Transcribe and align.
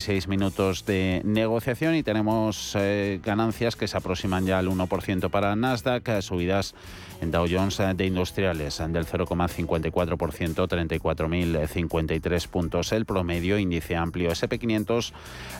Seis 0.00 0.28
minutos 0.28 0.86
de 0.86 1.22
negociación 1.24 1.96
y 1.96 2.04
tenemos 2.04 2.72
eh, 2.76 3.18
ganancias 3.20 3.74
que 3.74 3.88
se 3.88 3.96
aproximan 3.96 4.46
ya 4.46 4.60
al 4.60 4.68
1% 4.68 5.28
para 5.28 5.56
Nasdaq, 5.56 6.08
eh, 6.08 6.22
subidas 6.22 6.76
en 7.20 7.32
Dow 7.32 7.48
Jones 7.50 7.80
eh, 7.80 7.94
de 7.96 8.06
industriales 8.06 8.78
del 8.78 9.06
0,54%, 9.06 10.68
34.053 10.68 12.46
puntos. 12.46 12.92
El 12.92 13.06
promedio 13.06 13.58
índice 13.58 13.96
amplio 13.96 14.30
SP500 14.30 15.12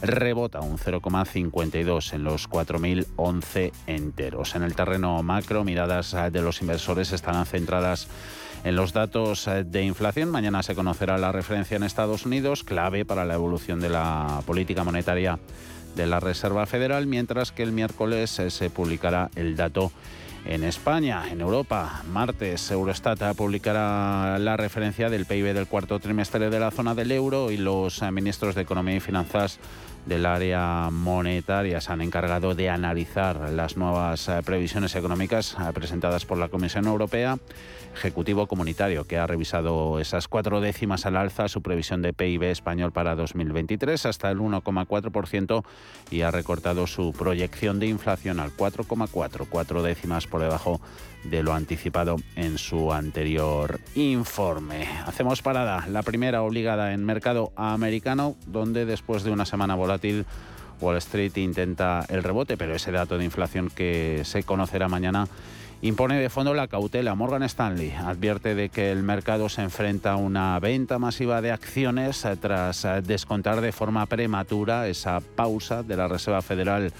rebota 0.02 0.60
un 0.60 0.78
0,52 0.78 2.12
en 2.12 2.22
los 2.22 2.48
4.011 2.48 3.72
enteros. 3.88 4.54
En 4.54 4.62
el 4.62 4.76
terreno 4.76 5.20
macro, 5.24 5.64
miradas 5.64 6.14
de 6.30 6.42
los 6.42 6.60
inversores 6.60 7.10
estarán 7.12 7.44
centradas 7.44 8.06
en 8.06 8.47
los 8.64 8.92
datos 8.92 9.46
eh, 9.46 9.64
de 9.64 9.84
inflación, 9.84 10.30
mañana 10.30 10.62
se 10.62 10.74
conocerá 10.74 11.18
la 11.18 11.32
referencia 11.32 11.76
en 11.76 11.82
Estados 11.82 12.26
Unidos, 12.26 12.64
clave 12.64 13.04
para 13.04 13.24
la 13.24 13.34
evolución 13.34 13.80
de 13.80 13.88
la 13.88 14.42
política 14.46 14.84
monetaria 14.84 15.38
de 15.96 16.06
la 16.06 16.20
Reserva 16.20 16.66
Federal, 16.66 17.06
mientras 17.06 17.52
que 17.52 17.62
el 17.62 17.72
miércoles 17.72 18.38
eh, 18.38 18.50
se 18.50 18.70
publicará 18.70 19.30
el 19.36 19.56
dato 19.56 19.92
en 20.44 20.64
España, 20.64 21.24
en 21.30 21.40
Europa, 21.40 22.02
martes, 22.10 22.70
Eurostat 22.70 23.36
publicará 23.36 24.38
la 24.38 24.56
referencia 24.56 25.10
del 25.10 25.26
PIB 25.26 25.52
del 25.52 25.66
cuarto 25.66 25.98
trimestre 25.98 26.48
de 26.48 26.60
la 26.60 26.70
zona 26.70 26.94
del 26.94 27.12
euro 27.12 27.50
y 27.50 27.56
los 27.56 28.00
eh, 28.02 28.10
ministros 28.10 28.54
de 28.54 28.62
Economía 28.62 28.96
y 28.96 29.00
Finanzas 29.00 29.58
del 30.08 30.24
área 30.24 30.88
monetaria 30.90 31.80
se 31.80 31.92
han 31.92 32.00
encargado 32.00 32.54
de 32.54 32.70
analizar 32.70 33.50
las 33.50 33.76
nuevas 33.76 34.30
previsiones 34.44 34.96
económicas 34.96 35.56
presentadas 35.74 36.24
por 36.24 36.38
la 36.38 36.48
Comisión 36.48 36.86
Europea 36.86 37.38
Ejecutivo 37.94 38.46
Comunitario, 38.46 39.04
que 39.04 39.18
ha 39.18 39.26
revisado 39.26 39.98
esas 39.98 40.28
cuatro 40.28 40.60
décimas 40.60 41.04
al 41.04 41.16
alza 41.16 41.48
su 41.48 41.62
previsión 41.62 42.00
de 42.00 42.12
PIB 42.12 42.44
español 42.44 42.92
para 42.92 43.16
2023 43.16 44.06
hasta 44.06 44.30
el 44.30 44.38
1,4% 44.38 45.64
y 46.10 46.22
ha 46.22 46.30
recortado 46.30 46.86
su 46.86 47.12
proyección 47.12 47.78
de 47.78 47.88
inflación 47.88 48.40
al 48.40 48.56
4,4, 48.56 49.46
cuatro 49.48 49.82
décimas 49.82 50.26
por 50.26 50.40
debajo 50.40 50.80
de 51.24 51.42
lo 51.42 51.54
anticipado 51.54 52.16
en 52.36 52.58
su 52.58 52.92
anterior 52.92 53.80
informe. 53.94 54.88
Hacemos 55.06 55.42
parada, 55.42 55.86
la 55.88 56.02
primera 56.02 56.42
obligada 56.42 56.92
en 56.92 57.04
mercado 57.04 57.52
americano, 57.56 58.36
donde 58.46 58.86
después 58.86 59.24
de 59.24 59.30
una 59.30 59.44
semana 59.44 59.74
volátil 59.74 60.26
Wall 60.80 60.96
Street 60.98 61.36
intenta 61.36 62.04
el 62.08 62.22
rebote, 62.22 62.56
pero 62.56 62.74
ese 62.74 62.92
dato 62.92 63.18
de 63.18 63.24
inflación 63.24 63.70
que 63.70 64.22
se 64.24 64.42
conocerá 64.42 64.88
mañana 64.88 65.28
impone 65.80 66.18
de 66.18 66.30
fondo 66.30 66.54
la 66.54 66.68
cautela. 66.68 67.14
Morgan 67.14 67.42
Stanley 67.44 67.92
advierte 67.92 68.54
de 68.54 68.68
que 68.68 68.90
el 68.90 69.02
mercado 69.02 69.48
se 69.48 69.62
enfrenta 69.62 70.12
a 70.12 70.16
una 70.16 70.58
venta 70.58 70.98
masiva 70.98 71.40
de 71.40 71.52
acciones 71.52 72.26
tras 72.40 72.86
descontar 73.04 73.60
de 73.60 73.72
forma 73.72 74.06
prematura 74.06 74.88
esa 74.88 75.20
pausa 75.20 75.82
de 75.82 75.96
la 75.96 76.08
Reserva 76.08 76.42
Federal 76.42 76.92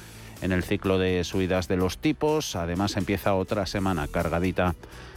en 0.42 0.52
el 0.52 0.62
ciclo 0.62 0.98
de 0.98 1.24
subidas 1.24 1.68
de 1.68 1.76
los 1.76 1.98
tipos. 1.98 2.56
Además 2.56 2.96
empieza 2.96 3.34
otra 3.34 3.66
semana 3.66 4.08
cargadita 4.08 4.74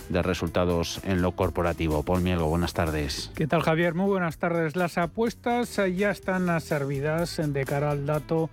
de 0.10 0.22
resultados 0.22 1.00
en 1.04 1.22
lo 1.22 1.32
corporativo. 1.34 2.04
Paul 2.04 2.22
Mielgo, 2.22 2.48
buenas 2.48 2.74
tardes. 2.74 3.32
¿Qué 3.36 3.48
tal 3.48 3.62
Javier? 3.62 3.94
Muy 3.94 4.08
buenas 4.08 4.38
tardes. 4.38 4.76
Las 4.76 4.98
apuestas 4.98 5.78
eh, 5.80 5.96
ya 5.96 6.12
están 6.12 6.60
servidas 6.62 7.40
de 7.44 7.66
cara 7.66 7.92
al 7.92 8.06
dato 8.06 8.50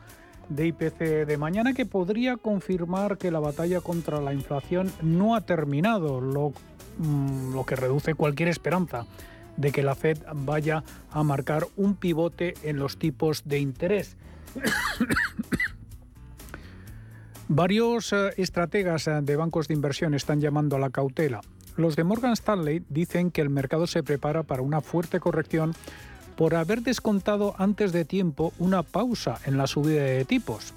de 0.49 0.69
IPC 0.69 1.27
de 1.27 1.37
mañana 1.37 1.75
que 1.75 1.85
podría 1.85 2.37
confirmar 2.37 3.19
que 3.19 3.31
la 3.31 3.41
batalla 3.41 3.81
contra 3.81 4.21
la 4.21 4.33
inflación 4.33 4.91
no 5.03 5.35
ha 5.35 5.43
terminado, 5.43 6.21
mm, 6.21 7.55
lo 7.55 7.67
que 7.67 7.77
reduce 7.77 8.15
cualquier 8.15 8.49
esperanza 8.49 9.07
de 9.57 9.73
que 9.73 9.83
la 9.83 9.95
Fed 9.95 10.19
vaya 10.35 10.85
a 11.11 11.23
marcar 11.23 11.67
un 11.77 11.97
pivote 11.97 12.55
en 12.63 12.79
los 12.79 12.99
tipos 12.99 13.43
de 13.45 13.59
interés. 13.59 14.17
Varios 17.51 18.13
eh, 18.13 18.35
estrategas 18.37 19.09
eh, 19.09 19.21
de 19.23 19.37
bancos 19.37 19.69
de 19.69 19.75
inversión 19.75 20.13
están 20.13 20.39
llamando 20.39 20.77
a 20.77 20.79
la 20.79 20.91
cautela. 20.91 21.41
Los 21.77 21.97
de 21.97 22.05
Morgan 22.05 22.35
Stanley 22.35 22.83
dicen 22.91 23.31
que 23.31 23.41
el 23.41 23.49
mercado 23.49 23.87
se 23.87 24.03
prepara 24.03 24.43
para 24.43 24.61
una 24.61 24.83
fuerte 24.83 25.19
corrección 25.19 25.75
por 26.37 26.55
haber 26.55 26.83
descontado 26.83 27.55
antes 27.57 27.93
de 27.93 28.05
tiempo 28.05 28.53
una 28.59 28.83
pausa 28.83 29.39
en 29.47 29.57
la 29.57 29.67
subida 29.67 30.03
de 30.03 30.27
tipos. 30.27 30.75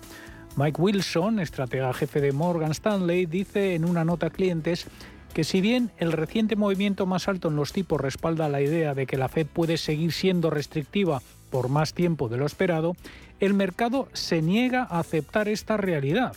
Mike 0.56 0.82
Wilson, 0.82 1.42
estratega 1.42 1.94
jefe 1.94 2.22
de 2.22 2.32
Morgan 2.32 2.72
Stanley, 2.72 3.26
dice 3.26 3.76
en 3.76 3.84
una 3.84 4.06
nota 4.06 4.28
a 4.28 4.30
clientes 4.30 4.88
que 5.34 5.44
si 5.44 5.60
bien 5.60 5.92
el 5.98 6.14
reciente 6.14 6.56
movimiento 6.56 7.06
más 7.06 7.28
alto 7.28 7.50
en 7.50 7.58
los 7.58 7.74
tipos 7.74 8.00
respalda 8.00 8.48
la 8.48 8.62
idea 8.62 8.94
de 8.94 9.06
que 9.08 9.18
la 9.18 9.28
Fed 9.28 9.48
puede 9.48 9.76
seguir 9.76 10.14
siendo 10.14 10.50
restrictiva 10.50 11.22
por 11.50 11.68
más 11.68 11.94
tiempo 11.94 12.30
de 12.30 12.38
lo 12.38 12.46
esperado, 12.46 12.96
el 13.42 13.54
mercado 13.54 14.08
se 14.14 14.42
niega 14.42 14.84
a 14.84 15.00
aceptar 15.00 15.50
esta 15.50 15.76
realidad. 15.76 16.34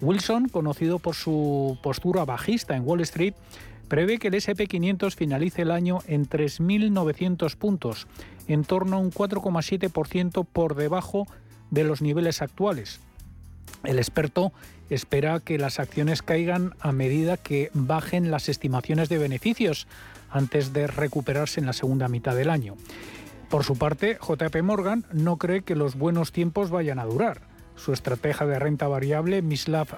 Wilson, 0.00 0.48
conocido 0.48 0.98
por 0.98 1.14
su 1.14 1.78
postura 1.82 2.24
bajista 2.24 2.76
en 2.76 2.86
Wall 2.86 3.00
Street, 3.00 3.34
prevé 3.88 4.18
que 4.18 4.28
el 4.28 4.34
SP500 4.34 5.14
finalice 5.14 5.62
el 5.62 5.70
año 5.70 6.00
en 6.06 6.28
3.900 6.28 7.56
puntos, 7.56 8.06
en 8.48 8.64
torno 8.64 8.96
a 8.96 9.00
un 9.00 9.12
4,7% 9.12 10.46
por 10.50 10.74
debajo 10.74 11.26
de 11.70 11.84
los 11.84 12.02
niveles 12.02 12.42
actuales. 12.42 13.00
El 13.84 13.98
experto 13.98 14.52
espera 14.90 15.40
que 15.40 15.58
las 15.58 15.78
acciones 15.78 16.22
caigan 16.22 16.74
a 16.80 16.92
medida 16.92 17.36
que 17.36 17.70
bajen 17.74 18.30
las 18.30 18.48
estimaciones 18.48 19.08
de 19.08 19.18
beneficios 19.18 19.86
antes 20.30 20.72
de 20.72 20.86
recuperarse 20.86 21.60
en 21.60 21.66
la 21.66 21.72
segunda 21.72 22.08
mitad 22.08 22.34
del 22.34 22.50
año. 22.50 22.76
Por 23.48 23.64
su 23.64 23.76
parte, 23.76 24.18
JP 24.20 24.62
Morgan 24.62 25.04
no 25.12 25.36
cree 25.36 25.62
que 25.62 25.76
los 25.76 25.96
buenos 25.96 26.32
tiempos 26.32 26.70
vayan 26.70 26.98
a 26.98 27.04
durar. 27.04 27.55
Su 27.76 27.92
estratega 27.92 28.46
de 28.46 28.58
renta 28.58 28.88
variable, 28.88 29.42
Mislav 29.42 29.88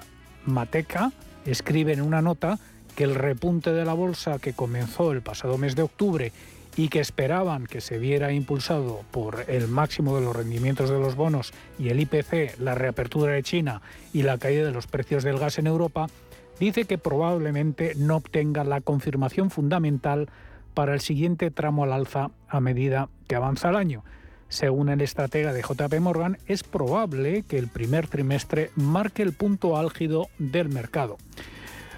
Mateka, 0.45 1.11
escribe 1.45 1.93
en 1.93 2.01
una 2.01 2.21
nota 2.21 2.59
que 2.95 3.03
el 3.03 3.15
repunte 3.15 3.71
de 3.71 3.85
la 3.85 3.93
bolsa 3.93 4.39
que 4.39 4.53
comenzó 4.53 5.11
el 5.11 5.21
pasado 5.21 5.57
mes 5.57 5.75
de 5.75 5.83
octubre 5.83 6.31
y 6.75 6.89
que 6.89 6.99
esperaban 6.99 7.65
que 7.65 7.81
se 7.81 7.97
viera 7.97 8.31
impulsado 8.31 9.01
por 9.11 9.45
el 9.47 9.67
máximo 9.67 10.15
de 10.15 10.21
los 10.21 10.35
rendimientos 10.35 10.89
de 10.89 10.99
los 10.99 11.15
bonos 11.15 11.51
y 11.77 11.89
el 11.89 11.99
IPC, 11.99 12.59
la 12.59 12.75
reapertura 12.75 13.33
de 13.33 13.43
China 13.43 13.81
y 14.13 14.23
la 14.23 14.37
caída 14.37 14.65
de 14.65 14.71
los 14.71 14.87
precios 14.87 15.23
del 15.23 15.39
gas 15.39 15.59
en 15.59 15.67
Europa, 15.67 16.07
dice 16.59 16.85
que 16.85 16.97
probablemente 16.97 17.93
no 17.95 18.17
obtenga 18.17 18.63
la 18.63 18.81
confirmación 18.81 19.49
fundamental 19.49 20.29
para 20.73 20.93
el 20.93 21.01
siguiente 21.01 21.51
tramo 21.51 21.83
al 21.83 21.93
alza 21.93 22.31
a 22.47 22.59
medida 22.59 23.09
que 23.27 23.35
avanza 23.35 23.69
el 23.69 23.75
año. 23.75 24.03
Según 24.49 24.89
el 24.89 24.99
estratega 25.01 25.53
de 25.53 25.61
JP 25.61 26.01
Morgan, 26.01 26.37
es 26.47 26.63
probable 26.63 27.43
que 27.47 27.59
el 27.59 27.67
primer 27.67 28.07
trimestre 28.07 28.71
marque 28.75 29.21
el 29.21 29.33
punto 29.33 29.77
álgido 29.77 30.29
del 30.39 30.69
mercado. 30.69 31.17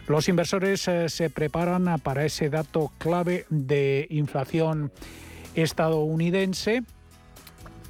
Los 0.07 0.27
inversores 0.27 0.85
eh, 0.89 1.07
se 1.07 1.29
preparan 1.29 1.85
para 2.03 2.25
ese 2.25 2.49
dato 2.49 2.91
clave 2.97 3.45
de 3.49 4.05
inflación 4.09 4.91
estadounidense. 5.55 6.83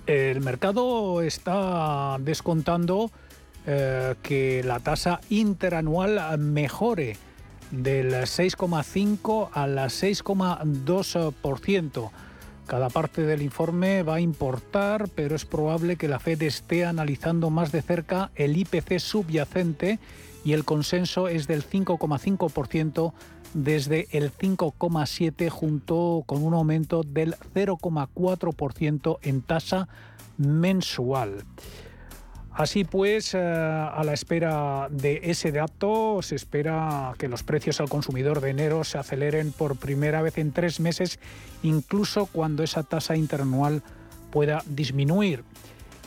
El 0.05 0.41
mercado 0.41 1.23
está 1.23 2.17
descontando 2.19 3.09
eh, 3.66 4.13
que 4.21 4.61
la 4.63 4.79
tasa 4.79 5.21
interanual 5.29 6.38
mejore 6.38 7.17
del 7.71 8.13
6,5 8.13 9.50
al 9.53 9.77
6,2%. 9.77 12.11
Cada 12.67 12.89
parte 12.89 13.23
del 13.23 13.41
informe 13.41 14.03
va 14.03 14.16
a 14.16 14.22
importar, 14.22 15.09
pero 15.09 15.35
es 15.35 15.45
probable 15.45 15.97
que 15.97 16.07
la 16.07 16.19
Fed 16.19 16.41
esté 16.44 16.85
analizando 16.85 17.49
más 17.49 17.72
de 17.72 17.81
cerca 17.81 18.31
el 18.35 18.55
IPC 18.55 18.99
subyacente 18.99 19.99
y 20.44 20.53
el 20.53 20.66
consenso 20.66 21.27
es 21.27 21.47
del 21.47 21.63
5,5% 21.63 23.13
desde 23.53 24.07
el 24.11 24.31
5,7% 24.31 25.50
junto 25.50 26.23
con 26.25 26.44
un 26.44 26.53
aumento 26.53 27.03
del 27.03 27.35
0,4% 27.53 29.17
en 29.21 29.41
tasa 29.41 29.88
mensual. 30.38 31.44
Así 32.53 32.83
pues, 32.83 33.33
eh, 33.33 33.39
a 33.39 34.01
la 34.03 34.13
espera 34.13 34.88
de 34.89 35.21
ese 35.24 35.51
dato, 35.51 36.21
se 36.21 36.36
espera 36.36 37.13
que 37.18 37.30
los 37.30 37.44
precios 37.44 37.80
al 37.80 37.88
consumidor 37.88 38.42
de 38.42 38.50
enero 38.50 38.83
se 38.83 38.98
aceleren 38.98 39.53
por 39.53 39.77
primera 39.77 40.21
vez 40.21 40.38
en 40.38 40.51
tres 40.51 40.80
meses, 40.80 41.19
incluso 41.63 42.25
cuando 42.25 42.63
esa 42.63 42.83
tasa 42.83 43.15
interanual 43.15 43.81
pueda 44.31 44.63
disminuir. 44.65 45.44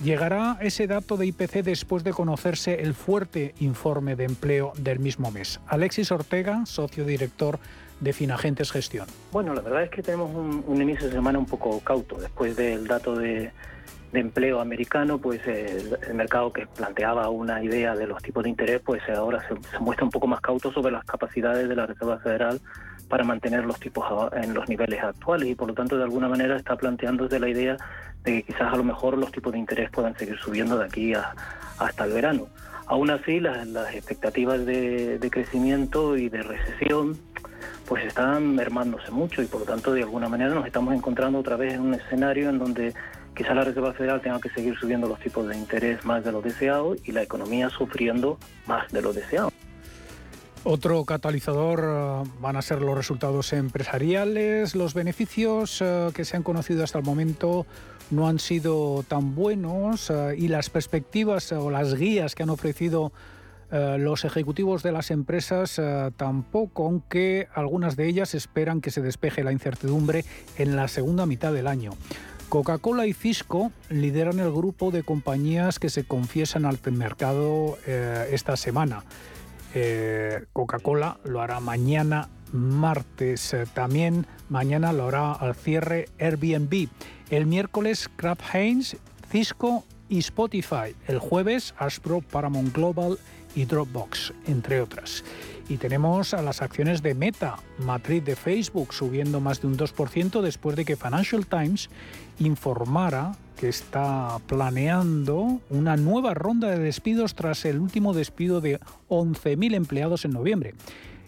Llegará 0.03 0.59
ese 0.61 0.87
dato 0.87 1.17
de 1.17 1.27
IPC 1.27 1.63
después 1.63 2.03
de 2.05 2.13
conocerse 2.13 2.83
el 2.83 2.95
fuerte 2.95 3.55
informe 3.61 4.17
de 4.17 4.25
empleo 4.25 4.73
del 4.77 4.99
mismo 4.99 5.31
mes. 5.31 5.61
Alexis 5.67 6.11
Ortega, 6.11 6.67
socio 6.67 7.05
director 7.05 7.61
de 8.01 8.13
Finagentes 8.13 8.73
Gestión. 8.73 9.07
Bueno, 9.33 9.55
la 9.55 9.63
verdad 9.63 9.85
es 9.85 9.91
que 9.91 10.03
tenemos 10.03 10.31
un, 10.35 10.83
inicio 10.83 11.07
de 11.07 11.13
semana 11.13 11.39
un 11.39 11.47
poco 11.47 11.79
cauto. 11.81 12.17
Después 12.17 12.57
del 12.57 12.87
dato 12.89 13.15
de, 13.15 13.53
empleo 14.17 14.61
americano, 14.61 15.19
pues 15.19 15.47
el, 15.47 15.99
mercado 16.15 16.53
que 16.53 16.67
planteaba 16.67 17.29
una 17.29 17.63
idea 17.63 17.95
de 17.95 18.07
los 18.07 18.23
tipos 18.23 18.45
de 18.45 18.51
interés, 18.51 18.81
pues 18.85 19.03
ahora 19.09 19.41
se, 19.49 19.55
se, 19.71 19.79
muestra 19.79 20.05
un 20.05 20.11
poco 20.11 20.27
más 20.27 20.41
cauto 20.41 20.73
sobre 20.73 20.93
las 20.93 21.05
capacidades 21.05 21.69
de 21.69 21.77
la 21.77 21.87
Reserva 21.87 22.19
Federal 22.19 22.61
para 23.09 23.25
mantener 23.25 23.65
los 23.65 23.79
tipos 23.79 24.05
en 24.33 24.55
los 24.55 24.69
niveles 24.69 25.03
actuales 25.03 25.49
y 25.49 25.55
por 25.55 25.69
lo 25.69 25.75
tanto 25.75 25.97
de 25.97 26.05
alguna 26.05 26.29
manera 26.29 26.57
está 26.57 26.77
planteándose 26.77 27.39
la 27.39 27.49
idea 27.49 27.77
de 28.25 28.33
que 28.33 28.43
quizás 28.43 28.73
a 28.73 28.77
lo 28.77 28.85
mejor 28.85 29.19
los 29.19 29.31
tipos 29.31 29.53
de 29.53 29.59
interés 29.59 29.91
puedan 29.91 30.17
seguir 30.17 30.39
subiendo 30.39 30.79
de 30.79 30.85
aquí 30.87 31.13
hasta 31.15 32.05
el 32.05 32.13
verano. 32.13 32.49
Aún 32.87 33.11
así, 33.11 33.41
las, 33.41 33.67
expectativas 33.95 34.65
de, 34.67 35.29
crecimiento 35.31 36.17
y 36.17 36.29
de 36.29 36.43
recesión 36.43 37.17
pues 37.87 38.05
están 38.05 38.55
mermándose 38.55 39.11
mucho 39.11 39.43
y 39.43 39.47
por 39.47 39.61
lo 39.61 39.67
tanto 39.67 39.93
de 39.93 40.03
alguna 40.03 40.29
manera 40.29 40.55
nos 40.55 40.67
estamos 40.67 40.95
encontrando 40.95 41.39
otra 41.39 41.57
vez 41.57 41.75
en 41.75 41.83
un 41.83 41.95
escenario 41.95 42.49
en 42.49 42.59
donde 42.59 42.95
quizá 43.35 43.55
la 43.55 43.65
Reserva 43.65 43.93
Federal 43.93 44.21
tenga 44.21 44.41
que 44.41 44.51
seguir 44.51 44.77
subiendo 44.79 45.09
los 45.09 45.19
tipos 45.21 45.47
de 45.49 45.57
interés 45.57 46.05
más 46.05 46.25
de 46.25 46.33
lo 46.33 46.41
deseado 46.41 46.97
y 47.05 47.13
la 47.13 47.23
economía 47.23 47.69
sufriendo 47.71 48.39
más 48.67 48.91
de 48.93 49.03
lo 49.03 49.13
deseado. 49.13 49.51
Otro 50.67 51.05
catalizador 51.05 51.85
eh, 51.85 52.31
van 52.41 52.57
a 52.57 52.63
ser 52.63 52.81
los 52.81 52.97
resultados 52.97 53.53
empresariales. 53.53 54.75
Los 54.75 54.95
beneficios 54.95 55.83
eh, 55.83 56.09
que 56.15 56.25
se 56.25 56.39
han 56.39 56.43
conocido 56.43 56.83
hasta 56.83 56.99
el 56.99 57.05
momento 57.05 57.67
no 58.11 58.29
han 58.29 58.39
sido 58.39 59.05
tan 59.07 59.35
buenos 59.35 60.09
eh, 60.09 60.37
y 60.39 60.49
las 60.49 60.71
perspectivas 60.71 61.53
o 61.53 61.71
las 61.71 61.95
guías 61.95 62.35
que 62.35 62.43
han 62.43 62.51
ofrecido 62.51 63.13
los 63.99 64.25
ejecutivos 64.25 64.85
de 64.85 64.93
las 64.93 65.11
empresas 65.11 65.81
tampoco, 66.17 66.87
aunque 66.87 67.49
algunas 67.55 67.97
de 67.97 68.07
ellas 68.07 68.37
esperan 68.37 68.81
que 68.81 68.93
se 68.93 69.01
despeje 69.01 69.43
la 69.43 69.51
incertidumbre 69.51 70.25
en 70.59 70.77
la 70.77 70.87
segunda 70.87 71.27
mitad 71.27 71.53
del 71.53 71.67
año. 71.67 71.91
Coca-Cola 72.55 73.09
y 73.09 73.13
Cisco 73.13 73.73
lideran 73.91 74.39
el 74.39 74.53
grupo 74.53 74.93
de 74.93 75.03
compañías 75.03 75.81
que 75.81 75.91
se 75.91 76.05
confiesan 76.05 76.65
al 76.67 76.79
mercado 76.93 77.77
esta 78.31 78.57
semana. 78.57 79.03
Eh, 79.75 80.45
Coca-Cola 80.53 81.19
lo 81.25 81.41
hará 81.41 81.59
mañana 81.59 82.29
martes. 82.53 83.55
Eh, 83.55 83.65
también 83.75 84.29
mañana 84.51 84.93
lo 84.93 85.09
hará 85.09 85.33
al 85.33 85.57
cierre 85.57 86.09
Airbnb. 86.21 86.87
El 87.29 87.47
miércoles 87.47 88.09
Kraft 88.15 88.55
Heinz, 88.55 88.99
Cisco 89.33 89.83
y 90.09 90.21
Spotify. 90.21 90.95
El 91.09 91.19
jueves 91.19 91.75
Aspro, 91.77 92.21
Paramount 92.21 92.73
Global 92.73 93.19
y 93.57 93.65
Dropbox, 93.65 94.33
entre 94.47 94.81
otras. 94.81 95.25
Y 95.69 95.79
tenemos 95.79 96.35
a 96.35 96.43
las 96.43 96.61
acciones 96.61 97.03
de 97.03 97.15
Meta, 97.15 97.57
matriz 97.79 98.25
de 98.25 98.37
Facebook, 98.37 98.93
subiendo 98.93 99.41
más 99.41 99.63
de 99.63 99.69
un 99.69 99.79
2% 99.79 100.43
después 100.43 100.77
de 100.77 100.85
que 100.85 100.97
Financial 100.97 101.47
Times 101.47 101.89
informara 102.39 103.33
que 103.57 103.69
está 103.69 104.39
planeando 104.47 105.61
una 105.71 105.97
nueva 105.97 106.35
ronda 106.35 106.69
de 106.69 106.79
despidos 106.79 107.35
tras 107.35 107.65
el 107.65 107.81
último 107.81 108.13
despido 108.13 108.61
de 108.61 108.79
11.000 109.09 109.75
empleados 109.75 110.25
en 110.25 110.33
noviembre. 110.33 110.75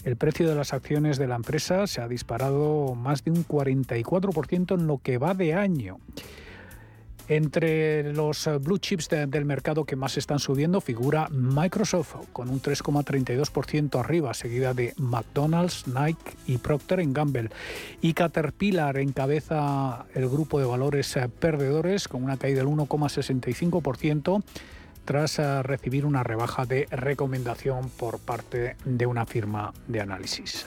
El 0.04 0.16
precio 0.16 0.48
de 0.48 0.54
las 0.54 0.72
acciones 0.72 1.18
de 1.18 1.26
la 1.26 1.36
empresa 1.36 1.86
se 1.86 2.00
ha 2.00 2.08
disparado 2.08 2.94
más 2.94 3.24
de 3.24 3.30
un 3.30 3.44
44% 3.46 4.78
en 4.78 4.86
lo 4.86 4.98
que 4.98 5.18
va 5.18 5.34
de 5.34 5.54
año. 5.54 5.98
Entre 7.28 8.12
los 8.12 8.46
eh, 8.46 8.58
blue 8.58 8.78
chips 8.78 9.08
del 9.08 9.44
mercado 9.44 9.84
que 9.84 9.96
más 9.96 10.17
están 10.17 10.38
subiendo 10.38 10.81
figura 10.81 11.28
Microsoft 11.31 12.17
con 12.32 12.49
un 12.50 12.62
3,32% 12.62 13.99
arriba, 13.99 14.32
seguida 14.32 14.75
de 14.75 14.94
McDonald's, 14.96 15.87
Nike 15.88 16.37
y 16.46 16.58
Procter 16.58 17.02
Gamble. 17.12 17.50
Y 18.00 18.12
Caterpillar 18.14 18.99
encabeza 18.99 20.06
el 20.14 20.28
grupo 20.28 20.61
de 20.61 20.67
valores 20.67 21.17
eh, 21.17 21.28
perdedores 21.28 22.08
con 22.08 22.23
una 22.23 22.37
caída 22.37 22.58
del 22.58 22.69
1,65% 22.69 24.43
tras 25.05 25.38
eh, 25.38 25.62
recibir 25.62 26.05
una 26.05 26.23
rebaja 26.23 26.67
de 26.67 26.87
recomendación 26.90 27.88
por 27.90 28.19
parte 28.19 28.76
de 28.84 29.06
una 29.06 29.25
firma 29.25 29.73
de 29.88 30.00
análisis. 30.00 30.67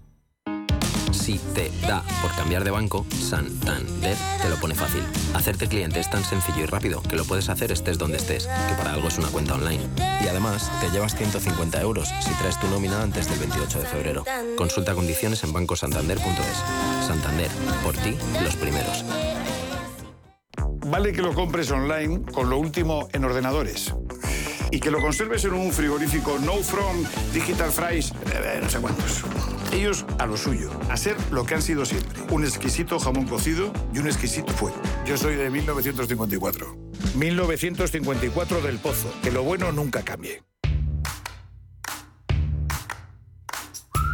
Si 1.11 1.37
te 1.53 1.71
da 1.87 2.03
por 2.21 2.33
cambiar 2.35 2.63
de 2.63 2.71
banco, 2.71 3.05
Santander 3.09 4.15
te 4.41 4.49
lo 4.49 4.55
pone 4.57 4.75
fácil. 4.75 5.03
Hacerte 5.33 5.67
cliente 5.67 5.99
es 5.99 6.09
tan 6.09 6.23
sencillo 6.23 6.63
y 6.63 6.65
rápido 6.65 7.01
que 7.01 7.15
lo 7.15 7.25
puedes 7.25 7.49
hacer 7.49 7.71
estés 7.71 7.97
donde 7.97 8.17
estés, 8.17 8.47
que 8.47 8.75
para 8.75 8.93
algo 8.93 9.09
es 9.09 9.17
una 9.17 9.27
cuenta 9.27 9.55
online. 9.55 9.81
Y 10.23 10.27
además, 10.27 10.71
te 10.79 10.89
llevas 10.89 11.15
150 11.15 11.81
euros 11.81 12.09
si 12.21 12.31
traes 12.35 12.59
tu 12.59 12.67
nómina 12.67 13.01
antes 13.01 13.29
del 13.29 13.39
28 13.39 13.79
de 13.79 13.85
febrero. 13.85 14.25
Consulta 14.57 14.93
condiciones 14.93 15.43
en 15.43 15.51
bancosantander.es. 15.53 17.07
Santander, 17.07 17.49
por 17.83 17.95
ti, 17.97 18.15
los 18.43 18.55
primeros. 18.55 19.03
Vale 20.85 21.11
que 21.11 21.21
lo 21.21 21.33
compres 21.33 21.69
online 21.71 22.21
con 22.31 22.49
lo 22.49 22.57
último 22.57 23.07
en 23.11 23.25
ordenadores 23.25 23.93
y 24.71 24.79
que 24.79 24.89
lo 24.89 25.01
conserves 25.01 25.43
en 25.45 25.53
un 25.53 25.71
frigorífico 25.71 26.39
No 26.39 26.55
From, 26.57 27.03
Digital 27.33 27.71
Fries, 27.71 28.11
eh, 28.33 28.59
no 28.61 28.69
sé 28.69 28.79
cuántos. 28.79 29.23
Ellos 29.71 30.05
a 30.19 30.25
lo 30.25 30.37
suyo, 30.37 30.69
a 30.89 30.97
ser 30.97 31.15
lo 31.31 31.45
que 31.45 31.55
han 31.55 31.61
sido 31.61 31.85
siempre. 31.85 32.19
Un 32.29 32.43
exquisito 32.43 32.99
jamón 32.99 33.25
cocido 33.25 33.71
y 33.93 33.99
un 33.99 34.07
exquisito 34.07 34.51
fuego. 34.53 34.75
Yo 35.05 35.17
soy 35.17 35.35
de 35.35 35.49
1954. 35.49 36.75
1954 37.15 38.61
del 38.61 38.77
Pozo. 38.79 39.13
Que 39.23 39.31
lo 39.31 39.43
bueno 39.43 39.71
nunca 39.71 40.03
cambie. 40.03 40.43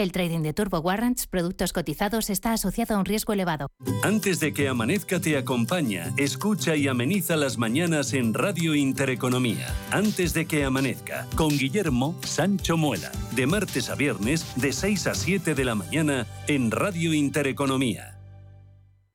El 0.00 0.12
trading 0.12 0.40
de 0.40 0.54
Turbo 0.54 0.78
Warrants, 0.78 1.26
productos 1.26 1.74
cotizados, 1.74 2.30
está 2.30 2.54
asociado 2.54 2.94
a 2.94 2.98
un 2.98 3.04
riesgo 3.04 3.34
elevado. 3.34 3.68
Antes 4.02 4.40
de 4.40 4.54
que 4.54 4.66
amanezca 4.66 5.20
te 5.20 5.36
acompaña, 5.36 6.10
escucha 6.16 6.74
y 6.74 6.88
ameniza 6.88 7.36
las 7.36 7.58
mañanas 7.58 8.14
en 8.14 8.32
Radio 8.32 8.74
Intereconomía. 8.74 9.66
Antes 9.90 10.32
de 10.32 10.46
que 10.46 10.64
amanezca, 10.64 11.26
con 11.36 11.50
Guillermo 11.50 12.18
Sancho 12.24 12.78
Muela, 12.78 13.12
de 13.32 13.46
martes 13.46 13.90
a 13.90 13.94
viernes, 13.94 14.46
de 14.56 14.72
6 14.72 15.06
a 15.06 15.14
7 15.14 15.54
de 15.54 15.64
la 15.66 15.74
mañana, 15.74 16.26
en 16.46 16.70
Radio 16.70 17.12
Intereconomía. 17.12 18.19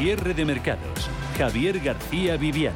Cierre 0.00 0.32
de 0.32 0.46
mercados. 0.46 1.10
Javier 1.36 1.78
García 1.78 2.38
Viviani. 2.38 2.74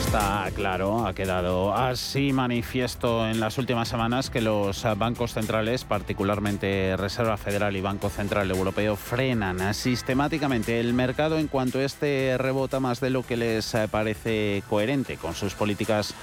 Está 0.00 0.50
claro, 0.54 1.06
ha 1.06 1.12
quedado 1.12 1.74
así 1.74 2.32
manifiesto 2.32 3.28
en 3.28 3.38
las 3.38 3.58
últimas 3.58 3.86
semanas 3.86 4.30
que 4.30 4.40
los 4.40 4.82
bancos 4.96 5.34
centrales, 5.34 5.84
particularmente 5.84 6.96
Reserva 6.96 7.36
Federal 7.36 7.76
y 7.76 7.82
Banco 7.82 8.08
Central 8.08 8.50
Europeo, 8.50 8.96
frenan 8.96 9.74
sistemáticamente 9.74 10.80
el 10.80 10.94
mercado 10.94 11.38
en 11.38 11.48
cuanto 11.48 11.78
este 11.78 12.38
rebota 12.38 12.80
más 12.80 12.98
de 13.00 13.10
lo 13.10 13.24
que 13.24 13.36
les 13.36 13.76
parece 13.90 14.62
coherente 14.70 15.18
con 15.18 15.34
sus 15.34 15.52
políticas 15.52 16.14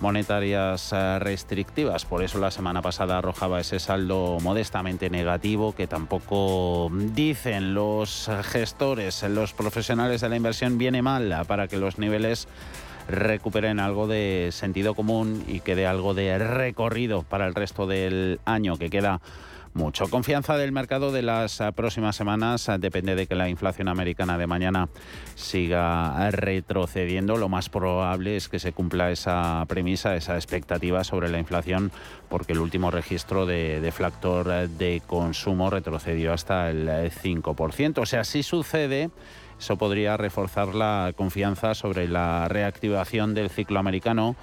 monetarias 0.00 0.92
eh, 0.92 1.18
restrictivas. 1.18 2.04
Por 2.04 2.22
eso 2.22 2.38
la 2.38 2.50
semana 2.50 2.82
pasada 2.82 3.18
arrojaba 3.18 3.60
ese 3.60 3.78
saldo 3.78 4.38
modestamente 4.42 5.10
negativo 5.10 5.74
que 5.74 5.86
tampoco 5.86 6.90
dicen 6.92 7.74
los 7.74 8.30
gestores, 8.42 9.22
los 9.24 9.52
profesionales 9.52 10.20
de 10.20 10.28
la 10.28 10.36
inversión, 10.36 10.78
viene 10.78 11.02
mal 11.02 11.44
para 11.46 11.68
que 11.68 11.76
los 11.76 11.98
niveles 11.98 12.48
recuperen 13.08 13.80
algo 13.80 14.06
de 14.06 14.50
sentido 14.52 14.94
común 14.94 15.44
y 15.46 15.60
que 15.60 15.74
dé 15.74 15.86
algo 15.86 16.14
de 16.14 16.38
recorrido 16.38 17.22
para 17.22 17.46
el 17.46 17.54
resto 17.54 17.86
del 17.86 18.40
año 18.44 18.76
que 18.76 18.90
queda 18.90 19.20
mucho. 19.74 20.08
Confianza 20.08 20.56
del 20.56 20.72
mercado 20.72 21.12
de 21.12 21.22
las 21.22 21.60
eh, 21.60 21.72
próximas 21.72 22.16
semanas 22.16 22.68
eh, 22.68 22.76
depende 22.78 23.14
de 23.14 23.26
que 23.26 23.34
la 23.34 23.48
inflación 23.48 23.88
americana 23.88 24.38
de 24.38 24.46
mañana 24.46 24.88
siga 25.34 26.30
retrocediendo. 26.30 27.36
Lo 27.36 27.48
más 27.48 27.68
probable 27.68 28.36
es 28.36 28.48
que 28.48 28.58
se 28.58 28.72
cumpla 28.72 29.10
esa 29.10 29.64
premisa, 29.68 30.16
esa 30.16 30.34
expectativa 30.36 31.04
sobre 31.04 31.28
la 31.28 31.38
inflación, 31.38 31.92
porque 32.28 32.52
el 32.52 32.58
último 32.58 32.90
registro 32.90 33.46
de, 33.46 33.80
de 33.80 33.92
factor 33.92 34.48
eh, 34.50 34.68
de 34.68 35.02
consumo 35.06 35.70
retrocedió 35.70 36.32
hasta 36.32 36.70
el 36.70 36.88
5%. 36.88 37.98
O 37.98 38.06
sea, 38.06 38.24
si 38.24 38.42
sucede, 38.42 39.10
eso 39.60 39.76
podría 39.76 40.16
reforzar 40.16 40.74
la 40.74 41.12
confianza 41.14 41.74
sobre 41.74 42.08
la 42.08 42.48
reactivación 42.48 43.34
del 43.34 43.50
ciclo 43.50 43.78
americano 43.78 44.34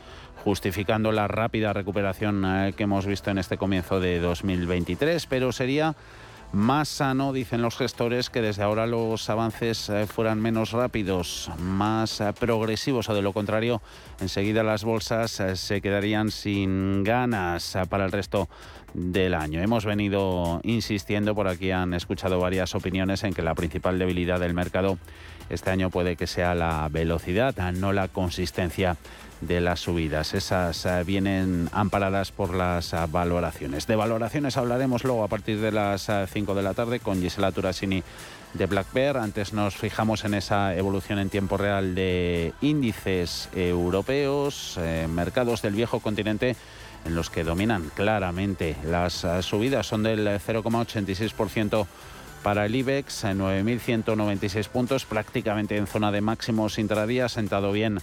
justificando 0.47 1.11
la 1.11 1.27
rápida 1.27 1.73
recuperación 1.73 2.45
eh, 2.45 2.73
que 2.73 2.83
hemos 2.83 3.05
visto 3.05 3.29
en 3.29 3.37
este 3.37 3.57
comienzo 3.57 3.99
de 3.99 4.21
2023, 4.21 5.25
pero 5.25 5.51
sería 5.51 5.93
más 6.53 6.87
sano, 6.87 7.33
dicen 7.33 7.61
los 7.61 7.75
gestores, 7.75 8.29
que 8.29 8.41
desde 8.41 8.63
ahora 8.63 8.87
los 8.87 9.29
avances 9.29 9.89
eh, 9.89 10.07
fueran 10.07 10.41
menos 10.41 10.71
rápidos, 10.71 11.51
más 11.59 12.21
eh, 12.21 12.31
progresivos 12.31 13.09
o 13.09 13.13
de 13.13 13.21
lo 13.21 13.33
contrario, 13.33 13.81
enseguida 14.21 14.63
las 14.63 14.85
bolsas 14.85 15.43
se 15.55 15.81
quedarían 15.81 16.31
sin 16.31 17.03
ganas 17.03 17.77
para 17.89 18.05
el 18.05 18.13
resto 18.13 18.47
del 18.93 19.33
año. 19.33 19.59
Hemos 19.59 19.83
venido 19.83 20.61
insistiendo, 20.63 21.35
por 21.35 21.49
aquí 21.49 21.71
han 21.71 21.93
escuchado 21.93 22.39
varias 22.39 22.73
opiniones 22.73 23.25
en 23.25 23.33
que 23.33 23.41
la 23.41 23.53
principal 23.53 23.99
debilidad 23.99 24.39
del 24.39 24.53
mercado 24.53 24.97
este 25.49 25.71
año 25.71 25.89
puede 25.89 26.15
que 26.15 26.27
sea 26.27 26.55
la 26.55 26.87
velocidad, 26.89 27.53
no 27.73 27.91
la 27.91 28.07
consistencia 28.07 28.95
de 29.41 29.62
las 29.62 29.82
subidas. 29.82 30.34
Esas 30.34 30.86
eh, 30.86 31.03
vienen 31.06 31.70
amparadas 31.72 32.32
por 32.32 32.53
las 32.53 32.94
eh, 32.94 32.98
valoraciones. 33.10 33.88
De 33.88 33.96
valoraciones 33.96 34.58
hablaremos 34.58 35.03
luego 35.03 35.24
a 35.24 35.27
partir 35.27 35.60
de 35.60 35.72
las 35.72 36.10
5 36.32 36.51
eh, 36.51 36.56
de 36.56 36.62
la 36.62 36.74
tarde 36.74 37.00
con 37.00 37.22
Gisela 37.22 37.51
Turasini 37.51 38.03
de 38.53 38.65
Black 38.65 38.91
Bear. 38.94 39.17
Antes 39.17 39.53
nos 39.53 39.75
fijamos 39.75 40.25
en 40.25 40.34
esa 40.34 40.75
evolución 40.75 41.20
en 41.20 41.29
tiempo 41.29 41.58
real 41.58 41.96
de 41.96 42.53
índices 42.62 43.50
europeos, 43.53 44.79
mercados 45.10 45.62
del 45.62 45.75
viejo 45.75 46.00
continente 46.00 46.56
en 47.06 47.13
los 47.13 47.29
que 47.29 47.44
dominan 47.44 47.91
claramente 47.94 48.75
las 48.86 49.25
subidas. 49.41 49.88
Son 49.88 50.01
del 50.01 50.25
0,86% 50.25 51.86
para 52.47 52.65
el 52.65 52.75
IBEX, 52.75 53.25
9.196 53.25 54.69
puntos, 54.69 55.03
prácticamente 55.03 55.75
en 55.75 55.85
zona 55.85 56.13
de 56.13 56.21
máximos 56.21 56.79
intradía, 56.79 57.27
sentado 57.27 57.73
bien 57.73 57.97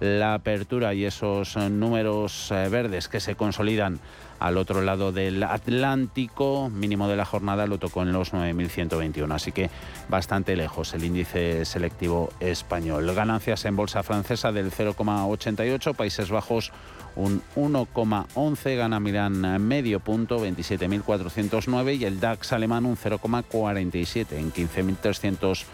la 0.00 0.32
apertura 0.32 0.94
y 0.94 1.04
esos 1.04 1.54
eh, 1.56 1.68
números 1.68 2.50
eh, 2.50 2.70
verdes 2.70 3.08
que 3.08 3.20
se 3.20 3.34
consolidan 3.34 4.00
al 4.38 4.56
otro 4.56 4.80
lado 4.80 5.12
del 5.12 5.42
Atlántico, 5.42 6.70
mínimo 6.70 7.08
de 7.08 7.16
la 7.16 7.26
jornada 7.26 7.66
lo 7.66 7.76
tocó 7.76 8.00
en 8.00 8.12
los 8.14 8.32
9.121, 8.32 9.34
así 9.34 9.52
que 9.52 9.68
bastante 10.08 10.56
lejos 10.56 10.94
el 10.94 11.04
índice 11.04 11.66
selectivo 11.66 12.32
español. 12.40 13.14
Ganancias 13.14 13.66
en 13.66 13.76
bolsa 13.76 14.02
francesa 14.02 14.50
del 14.50 14.72
0,88, 14.72 15.94
Países 15.94 16.30
Bajos 16.30 16.72
un 17.20 17.42
1,11, 17.56 18.76
gana 18.76 19.00
Milán 19.00 19.66
medio 19.66 20.00
punto, 20.00 20.44
27.409 20.44 21.98
y 21.98 22.04
el 22.04 22.20
DAX 22.20 22.52
alemán 22.52 22.86
un 22.86 22.96
0,47 22.96 24.32
en 24.32 24.52
15.300 24.52 25.64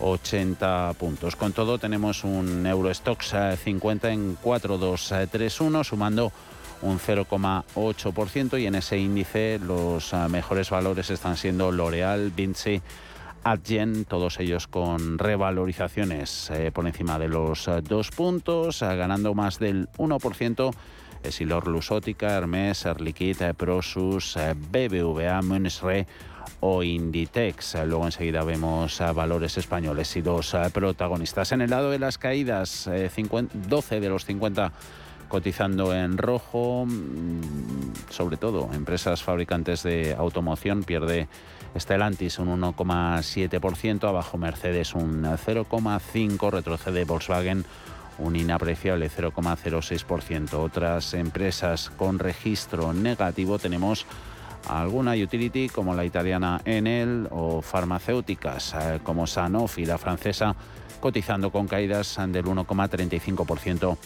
80 0.00 0.94
puntos. 0.98 1.36
Con 1.36 1.52
todo 1.52 1.78
tenemos 1.78 2.24
un 2.24 2.66
Eurostox 2.66 3.34
50 3.62 4.12
en 4.12 4.36
4231 4.36 5.84
sumando 5.84 6.32
un 6.82 6.98
0,8% 6.98 8.60
y 8.60 8.66
en 8.66 8.74
ese 8.74 8.98
índice 8.98 9.58
los 9.58 10.12
eh, 10.12 10.28
mejores 10.28 10.70
valores 10.70 11.08
están 11.10 11.36
siendo 11.36 11.72
L'Oreal, 11.72 12.30
Vinci, 12.30 12.82
Adyen, 13.44 14.04
todos 14.04 14.40
ellos 14.40 14.66
con 14.66 15.18
revalorizaciones 15.18 16.50
eh, 16.50 16.72
por 16.72 16.86
encima 16.86 17.18
de 17.18 17.28
los 17.28 17.68
eh, 17.68 17.80
dos 17.82 18.10
puntos, 18.10 18.80
ganando 18.80 19.34
más 19.34 19.58
del 19.58 19.88
1%. 19.98 20.74
Esilor 21.22 21.68
Lusótica, 21.68 22.34
Hermes, 22.34 22.84
Air 22.84 23.00
Liquide, 23.00 23.54
Prosus, 23.54 24.36
BBVA, 24.70 25.40
Munisre 25.40 26.06
o 26.60 26.82
Inditex. 26.82 27.76
Luego 27.86 28.06
enseguida 28.06 28.42
vemos 28.44 28.98
valores 29.14 29.58
españoles 29.58 30.16
y 30.16 30.22
dos 30.22 30.54
eh, 30.54 30.70
protagonistas. 30.72 31.52
En 31.52 31.60
el 31.60 31.70
lado 31.70 31.90
de 31.90 31.98
las 31.98 32.18
caídas, 32.18 32.88
12 32.88 33.96
eh, 33.96 34.00
de 34.00 34.08
los 34.08 34.24
50 34.24 34.72
cotizando 35.28 35.94
en 35.94 36.16
rojo, 36.16 36.86
mm, 36.86 38.10
sobre 38.10 38.36
todo 38.36 38.70
empresas 38.72 39.22
fabricantes 39.22 39.82
de 39.82 40.14
automoción, 40.14 40.84
pierde 40.84 41.28
Stellantis 41.76 42.38
un 42.38 42.60
1,7%, 42.60 44.08
abajo 44.08 44.38
Mercedes 44.38 44.94
un 44.94 45.24
0,5%, 45.24 46.50
retrocede 46.50 47.04
Volkswagen 47.04 47.64
un 48.18 48.36
inapreciable 48.36 49.10
0,06%. 49.10 50.54
Otras 50.54 51.14
empresas 51.14 51.90
con 51.90 52.18
registro 52.18 52.92
negativo 52.92 53.58
tenemos 53.58 54.06
alguna 54.68 55.12
utility 55.12 55.68
como 55.68 55.94
la 55.94 56.04
italiana 56.04 56.60
Enel 56.64 57.28
o 57.30 57.60
farmacéuticas 57.60 58.74
eh, 58.74 59.00
como 59.02 59.26
Sanofi, 59.26 59.84
la 59.84 59.98
francesa, 59.98 60.54
cotizando 61.00 61.50
con 61.50 61.66
caídas 61.66 62.18
del 62.28 62.44
1,35% 62.44 63.96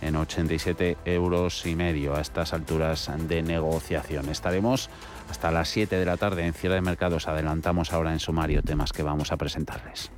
en 0.00 0.16
87 0.16 0.98
euros 1.04 1.66
y 1.66 1.74
medio 1.74 2.14
a 2.14 2.20
estas 2.20 2.52
alturas 2.52 3.10
de 3.28 3.42
negociación. 3.42 4.28
Estaremos 4.28 4.90
hasta 5.28 5.50
las 5.50 5.68
7 5.68 5.96
de 5.96 6.04
la 6.04 6.16
tarde 6.16 6.46
en 6.46 6.54
cierre 6.54 6.76
de 6.76 6.80
mercados. 6.80 7.28
Adelantamos 7.28 7.92
ahora 7.92 8.12
en 8.12 8.20
sumario 8.20 8.62
temas 8.62 8.92
que 8.92 9.02
vamos 9.02 9.32
a 9.32 9.36
presentarles. 9.36 10.10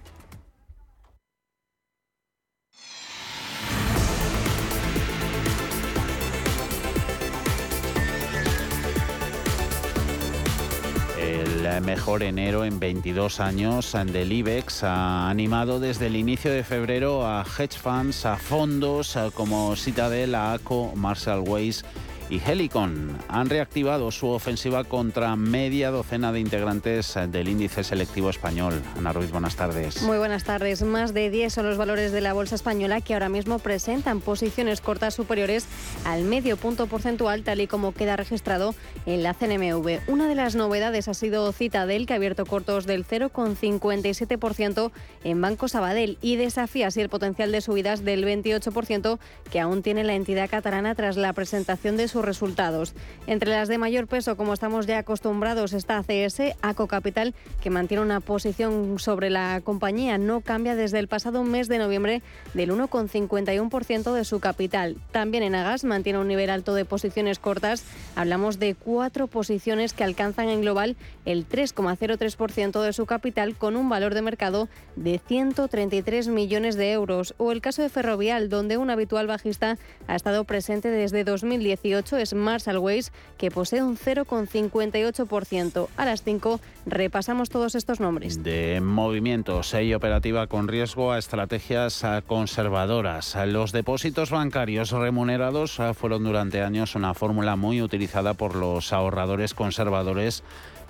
el 11.79 11.85
mejor 11.85 12.23
enero 12.23 12.65
en 12.65 12.81
22 12.81 13.39
años 13.41 13.97
del 14.07 14.33
IBEX 14.33 14.83
ha 14.83 15.31
animado 15.31 15.79
desde 15.79 16.07
el 16.07 16.17
inicio 16.17 16.51
de 16.51 16.65
febrero 16.65 17.27
a 17.27 17.45
hedge 17.45 17.79
funds, 17.79 18.27
a 18.27 18.37
fondos 18.37 19.17
como 19.35 19.77
Citadel, 19.77 20.35
a 20.35 20.55
ACO, 20.55 20.93
Marshall 20.97 21.41
Ways 21.41 21.85
y 22.31 22.41
Helicon 22.45 23.17
han 23.29 23.49
reactivado 23.49 24.11
su 24.11 24.29
ofensiva 24.29 24.85
contra 24.85 25.37
media 25.37 25.91
docena 25.91 26.33
de 26.33 26.41
integrantes 26.41 27.15
del 27.29 27.49
índice 27.49 27.85
selectivo 27.85 28.31
español. 28.31 28.83
Ana 28.97 29.13
Ruiz, 29.13 29.31
buenas 29.31 29.57
tardes. 29.57 30.03
Muy 30.03 30.19
buenas 30.19 30.45
tardes. 30.45 30.83
Más 30.83 31.15
de 31.15 31.31
10 31.31 31.53
son 31.53 31.67
los 31.67 31.77
valores 31.77 32.13
de 32.13 32.21
la 32.21 32.33
bolsa 32.33 32.55
española 32.55 33.01
que 33.01 33.15
ahora 33.15 33.29
mismo 33.29 33.59
presentan 33.59 34.21
posiciones 34.21 34.81
cortas 34.81 35.15
superiores 35.15 35.67
al 36.05 36.25
medio 36.25 36.57
punto 36.57 36.87
porcentual, 36.87 37.43
tal 37.43 37.61
y 37.61 37.67
como 37.67 37.93
queda 37.93 38.17
registrado 38.17 38.75
en 39.07 39.23
la 39.23 39.35
CNMV. 39.35 40.01
Una 40.09 40.29
de 40.29 40.35
las 40.35 40.55
novedades 40.55 41.09
ha 41.09 41.15
sido 41.15 41.51
Citadel, 41.53 42.07
que 42.07 42.13
ha 42.13 42.17
abierto 42.17 42.47
cortos 42.47 42.87
del 42.87 43.07
0,57% 43.07 44.91
en 45.25 45.41
Banco 45.41 45.69
Sabadell 45.69 46.19
y 46.21 46.37
desafía 46.37 46.89
así 46.89 47.01
el 47.01 47.09
potencial 47.09 47.53
de 47.53 47.61
subidas 47.61 48.05
del 48.05 48.25
28% 48.25 49.19
que 49.51 49.61
aún 49.61 49.83
tiene 49.83 50.05
la 50.05 50.15
entidad 50.15 50.51
catalana 50.51 50.95
tras 50.95 51.17
la 51.17 51.33
presentación 51.33 51.97
de 51.97 52.09
su 52.09 52.18
resultados. 52.25 52.95
Entre 53.27 53.51
las 53.51 53.69
de 53.69 53.79
mayor 53.79 54.07
peso, 54.07 54.37
como 54.37 54.55
estamos 54.55 54.87
ya 54.87 54.99
acostumbrados, 54.99 55.73
está 55.73 55.99
ACS, 55.99 56.55
ACO 56.63 56.87
Capital, 56.87 57.35
que 57.63 57.71
mantiene 57.71 58.03
una 58.03 58.21
posición 58.21 58.99
sobre 58.99 59.31
la 59.31 59.61
compañía. 59.63 60.19
No 60.19 60.41
cambia 60.41 60.75
desde 60.75 60.99
el 60.99 61.09
pasado 61.09 61.45
mes 61.45 61.69
de 61.69 61.79
noviembre 61.79 62.23
del 62.55 62.71
1,51% 62.73 64.13
de 64.13 64.25
su 64.25 64.41
capital. 64.41 64.97
También 65.13 65.43
en 65.43 65.55
Agas 65.55 65.85
mantiene 65.85 66.19
un 66.19 66.29
nivel 66.29 66.51
alto 66.51 66.75
de 66.75 66.85
posiciones 66.85 67.39
cortas. 67.39 67.85
Hablamos 68.17 68.59
de 68.59 68.75
cuatro 68.75 69.27
posiciones 69.27 69.93
que 69.93 70.05
alcanzan 70.05 70.49
en 70.49 70.61
global 70.61 70.97
el 71.25 71.49
3,03% 71.49 72.83
de 72.83 72.93
su 72.93 73.07
capital 73.07 73.57
con 73.57 73.77
un 73.77 73.89
valor 73.89 74.15
de 74.15 74.23
mercado 74.23 74.69
de 74.97 75.21
133 75.27 76.29
millones 76.29 76.77
de 76.77 76.93
euros. 76.93 77.35
O 77.39 77.53
el 77.53 77.61
caso 77.61 77.83
de 77.83 77.89
Ferrovial, 77.89 78.49
donde 78.49 78.77
un 78.77 78.91
habitual 78.91 79.27
bajista 79.27 79.79
ha 80.07 80.17
estado 80.17 80.45
presente 80.45 80.89
desde 80.91 81.25
2018, 81.25 82.08
es 82.17 82.35
Marshall 82.35 82.79
Ways, 82.79 83.13
que 83.37 83.51
posee 83.51 83.83
un 83.83 83.97
0,58%. 83.97 85.89
A 85.97 86.05
las 86.05 86.23
5 86.23 86.61
repasamos 86.87 87.51
todos 87.51 87.75
estos 87.75 88.01
nombres. 88.01 88.43
De 88.43 88.81
movimientos 88.81 89.75
y 89.75 89.95
operativa 89.95 90.47
con 90.47 90.69
riesgo 90.69 91.13
a 91.13 91.19
estrategias 91.19 92.05
conservadoras. 92.27 93.37
Los 93.47 93.73
depósitos 93.73 94.31
bancarios 94.31 94.93
remunerados 94.93 95.79
fueron 95.95 96.25
durante 96.25 96.63
años 96.63 96.95
una 96.95 97.15
fórmula 97.15 97.57
muy 97.57 97.83
utilizada 97.83 98.35
por 98.35 98.55
los 98.55 98.93
ahorradores 98.93 99.55
conservadores 99.55 100.43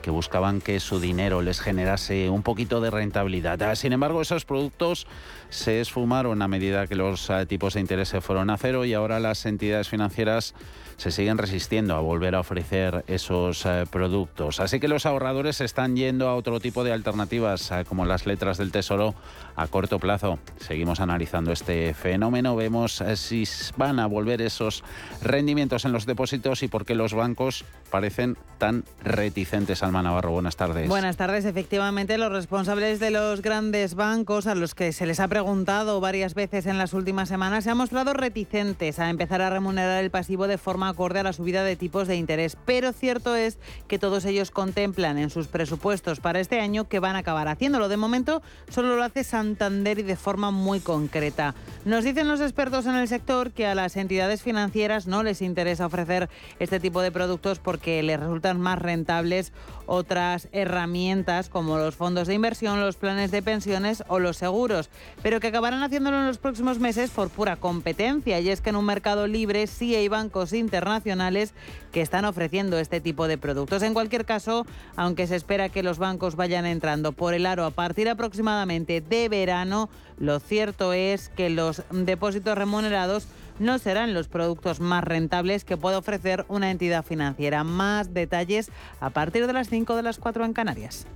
que 0.03 0.11
buscaban 0.11 0.61
que 0.61 0.81
su 0.81 1.01
dinero 1.01 1.43
les 1.43 1.61
generase 1.61 2.31
un 2.31 2.43
poquito 2.43 2.81
de 2.81 2.91
rentabilidad. 2.91 3.75
Sin 3.75 3.93
embargo, 3.93 4.21
esos 4.21 4.45
productos 4.45 5.07
se 5.51 5.81
esfumaron 5.81 6.43
a 6.43 6.49
medida 6.49 6.87
que 6.87 6.95
los 6.95 7.31
tipos 7.49 7.75
de 7.75 7.81
interés 7.81 8.09
se 8.09 8.21
fueron 8.21 8.51
a 8.51 8.57
cero 8.57 8.85
y 8.85 8.95
ahora 8.95 9.21
las 9.21 9.47
entidades 9.47 9.89
financieras 9.89 10.55
se 10.99 11.13
siguen 11.13 11.39
resistiendo 11.39 11.95
a 11.95 12.01
volver 12.01 12.35
a 12.35 12.41
ofrecer 12.41 13.05
esos 13.07 13.65
eh, 13.65 13.85
productos. 13.89 14.59
Así 14.59 14.81
que 14.81 14.89
los 14.89 15.07
ahorradores 15.07 15.61
están 15.61 15.95
yendo 15.95 16.29
a 16.29 16.35
otro 16.35 16.59
tipo 16.59 16.83
de 16.83 16.93
alternativas, 16.93 17.73
como 17.89 18.05
las 18.05 18.27
letras 18.27 18.59
del 18.59 18.73
tesoro 18.73 19.15
a 19.55 19.69
corto 19.69 20.01
plazo. 20.01 20.41
Seguimos 20.59 20.99
analizando 20.99 21.53
este 21.53 21.95
fenómeno, 21.95 22.57
vemos 22.57 23.03
si 23.15 23.45
van 23.77 24.01
a 24.01 24.07
volver 24.07 24.43
esos 24.43 24.83
rendimientos 25.23 25.85
en 25.85 25.93
los 25.93 26.05
depósitos 26.05 26.65
y 26.65 26.69
por 26.69 26.85
qué 26.85 26.97
los 26.97 27.15
bancos 27.15 27.65
parecen 27.91 28.37
tan 28.59 28.85
reticentes. 29.03 29.85
Buenas 30.33 30.57
tardes. 30.57 30.89
Buenas 30.89 31.17
tardes. 31.17 31.45
Efectivamente, 31.45 32.19
los 32.19 32.31
responsables 32.31 33.01
de 33.01 33.11
los 33.11 33.43
grandes 33.43 33.95
bancos, 33.95 34.47
a 34.47 34.55
los 34.55 34.75
que 34.75 34.93
se 34.93 35.07
les 35.07 35.21
ha 35.21 35.29
preguntado 35.29 36.01
varias 36.01 36.35
veces 36.35 36.67
en 36.67 36.79
las 36.79 36.93
últimas 36.93 37.29
semanas, 37.29 37.65
se 37.65 37.71
han 37.71 37.77
mostrado 37.77 38.13
reticentes 38.13 38.99
a 38.99 39.11
empezar 39.11 39.41
a 39.43 39.51
remunerar 39.51 40.03
el 40.03 40.11
pasivo 40.11 40.47
de 40.47 40.59
forma 40.59 40.89
acorde 40.89 41.21
a 41.21 41.23
la 41.23 41.33
subida 41.33 41.65
de 41.65 41.77
tipos 41.77 42.09
de 42.09 42.17
interés. 42.17 42.57
Pero 42.65 42.93
cierto 42.93 43.35
es 43.35 43.59
que 43.87 43.99
todos 43.99 44.25
ellos 44.25 44.51
contemplan 44.51 45.19
en 45.19 45.31
sus 45.31 45.49
presupuestos 45.49 46.21
para 46.21 46.41
este 46.41 46.61
año 46.61 46.89
que 46.89 47.01
van 47.01 47.17
a 47.17 47.21
acabar 47.21 47.49
haciéndolo. 47.49 47.89
De 47.89 47.97
momento 47.97 48.43
solo 48.69 48.97
lo 48.97 49.03
hace 49.03 49.25
Santander 49.25 49.99
y 49.99 50.03
de 50.03 50.17
forma 50.17 50.51
muy 50.51 50.81
concreta. 50.81 51.55
Nos 51.85 52.05
dicen 52.05 52.29
los 52.29 52.41
expertos 52.41 52.87
en 52.87 52.95
el 52.95 53.09
sector 53.09 53.53
que 53.53 53.67
a 53.67 53.75
las 53.75 53.97
entidades 53.97 54.43
financieras 54.43 55.07
no 55.07 55.23
les 55.23 55.43
interesa 55.43 55.87
ofrecer 55.87 56.29
este 56.59 56.81
tipo 56.81 57.03
de 57.03 57.13
productos 57.13 57.59
porque 57.59 58.03
les 58.03 58.21
resultan 58.21 58.61
más 58.61 58.79
rentables 58.79 59.53
otras 59.89 60.49
herramientas 60.53 61.49
como 61.49 61.79
los 61.79 61.97
fondos 61.97 62.29
de 62.29 62.35
inversión, 62.35 62.81
los 62.81 62.97
planes 62.97 63.31
de 63.31 63.43
pensiones 63.43 64.05
o 64.07 64.19
los 64.19 64.37
seguros, 64.37 64.91
pero 65.23 65.41
que 65.41 65.49
acabarán 65.49 65.83
haciéndolo 65.83 66.19
en 66.19 66.27
los 66.27 66.39
próximos 66.39 66.79
meses 66.79 67.11
por 67.11 67.31
pura 67.31 67.57
competencia. 67.57 68.39
Y 68.39 68.51
es 68.51 68.61
que 68.61 68.71
en 68.71 68.77
un 68.77 68.85
mercado 68.85 69.27
libre 69.27 69.67
sí 69.67 69.95
hay 69.97 70.09
bancos 70.09 70.53
internacionales 70.53 71.55
que 71.91 72.03
están 72.03 72.27
ofreciendo 72.27 72.79
este 72.79 73.01
tipo 73.01 73.27
de 73.27 73.39
productos. 73.39 73.83
En 73.83 73.95
cualquier 73.95 74.27
caso, 74.27 74.67
aunque 74.95 75.27
se 75.27 75.37
espera 75.37 75.71
que 75.71 75.83
los 75.83 75.99
bancos 75.99 76.37
vayan 76.37 76.67
entrando 76.67 77.13
por 77.13 77.33
el 77.33 77.47
aro 77.47 77.65
a 77.65 77.71
partir 77.71 78.11
aproximadamente 78.11 79.01
de 79.01 79.29
verano, 79.31 79.89
lo 80.19 80.39
cierto 80.39 80.93
es 80.93 81.31
que 81.31 81.49
los 81.49 81.83
depósitos 81.91 82.59
remunerados 82.59 83.27
no 83.59 83.79
serán 83.79 84.15
los 84.15 84.29
productos 84.29 84.81
más 84.81 85.05
rentables 85.05 85.65
que 85.65 85.77
pueda 85.77 85.99
ofrecer 85.99 86.45
una 86.49 86.71
entidad 86.71 87.05
financiera. 87.05 87.65
Más 87.65 88.15
detalles 88.15 88.71
a 89.01 89.11
partir 89.11 89.47
de 89.47 89.53
las 89.53 89.69
5 89.69 89.97
de 89.97 90.03
las 90.03 90.19
4 90.19 90.45
en 90.45 90.53
Canarias. 90.53 91.07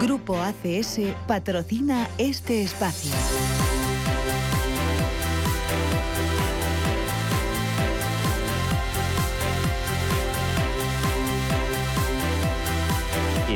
Grupo 0.00 0.36
ACS 0.36 1.00
patrocina 1.26 2.08
este 2.18 2.62
espacio. 2.62 3.12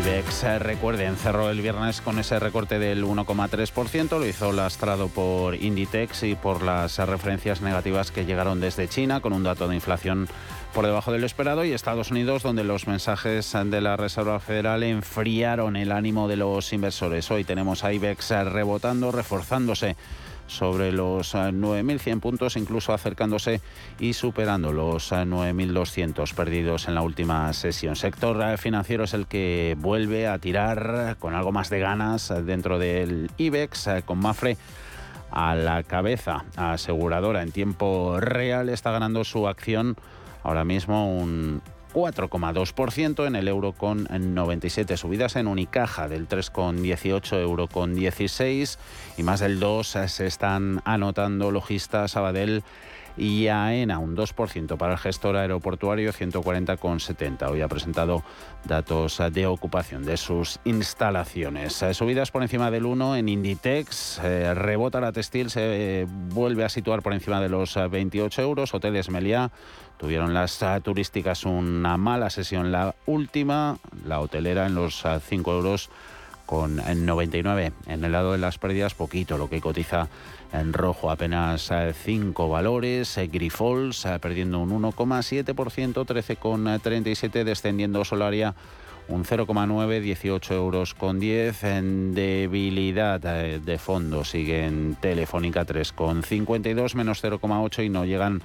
IBEX, 0.06 0.44
eh, 0.44 0.58
recuerden, 0.60 1.16
cerró 1.16 1.50
el 1.50 1.60
viernes 1.60 2.00
con 2.00 2.20
ese 2.20 2.38
recorte 2.38 2.78
del 2.78 3.02
1,3%, 3.02 4.20
lo 4.20 4.24
hizo 4.24 4.52
lastrado 4.52 5.08
por 5.08 5.56
Inditex 5.56 6.22
y 6.22 6.36
por 6.36 6.62
las 6.62 6.96
referencias 6.98 7.60
negativas 7.60 8.12
que 8.12 8.24
llegaron 8.24 8.60
desde 8.60 8.86
China, 8.86 9.18
con 9.18 9.32
un 9.32 9.42
dato 9.42 9.66
de 9.66 9.74
inflación 9.74 10.28
por 10.72 10.86
debajo 10.86 11.10
de 11.10 11.18
lo 11.18 11.26
esperado, 11.26 11.64
y 11.64 11.72
Estados 11.72 12.12
Unidos, 12.12 12.44
donde 12.44 12.62
los 12.62 12.86
mensajes 12.86 13.52
de 13.64 13.80
la 13.80 13.96
Reserva 13.96 14.38
Federal 14.38 14.84
enfriaron 14.84 15.74
el 15.74 15.90
ánimo 15.90 16.28
de 16.28 16.36
los 16.36 16.72
inversores. 16.72 17.28
Hoy 17.32 17.42
tenemos 17.42 17.82
a 17.82 17.92
IBEX 17.92 18.30
rebotando, 18.44 19.10
reforzándose 19.10 19.96
sobre 20.46 20.92
los 20.92 21.34
9.100 21.34 22.06
eh, 22.06 22.16
puntos, 22.20 22.56
incluso 22.56 22.92
acercándose 22.92 23.60
y 23.98 24.12
superando 24.12 24.72
los 24.72 25.12
9.200 25.12 26.30
eh, 26.30 26.34
perdidos 26.34 26.88
en 26.88 26.94
la 26.94 27.02
última 27.02 27.52
sesión. 27.52 27.96
Sector 27.96 28.42
eh, 28.42 28.56
financiero 28.56 29.04
es 29.04 29.14
el 29.14 29.26
que 29.26 29.76
vuelve 29.78 30.26
a 30.26 30.38
tirar 30.38 31.16
con 31.18 31.34
algo 31.34 31.52
más 31.52 31.70
de 31.70 31.80
ganas 31.80 32.32
dentro 32.44 32.78
del 32.78 33.30
IBEX, 33.36 33.88
con 34.04 34.18
Mafre 34.18 34.56
a 35.30 35.54
la 35.54 35.82
cabeza 35.82 36.44
aseguradora 36.56 37.42
en 37.42 37.52
tiempo 37.52 38.20
real 38.20 38.68
está 38.68 38.92
ganando 38.92 39.24
su 39.24 39.48
acción 39.48 39.96
ahora 40.44 40.64
mismo 40.64 41.14
un 41.14 41.60
4,2% 41.96 43.26
en 43.26 43.36
el 43.36 43.48
euro 43.48 43.72
con 43.72 44.06
97 44.10 44.98
subidas 44.98 45.34
en 45.36 45.46
Unicaja 45.46 46.08
del 46.08 46.28
3,18 46.28 47.40
euro 47.40 47.68
con 47.68 47.94
16 47.94 48.78
y 49.16 49.22
más 49.22 49.40
del 49.40 49.58
2 49.58 49.96
se 50.06 50.26
están 50.26 50.82
anotando 50.84 51.50
logistas 51.50 52.10
Sabadell 52.10 52.62
y 53.16 53.48
AENA 53.48 53.98
un 53.98 54.16
2% 54.16 54.76
para 54.76 54.92
el 54.92 54.98
gestor 54.98 55.36
aeroportuario 55.36 56.12
140,70. 56.12 57.50
Hoy 57.50 57.62
ha 57.62 57.68
presentado 57.68 58.22
datos 58.64 59.22
de 59.32 59.46
ocupación 59.46 60.04
de 60.04 60.16
sus 60.16 60.58
instalaciones. 60.64 61.82
Eh, 61.82 61.94
subidas 61.94 62.30
por 62.30 62.42
encima 62.42 62.70
del 62.70 62.84
1 62.84 63.16
en 63.16 63.28
Inditex, 63.28 64.20
eh, 64.22 64.54
rebota 64.54 65.00
la 65.00 65.12
textil, 65.12 65.50
se 65.50 66.02
eh, 66.02 66.06
vuelve 66.08 66.64
a 66.64 66.68
situar 66.68 67.02
por 67.02 67.12
encima 67.12 67.40
de 67.40 67.48
los 67.48 67.78
28 67.90 68.42
euros. 68.42 68.74
Hoteles 68.74 69.10
Meliá 69.10 69.50
tuvieron 69.96 70.34
las 70.34 70.62
turísticas 70.82 71.44
una 71.44 71.96
mala 71.96 72.28
sesión 72.30 72.70
la 72.70 72.94
última, 73.06 73.78
la 74.04 74.20
hotelera 74.20 74.66
en 74.66 74.74
los 74.74 75.04
5 75.28 75.52
euros 75.52 75.90
con 76.46 76.76
99. 76.76 77.72
En 77.86 78.04
el 78.04 78.12
lado 78.12 78.32
de 78.32 78.38
las 78.38 78.58
pérdidas, 78.58 78.94
poquito, 78.94 79.36
lo 79.36 79.50
que 79.50 79.60
cotiza 79.60 80.08
en 80.60 80.72
rojo 80.72 81.10
apenas 81.10 81.70
5 82.04 82.48
valores. 82.48 83.18
Grifols 83.30 84.06
perdiendo 84.20 84.60
un 84.60 84.70
1,7%, 84.70 85.54
13,37, 85.54 87.44
descendiendo 87.44 88.04
Solaria 88.04 88.54
un 89.08 89.24
0,9, 89.24 90.00
18 90.00 90.54
euros 90.54 90.94
con 90.94 91.20
10. 91.20 91.64
En 91.64 92.14
debilidad 92.14 93.20
eh, 93.24 93.60
de 93.64 93.78
fondo 93.78 94.24
siguen 94.24 94.96
Telefónica 95.00 95.64
3,52, 95.64 96.94
menos 96.94 97.22
0,8 97.22 97.84
y 97.84 97.88
no 97.88 98.04
llegan 98.04 98.42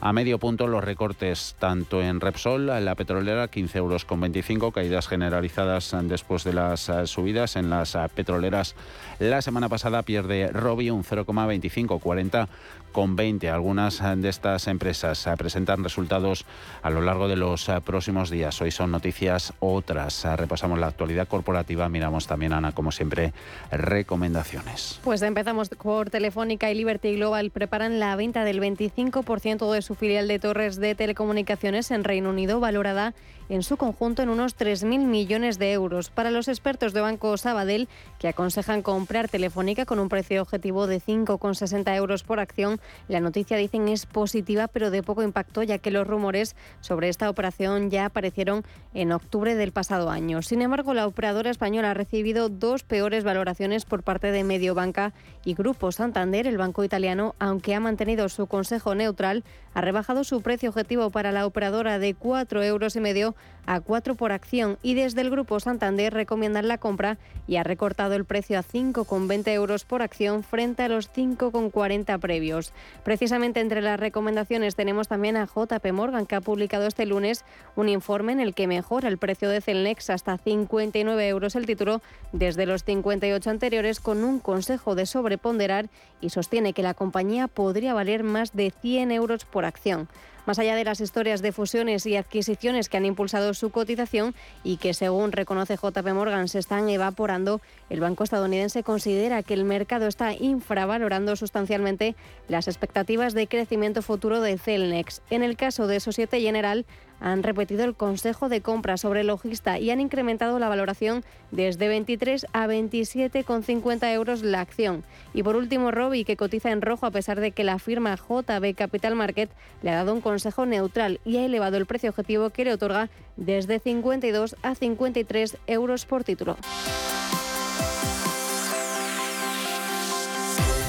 a 0.00 0.12
medio 0.12 0.38
punto 0.38 0.66
los 0.66 0.84
recortes 0.84 1.56
tanto 1.58 2.02
en 2.02 2.20
Repsol, 2.20 2.66
la 2.66 2.94
petrolera 2.94 3.48
15 3.48 3.78
euros 3.78 4.04
con 4.04 4.20
25, 4.20 4.72
caídas 4.72 5.08
generalizadas 5.08 5.96
después 6.02 6.44
de 6.44 6.52
las 6.52 6.88
eh, 6.88 7.06
subidas 7.06 7.56
en 7.56 7.70
las 7.70 7.94
eh, 7.94 8.00
petroleras. 8.14 8.74
La 9.18 9.42
semana 9.42 9.68
pasada 9.68 10.02
pierde 10.02 10.48
Robi 10.48 10.90
un 10.90 11.04
0,25, 11.04 12.00
40 12.00 12.48
con 12.83 12.83
20. 12.94 13.50
Algunas 13.50 14.00
eh, 14.00 14.14
de 14.16 14.28
estas 14.28 14.68
empresas 14.68 15.28
presentan 15.36 15.82
resultados 15.82 16.46
a 16.82 16.90
lo 16.90 17.00
largo 17.00 17.28
de 17.28 17.36
los 17.36 17.70
próximos 17.84 18.30
días. 18.30 18.60
Hoy 18.60 18.70
son 18.70 18.90
noticias 18.90 19.52
otras. 19.60 20.24
Repasamos 20.36 20.78
la 20.78 20.86
actualidad 20.86 21.28
corporativa. 21.28 21.88
Miramos 21.88 22.26
también, 22.26 22.52
Ana, 22.52 22.72
como 22.72 22.92
siempre, 22.92 23.32
recomendaciones. 23.70 25.00
Pues 25.02 25.22
empezamos 25.22 25.68
por 25.70 26.10
Telefónica 26.10 26.70
y 26.70 26.74
Liberty 26.74 27.16
Global. 27.16 27.50
Preparan 27.50 27.98
la 27.98 28.14
venta 28.16 28.44
del 28.44 28.60
25% 28.60 29.72
de 29.72 29.82
su 29.82 29.94
filial 29.94 30.28
de 30.28 30.38
torres 30.38 30.76
de 30.76 30.94
telecomunicaciones 30.94 31.90
en 31.90 32.04
Reino 32.04 32.30
Unido, 32.30 32.60
valorada 32.60 33.14
en 33.48 33.62
su 33.62 33.76
conjunto 33.76 34.22
en 34.22 34.28
unos 34.28 34.56
3.000 34.56 35.06
millones 35.06 35.58
de 35.58 35.72
euros. 35.72 36.10
Para 36.10 36.30
los 36.30 36.48
expertos 36.48 36.92
de 36.92 37.00
Banco 37.00 37.36
Sabadell, 37.36 37.88
que 38.18 38.28
aconsejan 38.28 38.82
comprar 38.82 39.28
Telefónica 39.28 39.84
con 39.84 39.98
un 39.98 40.08
precio 40.08 40.42
objetivo 40.42 40.86
de 40.86 41.00
5,60 41.00 41.94
euros 41.96 42.22
por 42.22 42.40
acción, 42.40 42.80
La 43.08 43.20
noticia, 43.20 43.56
dicen, 43.56 43.88
es 43.88 44.06
positiva, 44.06 44.68
pero 44.68 44.90
de 44.90 45.02
poco 45.02 45.22
impacto, 45.22 45.62
ya 45.62 45.78
que 45.78 45.90
los 45.90 46.06
rumores 46.06 46.56
sobre 46.80 47.08
esta 47.08 47.30
operación 47.30 47.90
ya 47.90 48.06
aparecieron 48.06 48.64
en 48.92 49.12
octubre 49.12 49.54
del 49.54 49.72
pasado 49.72 50.10
año. 50.10 50.42
Sin 50.42 50.62
embargo, 50.62 50.94
la 50.94 51.06
operadora 51.06 51.50
española 51.50 51.90
ha 51.90 51.94
recibido 51.94 52.48
dos 52.48 52.82
peores 52.82 53.24
valoraciones 53.24 53.84
por 53.84 54.02
parte 54.02 54.30
de 54.30 54.44
Mediobanca 54.44 55.12
y 55.44 55.54
Grupo 55.54 55.92
Santander. 55.92 56.46
El 56.46 56.58
banco 56.58 56.84
italiano, 56.84 57.34
aunque 57.38 57.74
ha 57.74 57.80
mantenido 57.80 58.28
su 58.28 58.46
consejo 58.46 58.94
neutral, 58.94 59.44
ha 59.74 59.80
rebajado 59.80 60.24
su 60.24 60.40
precio 60.40 60.70
objetivo 60.70 61.10
para 61.10 61.32
la 61.32 61.46
operadora 61.46 61.98
de 61.98 62.14
4 62.14 62.62
euros 62.62 62.96
y 62.96 63.00
medio 63.00 63.34
a 63.66 63.80
4 63.80 64.14
por 64.14 64.32
acción 64.32 64.78
y 64.82 64.94
desde 64.94 65.20
el 65.20 65.30
Grupo 65.30 65.58
Santander 65.58 66.12
recomiendan 66.12 66.68
la 66.68 66.78
compra 66.78 67.18
y 67.46 67.56
ha 67.56 67.62
recortado 67.62 68.14
el 68.14 68.24
precio 68.24 68.58
a 68.58 68.62
5,20 68.62 69.48
euros 69.48 69.84
por 69.84 70.02
acción 70.02 70.42
frente 70.42 70.82
a 70.82 70.88
los 70.88 71.10
5,40 71.12 72.18
previos. 72.18 72.72
Precisamente 73.02 73.60
entre 73.60 73.82
las 73.82 73.98
recomendaciones 73.98 74.76
tenemos 74.76 75.08
también 75.08 75.36
a 75.36 75.46
JP 75.46 75.92
Morgan 75.92 76.26
que 76.26 76.36
ha 76.36 76.40
publicado 76.40 76.86
este 76.86 77.06
lunes 77.06 77.44
un 77.76 77.88
informe 77.88 78.32
en 78.32 78.40
el 78.40 78.54
que 78.54 78.66
mejora 78.66 79.08
el 79.08 79.18
precio 79.18 79.48
de 79.48 79.60
Celnex 79.60 80.10
hasta 80.10 80.38
59 80.38 81.28
euros 81.28 81.56
el 81.56 81.66
título 81.66 82.00
desde 82.32 82.66
los 82.66 82.84
58 82.84 83.50
anteriores 83.50 84.00
con 84.00 84.24
un 84.24 84.38
consejo 84.38 84.94
de 84.94 85.06
sobreponderar 85.06 85.88
y 86.20 86.30
sostiene 86.30 86.72
que 86.72 86.82
la 86.82 86.94
compañía 86.94 87.48
podría 87.48 87.94
valer 87.94 88.22
más 88.22 88.54
de 88.54 88.72
100 88.80 89.12
euros 89.12 89.44
por 89.44 89.63
acción 89.68 90.08
más 90.46 90.58
allá 90.58 90.76
de 90.76 90.84
las 90.84 91.00
historias 91.00 91.42
de 91.42 91.52
fusiones 91.52 92.06
y 92.06 92.16
adquisiciones 92.16 92.88
que 92.88 92.96
han 92.96 93.06
impulsado 93.06 93.54
su 93.54 93.70
cotización 93.70 94.34
y 94.62 94.76
que, 94.76 94.94
según 94.94 95.32
reconoce 95.32 95.76
JP 95.76 96.06
Morgan, 96.12 96.48
se 96.48 96.58
están 96.58 96.88
evaporando, 96.88 97.60
el 97.90 98.00
banco 98.00 98.24
estadounidense 98.24 98.82
considera 98.82 99.42
que 99.42 99.54
el 99.54 99.64
mercado 99.64 100.06
está 100.06 100.32
infravalorando 100.32 101.36
sustancialmente 101.36 102.14
las 102.48 102.68
expectativas 102.68 103.34
de 103.34 103.46
crecimiento 103.46 104.02
futuro 104.02 104.40
de 104.40 104.58
Celnex. 104.58 105.22
En 105.30 105.42
el 105.42 105.56
caso 105.56 105.86
de 105.86 106.00
Societe 106.00 106.40
General, 106.40 106.84
han 107.20 107.42
repetido 107.42 107.84
el 107.84 107.94
consejo 107.94 108.48
de 108.48 108.60
compra 108.60 108.96
sobre 108.96 109.20
el 109.20 109.28
logista 109.28 109.78
y 109.78 109.90
han 109.90 110.00
incrementado 110.00 110.58
la 110.58 110.68
valoración 110.68 111.24
desde 111.50 111.88
23 111.88 112.46
a 112.52 112.66
27,50 112.66 114.12
euros 114.12 114.42
la 114.42 114.60
acción. 114.60 115.04
Y 115.32 115.42
por 115.42 115.56
último, 115.56 115.90
Robi, 115.90 116.24
que 116.24 116.36
cotiza 116.36 116.70
en 116.70 116.82
rojo 116.82 117.06
a 117.06 117.10
pesar 117.10 117.40
de 117.40 117.52
que 117.52 117.64
la 117.64 117.78
firma 117.78 118.16
JB 118.16 118.74
Capital 118.74 119.14
Market 119.14 119.50
le 119.82 119.90
ha 119.90 119.96
dado 119.96 120.12
un 120.12 120.20
consejo 120.20 120.66
neutral 120.66 121.20
y 121.24 121.38
ha 121.38 121.44
elevado 121.44 121.76
el 121.76 121.86
precio 121.86 122.10
objetivo 122.10 122.50
que 122.50 122.64
le 122.64 122.72
otorga 122.72 123.08
desde 123.36 123.78
52 123.78 124.56
a 124.62 124.74
53 124.74 125.56
euros 125.66 126.06
por 126.06 126.24
título. 126.24 126.56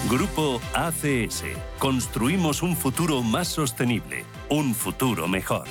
Grupo 0.09 0.61
ACS. 0.75 1.43
Construimos 1.79 2.61
un 2.61 2.75
futuro 2.75 3.23
más 3.23 3.47
sostenible, 3.47 4.23
un 4.49 4.73
futuro 4.73 5.27
mejor. 5.27 5.65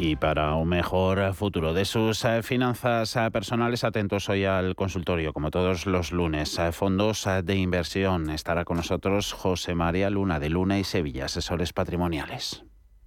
Y 0.00 0.14
para 0.14 0.54
un 0.54 0.68
mejor 0.68 1.34
futuro 1.34 1.74
de 1.74 1.84
sus 1.84 2.24
eh, 2.24 2.44
finanzas 2.44 3.16
eh, 3.16 3.30
personales, 3.32 3.82
atentos 3.82 4.28
hoy 4.28 4.44
al 4.44 4.76
consultorio, 4.76 5.32
como 5.32 5.50
todos 5.50 5.86
los 5.86 6.12
lunes. 6.12 6.56
Eh, 6.60 6.70
fondos 6.70 7.26
de 7.42 7.56
inversión. 7.56 8.30
Estará 8.30 8.64
con 8.64 8.76
nosotros 8.76 9.32
José 9.32 9.74
María 9.74 10.08
Luna 10.08 10.38
de 10.38 10.50
Luna 10.50 10.78
y 10.78 10.84
Sevilla, 10.84 11.24
asesores 11.24 11.72
patrimoniales. 11.72 12.67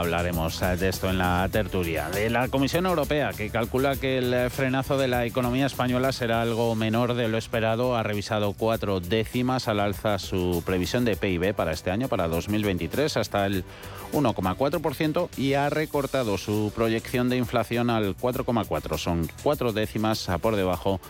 Hablaremos 0.00 0.60
eh, 0.62 0.76
de 0.76 0.88
esto 0.88 1.08
en 1.08 1.18
la 1.18 1.48
tertulia. 1.50 2.08
De 2.10 2.30
la 2.30 2.48
Comisión 2.48 2.86
Europea, 2.86 3.30
que 3.32 3.50
calcula 3.50 3.96
que 3.96 4.18
el 4.18 4.50
frenazo 4.50 4.98
de 4.98 5.08
la 5.08 5.26
economía 5.26 5.66
española 5.66 6.12
será 6.12 6.42
algo 6.42 6.74
menor 6.74 7.14
de 7.14 7.28
lo 7.28 7.38
esperado, 7.38 7.96
ha 7.96 8.02
revisado 8.02 8.52
cuatro 8.52 9.00
décimas 9.00 9.68
al 9.68 9.80
alza 9.80 10.18
su 10.18 10.62
previsión 10.66 11.04
de 11.04 11.16
PIB 11.16 11.54
para 11.54 11.72
este 11.72 11.90
año, 11.90 12.08
para 12.08 12.28
2023, 12.28 13.16
hasta 13.16 13.46
el 13.46 13.64
1,4% 14.12 15.28
y 15.36 15.54
ha 15.54 15.70
recortado 15.70 16.38
su 16.38 16.72
proyección 16.74 17.28
de 17.28 17.36
inflación 17.36 17.90
al 17.90 18.16
4,4%. 18.16 18.98
Son 18.98 19.28
cuatro 19.42 19.72
décimas 19.72 20.28
por 20.40 20.56
debajo 20.56 21.00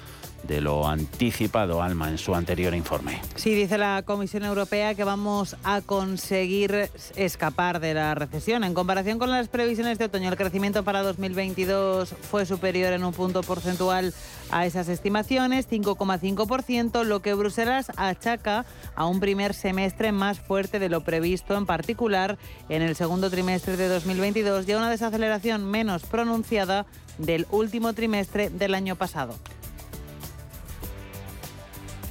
de 0.42 0.60
lo 0.60 0.86
anticipado 0.86 1.82
Alma 1.82 2.08
en 2.08 2.18
su 2.18 2.34
anterior 2.34 2.74
informe. 2.74 3.20
Sí, 3.36 3.54
dice 3.54 3.78
la 3.78 4.02
Comisión 4.04 4.44
Europea 4.44 4.94
que 4.94 5.04
vamos 5.04 5.56
a 5.64 5.80
conseguir 5.80 6.90
escapar 7.16 7.80
de 7.80 7.94
la 7.94 8.14
recesión. 8.14 8.64
En 8.64 8.74
comparación 8.74 9.18
con 9.18 9.30
las 9.30 9.48
previsiones 9.48 9.98
de 9.98 10.06
otoño, 10.06 10.28
el 10.28 10.36
crecimiento 10.36 10.84
para 10.84 11.02
2022 11.02 12.14
fue 12.30 12.46
superior 12.46 12.92
en 12.92 13.04
un 13.04 13.12
punto 13.12 13.42
porcentual 13.42 14.14
a 14.50 14.66
esas 14.66 14.88
estimaciones, 14.88 15.68
5,5%, 15.68 17.04
lo 17.04 17.22
que 17.22 17.34
Bruselas 17.34 17.92
achaca 17.96 18.64
a 18.94 19.06
un 19.06 19.20
primer 19.20 19.54
semestre 19.54 20.12
más 20.12 20.40
fuerte 20.40 20.78
de 20.78 20.88
lo 20.88 21.02
previsto, 21.02 21.56
en 21.56 21.66
particular 21.66 22.38
en 22.68 22.82
el 22.82 22.96
segundo 22.96 23.30
trimestre 23.30 23.76
de 23.76 23.88
2022 23.88 24.68
y 24.68 24.72
a 24.72 24.78
una 24.78 24.90
desaceleración 24.90 25.64
menos 25.64 26.02
pronunciada 26.02 26.86
del 27.18 27.46
último 27.50 27.92
trimestre 27.92 28.50
del 28.50 28.74
año 28.74 28.96
pasado. 28.96 29.34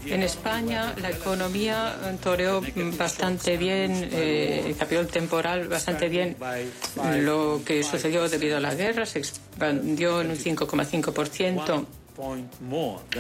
En 0.06 0.24
España 0.24 0.96
la 1.02 1.10
economía 1.10 1.96
toreó 2.24 2.62
bastante 2.98 3.58
bien, 3.58 4.10
eh, 4.12 4.76
el 5.02 5.08
temporal 5.08 5.68
bastante 5.68 6.10
bien. 6.10 6.36
Lo 7.18 7.62
que 7.66 7.84
sucedió 7.84 8.28
debido 8.30 8.58
a 8.58 8.60
la 8.60 8.76
guerra, 8.76 9.06
se 9.06 9.20
expandió 9.20 10.22
en 10.22 10.32
un 10.32 10.38
5,5% 10.38 11.86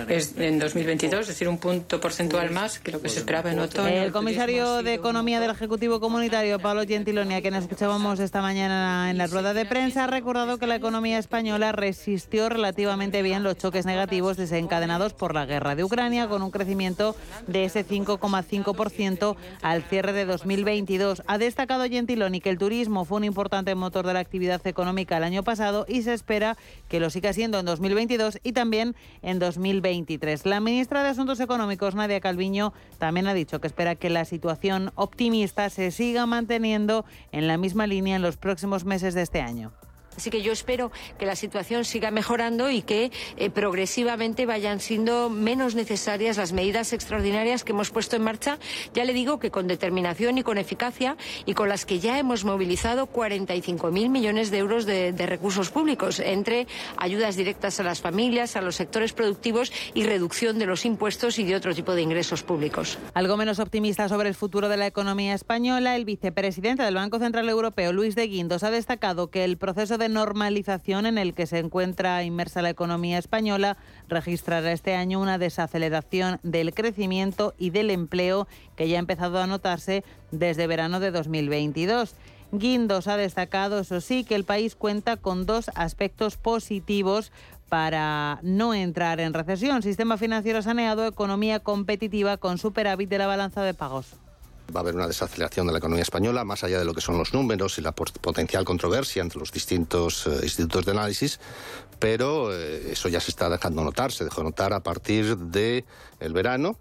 es 0.09 0.35
en 0.37 0.59
2022, 0.59 1.21
es 1.21 1.27
decir, 1.27 1.47
un 1.47 1.57
punto 1.57 2.01
porcentual 2.01 2.51
más 2.51 2.79
que 2.79 2.91
lo 2.91 3.01
que 3.01 3.07
se 3.07 3.19
esperaba 3.19 3.51
en 3.51 3.59
otoño. 3.59 3.87
El 3.87 4.11
comisario 4.11 4.83
de 4.83 4.93
Economía 4.93 5.39
del 5.39 5.51
Ejecutivo 5.51 6.01
Comunitario, 6.01 6.59
Pablo 6.59 6.83
Gentiloni, 6.85 7.35
a 7.35 7.41
quien 7.41 7.55
escuchábamos 7.55 8.19
esta 8.19 8.41
mañana 8.41 9.09
en 9.09 9.17
la 9.17 9.27
rueda 9.27 9.53
de 9.53 9.65
prensa, 9.65 10.03
ha 10.03 10.07
recordado 10.07 10.57
que 10.57 10.67
la 10.67 10.75
economía 10.75 11.17
española 11.17 11.71
resistió 11.71 12.49
relativamente 12.49 13.21
bien 13.21 13.41
los 13.43 13.57
choques 13.57 13.85
negativos 13.85 14.35
desencadenados 14.35 15.13
por 15.13 15.33
la 15.33 15.45
guerra 15.45 15.75
de 15.75 15.85
Ucrania, 15.85 16.27
con 16.27 16.41
un 16.41 16.51
crecimiento 16.51 17.15
de 17.47 17.63
ese 17.63 17.85
5,5% 17.85 19.37
al 19.61 19.83
cierre 19.83 20.11
de 20.11 20.25
2022. 20.25 21.23
Ha 21.25 21.37
destacado 21.37 21.85
Gentiloni 21.85 22.41
que 22.41 22.49
el 22.49 22.57
turismo 22.57 23.05
fue 23.05 23.19
un 23.19 23.23
importante 23.23 23.73
motor 23.75 24.05
de 24.05 24.13
la 24.13 24.19
actividad 24.19 24.65
económica 24.67 25.15
el 25.15 25.23
año 25.23 25.43
pasado 25.43 25.85
y 25.87 26.01
se 26.01 26.13
espera 26.13 26.57
que 26.89 26.99
lo 26.99 27.09
siga 27.09 27.31
siendo 27.31 27.59
en 27.59 27.65
2022 27.65 28.39
y 28.43 28.51
también 28.51 28.88
en 29.21 29.39
2023. 29.39 30.45
La 30.45 30.59
ministra 30.59 31.03
de 31.03 31.09
Asuntos 31.09 31.39
Económicos, 31.39 31.95
Nadia 31.95 32.19
Calviño, 32.19 32.73
también 32.97 33.27
ha 33.27 33.33
dicho 33.33 33.59
que 33.59 33.67
espera 33.67 33.95
que 33.95 34.09
la 34.09 34.25
situación 34.25 34.91
optimista 34.95 35.69
se 35.69 35.91
siga 35.91 36.25
manteniendo 36.25 37.05
en 37.31 37.47
la 37.47 37.57
misma 37.57 37.87
línea 37.87 38.15
en 38.15 38.21
los 38.21 38.37
próximos 38.37 38.85
meses 38.85 39.13
de 39.13 39.21
este 39.21 39.41
año. 39.41 39.71
Así 40.19 40.31
que 40.31 40.41
yo 40.41 40.51
espero 40.51 40.91
que 41.17 41.25
la 41.25 41.37
situación 41.37 41.85
siga 41.85 42.11
mejorando 42.11 42.69
y 42.69 42.81
que 42.81 43.09
eh, 43.37 43.49
progresivamente 43.49 44.45
vayan 44.45 44.81
siendo 44.81 45.29
menos 45.29 45.75
necesarias 45.75 46.35
las 46.35 46.51
medidas 46.51 46.91
extraordinarias 46.91 47.63
que 47.63 47.71
hemos 47.71 47.89
puesto 47.89 48.17
en 48.17 48.23
marcha. 48.23 48.59
Ya 48.93 49.05
le 49.05 49.13
digo 49.13 49.39
que 49.39 49.49
con 49.49 49.69
determinación 49.69 50.37
y 50.37 50.43
con 50.43 50.57
eficacia 50.57 51.15
y 51.45 51.53
con 51.53 51.69
las 51.69 51.85
que 51.85 52.01
ya 52.01 52.19
hemos 52.19 52.43
movilizado 52.43 53.07
45.000 53.07 54.09
millones 54.09 54.51
de 54.51 54.57
euros 54.57 54.85
de, 54.85 55.13
de 55.13 55.25
recursos 55.25 55.69
públicos 55.69 56.19
entre 56.19 56.67
ayudas 56.97 57.37
directas 57.37 57.79
a 57.79 57.83
las 57.83 58.01
familias, 58.01 58.57
a 58.57 58.61
los 58.61 58.75
sectores 58.75 59.13
productivos 59.13 59.71
y 59.93 60.03
reducción 60.03 60.59
de 60.59 60.65
los 60.65 60.83
impuestos 60.83 61.39
y 61.39 61.45
de 61.45 61.55
otro 61.55 61.73
tipo 61.73 61.95
de 61.95 62.01
ingresos 62.01 62.43
públicos. 62.43 62.97
Algo 63.13 63.37
menos 63.37 63.59
optimista 63.59 64.09
sobre 64.09 64.27
el 64.27 64.35
futuro 64.35 64.67
de 64.67 64.75
la 64.75 64.87
economía 64.87 65.33
española, 65.33 65.95
el 65.95 66.03
vicepresidente 66.03 66.83
del 66.83 66.95
Banco 66.95 67.19
Central 67.19 67.47
Europeo, 67.47 67.93
Luis 67.93 68.15
de 68.15 68.27
Guindos, 68.27 68.63
ha 68.63 68.69
destacado 68.69 69.29
que 69.29 69.45
el 69.45 69.55
proceso 69.57 69.97
de 69.97 70.08
normalización 70.13 71.05
en 71.05 71.17
el 71.17 71.33
que 71.33 71.47
se 71.47 71.59
encuentra 71.59 72.23
inmersa 72.23 72.61
la 72.61 72.69
economía 72.69 73.17
española 73.17 73.77
registrará 74.07 74.71
este 74.71 74.95
año 74.95 75.19
una 75.19 75.37
desaceleración 75.37 76.39
del 76.43 76.73
crecimiento 76.73 77.53
y 77.57 77.69
del 77.69 77.89
empleo 77.89 78.47
que 78.75 78.87
ya 78.87 78.97
ha 78.97 78.99
empezado 78.99 79.39
a 79.39 79.47
notarse 79.47 80.03
desde 80.31 80.67
verano 80.67 80.99
de 80.99 81.11
2022. 81.11 82.15
Guindos 82.51 83.07
ha 83.07 83.15
destacado, 83.15 83.79
eso 83.79 84.01
sí, 84.01 84.23
que 84.23 84.35
el 84.35 84.43
país 84.43 84.75
cuenta 84.75 85.17
con 85.17 85.45
dos 85.45 85.69
aspectos 85.75 86.37
positivos 86.37 87.31
para 87.69 88.39
no 88.41 88.73
entrar 88.73 89.19
en 89.19 89.33
recesión. 89.33 89.83
Sistema 89.83 90.17
financiero 90.17 90.61
saneado, 90.61 91.05
economía 91.05 91.59
competitiva 91.59 92.37
con 92.37 92.57
superávit 92.57 93.09
de 93.09 93.19
la 93.19 93.27
balanza 93.27 93.61
de 93.61 93.75
pagos 93.75 94.17
va 94.69 94.79
a 94.79 94.83
haber 94.83 94.95
una 94.95 95.07
desaceleración 95.07 95.67
de 95.67 95.73
la 95.73 95.79
economía 95.79 96.03
española, 96.03 96.43
más 96.43 96.63
allá 96.63 96.79
de 96.79 96.85
lo 96.85 96.93
que 96.93 97.01
son 97.01 97.17
los 97.17 97.33
números 97.33 97.77
y 97.77 97.81
la 97.81 97.93
potencial 97.93 98.65
controversia 98.65 99.21
entre 99.21 99.39
los 99.39 99.51
distintos 99.51 100.27
eh, 100.27 100.39
institutos 100.43 100.85
de 100.85 100.91
análisis, 100.91 101.39
pero 101.99 102.53
eh, 102.53 102.91
eso 102.91 103.09
ya 103.09 103.19
se 103.19 103.31
está 103.31 103.49
dejando 103.49 103.83
notar, 103.83 104.11
se 104.11 104.23
dejó 104.23 104.41
notar 104.43 104.73
a 104.73 104.81
partir 104.81 105.37
de 105.37 105.85
el 106.19 106.33
verano, 106.33 106.77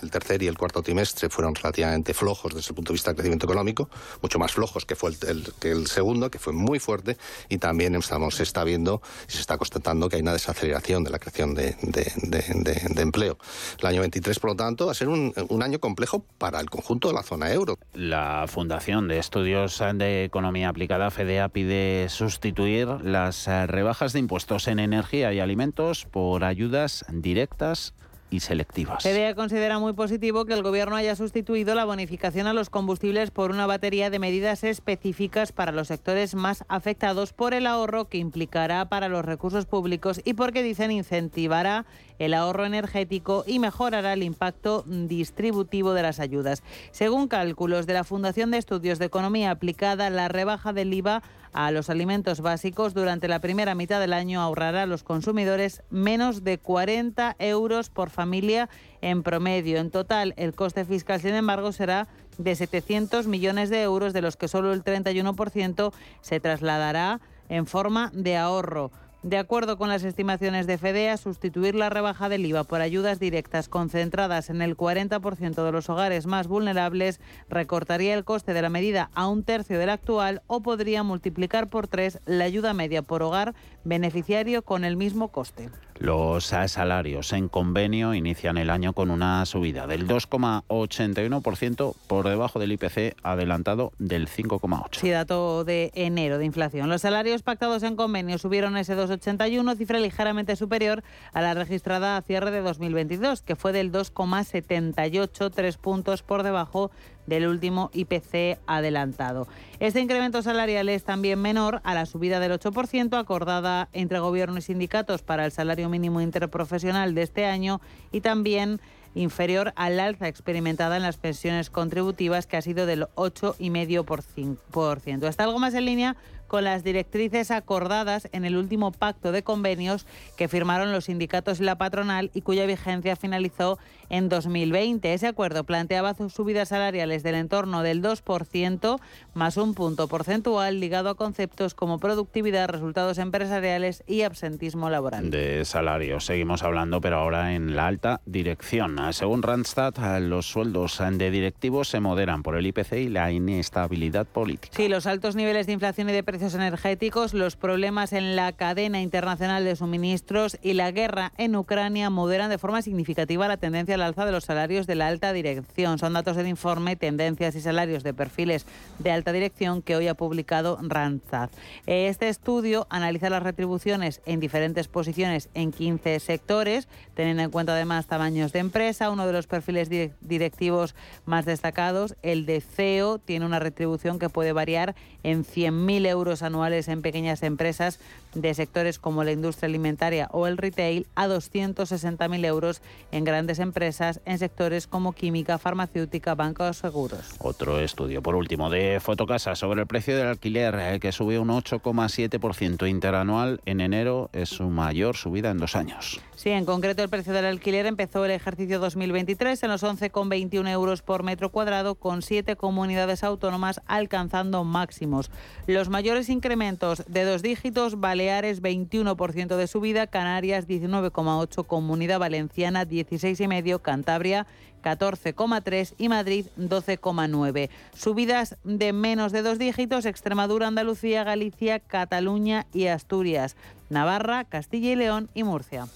el 0.00 0.10
tercer 0.10 0.42
y 0.42 0.46
el 0.46 0.56
cuarto 0.56 0.82
trimestre 0.82 1.28
fueron 1.28 1.54
relativamente 1.54 2.14
flojos 2.14 2.54
desde 2.54 2.70
el 2.70 2.74
punto 2.74 2.92
de 2.92 2.94
vista 2.94 3.10
del 3.10 3.16
crecimiento 3.16 3.46
económico, 3.46 3.90
mucho 4.22 4.38
más 4.38 4.52
flojos 4.52 4.86
que 4.86 4.96
fue 4.96 5.10
el, 5.10 5.52
que 5.58 5.70
el 5.70 5.86
segundo, 5.86 6.30
que 6.30 6.38
fue 6.38 6.52
muy 6.52 6.78
fuerte, 6.78 7.16
y 7.48 7.58
también 7.58 7.94
estamos, 7.94 8.36
se 8.36 8.42
está 8.42 8.64
viendo 8.64 9.02
y 9.28 9.32
se 9.32 9.40
está 9.40 9.58
constatando 9.58 10.08
que 10.08 10.16
hay 10.16 10.22
una 10.22 10.32
desaceleración 10.32 11.04
de 11.04 11.10
la 11.10 11.18
creación 11.18 11.54
de, 11.54 11.76
de, 11.82 13.02
empleo. 13.02 13.38
El 13.78 13.86
año 13.86 14.00
23, 14.00 14.38
por 14.38 14.50
lo 14.50 14.56
tanto, 14.56 14.86
va 14.86 14.92
a 14.92 14.94
ser 14.94 15.08
un, 15.08 15.32
un 15.48 15.62
año 15.62 15.78
complejo 15.78 16.24
para 16.38 16.60
el 16.60 16.70
conjunto 16.70 17.08
de 17.08 17.14
la 17.14 17.19
zona 17.22 17.52
euro. 17.52 17.78
La 17.94 18.44
Fundación 18.48 19.08
de 19.08 19.18
Estudios 19.18 19.82
de 19.94 20.24
Economía 20.24 20.68
Aplicada, 20.68 21.10
FEDEA, 21.10 21.48
pide 21.48 22.08
sustituir 22.08 22.88
las 23.02 23.48
eh, 23.48 23.66
rebajas 23.66 24.12
de 24.12 24.18
impuestos 24.18 24.68
en 24.68 24.78
energía 24.78 25.32
y 25.32 25.40
alimentos 25.40 26.06
por 26.06 26.44
ayudas 26.44 27.04
directas 27.10 27.94
y 28.30 28.40
selectivas. 28.40 29.02
FEDEA 29.02 29.34
considera 29.34 29.78
muy 29.78 29.92
positivo 29.92 30.44
que 30.44 30.54
el 30.54 30.62
Gobierno 30.62 30.96
haya 30.96 31.16
sustituido 31.16 31.74
la 31.74 31.84
bonificación 31.84 32.46
a 32.46 32.52
los 32.52 32.70
combustibles 32.70 33.30
por 33.30 33.50
una 33.50 33.66
batería 33.66 34.08
de 34.08 34.18
medidas 34.18 34.64
específicas 34.64 35.52
para 35.52 35.72
los 35.72 35.88
sectores 35.88 36.34
más 36.34 36.64
afectados 36.68 37.32
por 37.32 37.54
el 37.54 37.66
ahorro 37.66 38.08
que 38.08 38.18
implicará 38.18 38.88
para 38.88 39.08
los 39.08 39.24
recursos 39.24 39.66
públicos 39.66 40.20
y 40.24 40.34
porque 40.34 40.62
dicen 40.62 40.92
incentivará 40.92 41.84
el 42.20 42.34
ahorro 42.34 42.66
energético 42.66 43.44
y 43.46 43.58
mejorará 43.58 44.12
el 44.12 44.22
impacto 44.22 44.84
distributivo 44.86 45.94
de 45.94 46.02
las 46.02 46.20
ayudas. 46.20 46.62
Según 46.92 47.26
cálculos 47.26 47.86
de 47.86 47.94
la 47.94 48.04
Fundación 48.04 48.50
de 48.50 48.58
Estudios 48.58 48.98
de 48.98 49.06
Economía 49.06 49.50
Aplicada, 49.50 50.10
la 50.10 50.28
rebaja 50.28 50.72
del 50.72 50.92
IVA 50.92 51.22
a 51.52 51.70
los 51.72 51.90
alimentos 51.90 52.42
básicos 52.42 52.94
durante 52.94 53.26
la 53.26 53.40
primera 53.40 53.74
mitad 53.74 53.98
del 53.98 54.12
año 54.12 54.40
ahorrará 54.40 54.82
a 54.82 54.86
los 54.86 55.02
consumidores 55.02 55.82
menos 55.90 56.44
de 56.44 56.58
40 56.58 57.36
euros 57.38 57.90
por 57.90 58.10
familia 58.10 58.68
en 59.00 59.22
promedio. 59.22 59.78
En 59.78 59.90
total, 59.90 60.34
el 60.36 60.54
coste 60.54 60.84
fiscal, 60.84 61.20
sin 61.20 61.34
embargo, 61.34 61.72
será 61.72 62.06
de 62.38 62.54
700 62.54 63.26
millones 63.26 63.70
de 63.70 63.82
euros, 63.82 64.12
de 64.12 64.22
los 64.22 64.36
que 64.36 64.46
solo 64.46 64.72
el 64.72 64.84
31% 64.84 65.92
se 66.20 66.38
trasladará 66.38 67.20
en 67.48 67.66
forma 67.66 68.10
de 68.14 68.36
ahorro. 68.36 68.92
De 69.22 69.36
acuerdo 69.36 69.76
con 69.76 69.90
las 69.90 70.02
estimaciones 70.02 70.66
de 70.66 70.78
FEDEA, 70.78 71.18
sustituir 71.18 71.74
la 71.74 71.90
rebaja 71.90 72.30
del 72.30 72.46
IVA 72.46 72.64
por 72.64 72.80
ayudas 72.80 73.20
directas 73.20 73.68
concentradas 73.68 74.48
en 74.48 74.62
el 74.62 74.78
40% 74.78 75.62
de 75.62 75.72
los 75.72 75.90
hogares 75.90 76.24
más 76.26 76.48
vulnerables 76.48 77.20
recortaría 77.50 78.14
el 78.14 78.24
coste 78.24 78.54
de 78.54 78.62
la 78.62 78.70
medida 78.70 79.10
a 79.14 79.28
un 79.28 79.42
tercio 79.42 79.78
del 79.78 79.90
actual 79.90 80.40
o 80.46 80.62
podría 80.62 81.02
multiplicar 81.02 81.68
por 81.68 81.86
tres 81.86 82.18
la 82.24 82.44
ayuda 82.44 82.72
media 82.72 83.02
por 83.02 83.22
hogar 83.22 83.54
beneficiario 83.84 84.62
con 84.62 84.84
el 84.84 84.96
mismo 84.96 85.28
coste. 85.28 85.68
Los 86.00 86.46
salarios 86.46 87.34
en 87.34 87.50
convenio 87.50 88.14
inician 88.14 88.56
el 88.56 88.70
año 88.70 88.94
con 88.94 89.10
una 89.10 89.44
subida 89.44 89.86
del 89.86 90.08
2,81% 90.08 91.94
por 92.06 92.26
debajo 92.26 92.58
del 92.58 92.72
IPC 92.72 93.16
adelantado 93.22 93.92
del 93.98 94.26
5,8%. 94.26 94.86
Sí, 94.92 95.10
dato 95.10 95.62
de 95.64 95.90
enero 95.94 96.38
de 96.38 96.46
inflación. 96.46 96.88
Los 96.88 97.02
salarios 97.02 97.42
pactados 97.42 97.82
en 97.82 97.96
convenio 97.96 98.38
subieron 98.38 98.78
ese 98.78 98.94
2,81, 99.10 99.76
cifra 99.76 99.98
ligeramente 99.98 100.56
superior 100.56 101.02
a 101.32 101.42
la 101.42 101.54
registrada 101.54 102.16
a 102.16 102.22
cierre 102.22 102.50
de 102.50 102.60
2022, 102.60 103.42
que 103.42 103.56
fue 103.56 103.72
del 103.72 103.92
2,78, 103.92 105.50
tres 105.54 105.76
puntos 105.76 106.22
por 106.22 106.42
debajo 106.42 106.90
del 107.26 107.46
último 107.46 107.90
IPC 107.92 108.58
adelantado. 108.66 109.46
Este 109.78 110.00
incremento 110.00 110.42
salarial 110.42 110.88
es 110.88 111.04
también 111.04 111.40
menor 111.40 111.80
a 111.84 111.94
la 111.94 112.06
subida 112.06 112.40
del 112.40 112.52
8% 112.52 113.18
acordada 113.18 113.88
entre 113.92 114.18
gobierno 114.18 114.58
y 114.58 114.62
sindicatos 114.62 115.22
para 115.22 115.44
el 115.44 115.52
salario 115.52 115.88
mínimo 115.88 116.20
interprofesional 116.20 117.14
de 117.14 117.22
este 117.22 117.46
año 117.46 117.80
y 118.12 118.20
también 118.20 118.80
inferior 119.14 119.72
al 119.76 120.00
alza 120.00 120.28
experimentada 120.28 120.96
en 120.96 121.02
las 121.02 121.16
pensiones 121.16 121.70
contributivas, 121.70 122.46
que 122.46 122.56
ha 122.56 122.62
sido 122.62 122.86
del 122.86 123.06
8,5%. 123.16 125.28
Está 125.28 125.44
algo 125.44 125.58
más 125.58 125.74
en 125.74 125.84
línea 125.84 126.16
con 126.50 126.64
las 126.64 126.82
directrices 126.82 127.52
acordadas 127.52 128.28
en 128.32 128.44
el 128.44 128.56
último 128.56 128.90
pacto 128.90 129.30
de 129.30 129.44
convenios 129.44 130.04
que 130.36 130.48
firmaron 130.48 130.90
los 130.90 131.04
sindicatos 131.04 131.60
y 131.60 131.62
la 131.62 131.78
patronal 131.78 132.32
y 132.34 132.40
cuya 132.40 132.66
vigencia 132.66 133.14
finalizó 133.14 133.78
en 134.08 134.28
2020. 134.28 135.14
Ese 135.14 135.28
acuerdo 135.28 135.62
planteaba 135.62 136.12
subidas 136.28 136.70
salariales 136.70 137.22
del 137.22 137.36
entorno 137.36 137.84
del 137.84 138.02
2% 138.02 138.98
más 139.32 139.56
un 139.58 139.74
punto 139.74 140.08
porcentual 140.08 140.80
ligado 140.80 141.10
a 141.10 141.14
conceptos 141.14 141.74
como 141.74 142.00
productividad, 142.00 142.68
resultados 142.68 143.18
empresariales 143.18 144.02
y 144.08 144.22
absentismo 144.22 144.90
laboral. 144.90 145.30
De 145.30 145.64
salarios 145.64 146.24
seguimos 146.24 146.64
hablando, 146.64 147.00
pero 147.00 147.18
ahora 147.18 147.54
en 147.54 147.76
la 147.76 147.86
alta 147.86 148.22
dirección. 148.26 148.98
Según 149.12 149.44
Randstad, 149.44 149.94
los 150.18 150.46
sueldos 150.46 151.00
de 151.12 151.30
directivos 151.30 151.86
se 151.86 152.00
moderan 152.00 152.42
por 152.42 152.56
el 152.56 152.66
IPC 152.66 152.94
y 152.94 153.08
la 153.08 153.30
inestabilidad 153.30 154.26
política. 154.26 154.76
Sí, 154.76 154.88
los 154.88 155.06
altos 155.06 155.36
niveles 155.36 155.68
de 155.68 155.74
inflación 155.74 156.10
y 156.10 156.12
de 156.12 156.24
precios 156.24 156.39
energéticos, 156.40 157.34
los 157.34 157.56
problemas 157.56 158.12
en 158.12 158.34
la 158.34 158.52
cadena 158.52 159.02
internacional 159.02 159.64
de 159.64 159.76
suministros 159.76 160.58
y 160.62 160.72
la 160.72 160.90
guerra 160.90 161.32
en 161.36 161.54
Ucrania 161.54 162.08
moderan 162.08 162.48
de 162.48 162.56
forma 162.56 162.80
significativa 162.80 163.46
la 163.46 163.58
tendencia 163.58 163.94
al 163.94 164.02
alza 164.02 164.24
de 164.24 164.32
los 164.32 164.44
salarios 164.44 164.86
de 164.86 164.94
la 164.94 165.08
alta 165.08 165.32
dirección. 165.34 165.98
Son 165.98 166.14
datos 166.14 166.36
del 166.36 166.46
informe 166.46 166.96
Tendencias 166.96 167.54
y 167.54 167.60
salarios 167.60 168.02
de 168.02 168.14
perfiles 168.14 168.64
de 168.98 169.10
alta 169.10 169.32
dirección 169.32 169.82
que 169.82 169.96
hoy 169.96 170.08
ha 170.08 170.14
publicado 170.14 170.78
Randstad. 170.80 171.50
Este 171.86 172.28
estudio 172.28 172.86
analiza 172.88 173.28
las 173.28 173.42
retribuciones 173.42 174.22
en 174.24 174.40
diferentes 174.40 174.88
posiciones 174.88 175.50
en 175.52 175.72
15 175.72 176.20
sectores, 176.20 176.88
teniendo 177.14 177.42
en 177.42 177.50
cuenta 177.50 177.72
además 177.72 178.06
tamaños 178.06 178.52
de 178.52 178.60
empresa. 178.60 179.10
Uno 179.10 179.26
de 179.26 179.32
los 179.34 179.46
perfiles 179.46 179.90
directivos 180.20 180.94
más 181.26 181.44
destacados, 181.44 182.16
el 182.22 182.46
de 182.46 182.62
CEO, 182.62 183.18
tiene 183.18 183.44
una 183.44 183.58
retribución 183.58 184.18
que 184.18 184.30
puede 184.30 184.52
variar 184.52 184.94
en 185.22 185.44
100.000 185.44 186.06
euros 186.06 186.29
anuales 186.42 186.88
en 186.88 187.02
pequeñas 187.02 187.42
empresas 187.42 187.98
de 188.34 188.54
sectores 188.54 188.98
como 188.98 189.24
la 189.24 189.32
industria 189.32 189.68
alimentaria 189.68 190.28
o 190.32 190.46
el 190.46 190.56
retail 190.56 191.06
a 191.14 191.26
260.000 191.26 192.44
euros 192.46 192.82
en 193.12 193.24
grandes 193.24 193.58
empresas 193.58 194.20
en 194.24 194.38
sectores 194.38 194.86
como 194.86 195.12
química, 195.12 195.58
farmacéutica, 195.58 196.34
bancos 196.34 196.70
o 196.70 196.72
seguros. 196.72 197.34
Otro 197.38 197.80
estudio, 197.80 198.22
por 198.22 198.34
último, 198.34 198.70
de 198.70 199.00
Fotocasa 199.00 199.54
sobre 199.56 199.80
el 199.82 199.86
precio 199.86 200.16
del 200.16 200.28
alquiler, 200.28 200.74
eh, 200.78 201.00
que 201.00 201.12
subió 201.12 201.42
un 201.42 201.48
8,7% 201.48 202.88
interanual 202.88 203.60
en 203.66 203.80
enero, 203.80 204.30
es 204.32 204.50
su 204.50 204.64
mayor 204.64 205.16
subida 205.16 205.50
en 205.50 205.58
dos 205.58 205.76
años. 205.76 206.20
Sí, 206.36 206.50
en 206.50 206.64
concreto 206.64 207.02
el 207.02 207.08
precio 207.10 207.32
del 207.32 207.44
alquiler 207.44 207.86
empezó 207.86 208.24
el 208.24 208.30
ejercicio 208.30 208.78
2023 208.78 209.62
en 209.62 209.70
los 209.70 209.82
11,21 209.82 210.70
euros 210.70 211.02
por 211.02 211.22
metro 211.22 211.50
cuadrado, 211.50 211.96
con 211.96 212.22
siete 212.22 212.56
comunidades 212.56 213.24
autónomas 213.24 213.80
alcanzando 213.86 214.64
máximos. 214.64 215.30
Los 215.66 215.88
mayores 215.88 216.19
incrementos 216.28 217.04
de 217.06 217.24
dos 217.24 217.42
dígitos 217.42 217.98
Baleares 217.98 218.62
21% 218.62 219.56
de 219.56 219.66
subida, 219.66 220.06
Canarias 220.06 220.68
19,8%, 220.68 221.66
Comunidad 221.66 222.18
Valenciana 222.18 222.86
16,5%, 222.86 223.80
Cantabria 223.80 224.46
14,3% 224.82 225.94
y 225.98 226.08
Madrid 226.08 226.46
12,9%. 226.58 227.70
Subidas 227.94 228.56
de 228.64 228.92
menos 228.92 229.32
de 229.32 229.42
dos 229.42 229.58
dígitos, 229.58 230.06
Extremadura, 230.06 230.66
Andalucía, 230.66 231.24
Galicia, 231.24 231.80
Cataluña 231.80 232.66
y 232.72 232.86
Asturias, 232.86 233.56
Navarra, 233.88 234.44
Castilla 234.44 234.92
y 234.92 234.96
León 234.96 235.28
y 235.34 235.44
Murcia. 235.44 235.86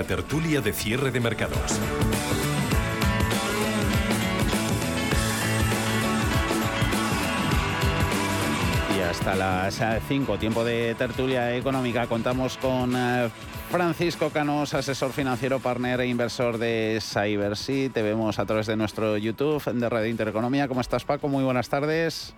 La 0.00 0.06
tertulia 0.06 0.62
de 0.62 0.72
cierre 0.72 1.10
de 1.10 1.20
mercados. 1.20 1.78
Y 8.96 9.02
hasta 9.02 9.34
las 9.34 9.78
5, 10.08 10.38
tiempo 10.38 10.64
de 10.64 10.94
tertulia 10.94 11.54
económica, 11.54 12.06
contamos 12.06 12.56
con 12.56 12.94
eh, 12.96 13.28
Francisco 13.70 14.30
Canos, 14.30 14.72
asesor 14.72 15.12
financiero, 15.12 15.58
partner 15.58 16.00
e 16.00 16.06
inversor 16.06 16.56
de 16.56 16.98
CyberSea. 17.02 17.90
Te 17.90 18.00
vemos 18.00 18.38
a 18.38 18.46
través 18.46 18.68
de 18.68 18.76
nuestro 18.76 19.18
YouTube 19.18 19.62
de 19.70 19.86
Radio 19.86 20.08
Intereconomía. 20.08 20.66
¿Cómo 20.66 20.80
estás, 20.80 21.04
Paco? 21.04 21.28
Muy 21.28 21.44
buenas 21.44 21.68
tardes. 21.68 22.34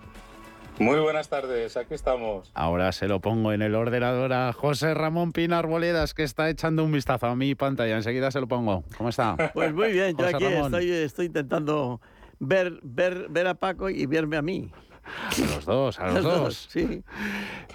Muy 0.79 0.99
buenas 0.99 1.29
tardes, 1.29 1.77
aquí 1.77 1.93
estamos. 1.93 2.51
Ahora 2.55 2.91
se 2.91 3.07
lo 3.07 3.19
pongo 3.19 3.53
en 3.53 3.61
el 3.61 3.75
ordenador 3.75 4.33
a 4.33 4.51
José 4.53 4.93
Ramón 4.93 5.31
Pinar 5.31 5.67
Boledas, 5.67 6.13
que 6.13 6.23
está 6.23 6.49
echando 6.49 6.83
un 6.83 6.91
vistazo 6.91 7.27
a 7.27 7.35
mi 7.35 7.53
pantalla. 7.53 7.95
Enseguida 7.95 8.31
se 8.31 8.39
lo 8.39 8.47
pongo. 8.47 8.83
¿Cómo 8.97 9.09
está? 9.09 9.51
Pues 9.53 9.73
muy 9.73 9.91
bien, 9.91 10.17
yo 10.17 10.25
aquí 10.25 10.45
estoy, 10.45 10.91
estoy, 10.91 11.25
intentando 11.27 12.01
ver, 12.39 12.79
ver, 12.81 13.27
ver 13.29 13.47
a 13.47 13.53
Paco 13.53 13.89
y 13.89 14.05
verme 14.07 14.37
a 14.37 14.41
mí. 14.41 14.71
A 15.03 15.55
los 15.55 15.65
dos, 15.65 15.99
a 15.99 16.07
los, 16.07 16.23
dos. 16.23 16.67
Sí. 16.69 17.03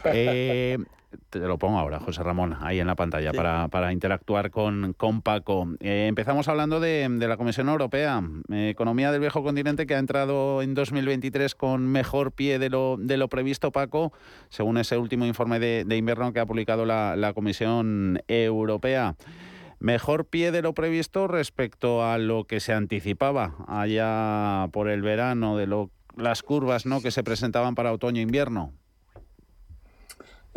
Eh, 0.04 0.78
te 1.30 1.38
lo 1.38 1.58
pongo 1.58 1.78
ahora, 1.78 2.00
José 2.00 2.22
Ramón, 2.22 2.56
ahí 2.60 2.80
en 2.80 2.86
la 2.86 2.94
pantalla, 2.94 3.32
para, 3.32 3.92
interactuar 3.92 4.50
con, 4.50 4.94
con 4.94 5.22
Paco. 5.22 5.68
Eh, 5.80 6.06
empezamos 6.08 6.48
hablando 6.48 6.80
de, 6.80 7.08
la 7.08 7.36
Comisión 7.36 7.68
Europea, 7.68 8.22
eh, 8.50 8.70
economía 8.70 9.10
del 9.10 9.20
viejo 9.20 9.42
continente 9.42 9.86
que 9.86 9.94
ha 9.94 9.98
entrado 9.98 10.62
en 10.62 10.74
2023 10.74 11.54
con 11.54 11.86
mejor 11.86 12.32
pie 12.32 12.58
de 12.58 12.70
lo, 12.70 12.96
de 12.98 13.16
lo 13.16 13.28
previsto, 13.28 13.72
Paco, 13.72 14.12
según 14.48 14.78
ese 14.78 14.96
último 14.96 15.26
informe 15.26 15.58
de, 15.58 15.96
invierno 15.96 16.32
que 16.32 16.40
ha 16.40 16.46
publicado 16.46 16.84
la, 16.84 17.16
la 17.16 17.32
Comisión 17.32 18.22
Europea 18.28 19.16
mejor 19.80 20.24
pie 20.24 20.50
de 20.50 20.62
lo 20.62 20.74
previsto 20.74 21.28
respecto 21.28 22.04
a 22.04 22.18
lo 22.18 22.44
que 22.44 22.58
se 22.58 22.72
anticipaba 22.72 23.54
allá 23.68 24.68
por 24.72 24.88
el 24.88 25.02
verano, 25.02 25.56
de 25.56 25.68
lo, 25.68 25.90
las 26.16 26.42
curvas 26.42 26.84
¿no? 26.84 27.00
que 27.00 27.10
se 27.10 27.22
presentaban 27.22 27.74
para 27.74 27.92
otoño-invierno. 27.92 28.72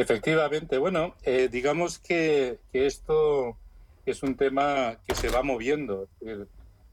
Efectivamente, 0.02 0.80
bueno, 0.80 1.14
eh, 1.22 1.48
digamos 1.48 2.00
que, 2.00 2.58
esto 2.74 3.56
es 4.04 4.24
un 4.24 4.36
tema 4.36 4.98
que 5.08 5.14
se 5.14 5.30
va 5.30 5.44
moviendo. 5.44 6.10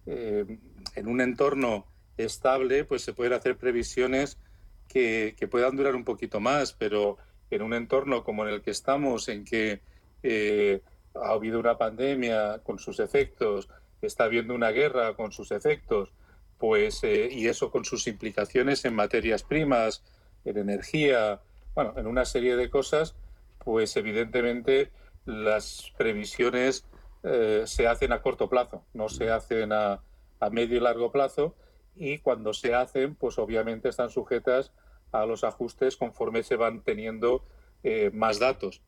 Eh, 0.05 0.59
en 0.95 1.09
un 1.09 1.23
entorno 1.23 1.87
estable, 2.19 2.85
pues 2.85 3.01
se 3.01 3.15
pueden 3.15 3.33
hacer 3.33 3.57
previsiones 3.57 4.37
que, 4.89 5.35
puedan 5.51 5.75
durar 5.75 5.97
un 5.97 6.05
poquito 6.05 6.39
más, 6.39 6.75
pero 6.75 7.17
en 7.51 7.63
un 7.63 7.73
entorno 7.73 8.25
como 8.25 8.47
en 8.47 8.53
el 8.53 8.61
que 8.61 8.73
estamos, 8.73 9.31
en 9.31 9.47
que 9.47 9.81
eh, 10.23 10.83
ha 11.15 11.31
habido 11.31 11.61
una 11.61 11.79
pandemia 11.79 12.61
con 12.63 12.79
sus 12.79 13.01
efectos, 13.01 13.71
está 14.03 14.25
habiendo 14.25 14.55
una 14.55 14.71
guerra 14.71 15.15
con 15.15 15.33
sus 15.33 15.51
efectos, 15.51 16.13
pues 16.59 17.03
y 17.05 17.49
eso 17.49 17.71
con 17.71 17.87
sus 17.87 18.07
implicaciones 18.07 18.85
en 18.85 18.95
materias 18.95 19.45
primas, 19.45 20.05
en 20.45 20.59
energía, 20.59 21.41
bueno, 21.79 21.95
en 21.97 22.09
una 22.09 22.25
serie 22.25 22.57
de 22.57 22.71
cosas, 22.71 23.15
pues 23.61 23.97
evidentemente 23.97 24.91
las 25.27 25.93
previsiones 25.97 26.85
eh, 27.23 27.63
se 27.67 27.87
hacen 27.87 28.11
a 28.13 28.21
corto 28.21 28.49
plazo, 28.49 28.83
no 28.95 29.09
se 29.09 29.31
hacen 29.31 29.73
a, 29.73 30.03
medio 30.51 30.77
y 30.77 30.81
largo 30.81 31.13
plazo 31.13 31.55
y 31.95 32.19
cuando 32.19 32.53
se 32.53 32.75
hacen, 32.75 33.15
pues 33.15 33.39
obviamente 33.39 33.89
están 33.89 34.11
sujetas 34.11 34.73
a 35.13 35.25
los 35.25 35.45
ajustes 35.45 35.97
conforme 35.97 36.43
se 36.43 36.57
van 36.57 36.83
teniendo 36.83 37.45
eh, 37.85 38.11
más 38.13 38.41
datos. 38.41 38.83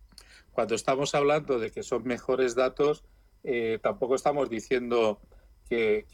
Cuando 0.51 0.75
estamos 0.75 1.15
hablando 1.15 1.61
de 1.61 1.71
que 1.71 1.85
son 1.85 2.03
mejores 2.03 2.57
datos, 2.57 3.05
eh, 3.45 3.79
tampoco 3.81 4.17
estamos 4.17 4.51
diciendo 4.51 5.21
que, 5.69 6.07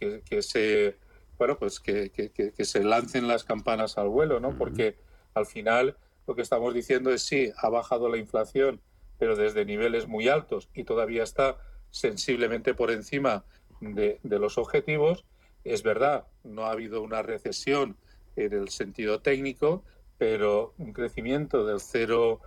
se 0.43 0.99
bueno 1.39 1.59
pues 1.59 1.81
que, 1.81 2.11
que, 2.11 2.65
se 2.67 2.85
lancen 2.85 3.29
las 3.29 3.45
campanas 3.45 3.97
al 3.97 4.11
vuelo, 4.11 4.41
¿no? 4.41 4.59
Porque 4.59 4.99
al 5.33 5.47
final 5.47 5.97
lo 6.27 6.35
que 6.35 6.43
estamos 6.43 6.75
diciendo 6.75 7.11
es 7.11 7.23
sí, 7.23 7.53
ha 7.57 7.69
bajado 7.69 8.09
la 8.09 8.19
inflación, 8.19 8.81
pero 9.19 9.37
desde 9.37 9.65
niveles 9.65 10.07
muy 10.07 10.29
altos 10.29 10.69
y 10.75 10.85
todavía 10.85 11.23
está 11.23 11.57
sensiblemente 11.91 12.75
por 12.75 12.91
encima 12.91 13.45
de, 13.81 14.19
los 14.23 14.59
objetivos, 14.59 15.25
es 15.65 15.83
verdad, 15.83 16.27
no 16.45 16.67
ha 16.67 16.73
habido 16.73 17.03
una 17.03 17.23
recesión 17.23 17.97
en 18.37 18.53
el 18.53 18.69
sentido 18.69 19.21
técnico, 19.21 19.85
pero 20.19 20.75
un 20.79 20.93
crecimiento 20.93 21.65
del 21.67 21.81
0, 21.81 22.41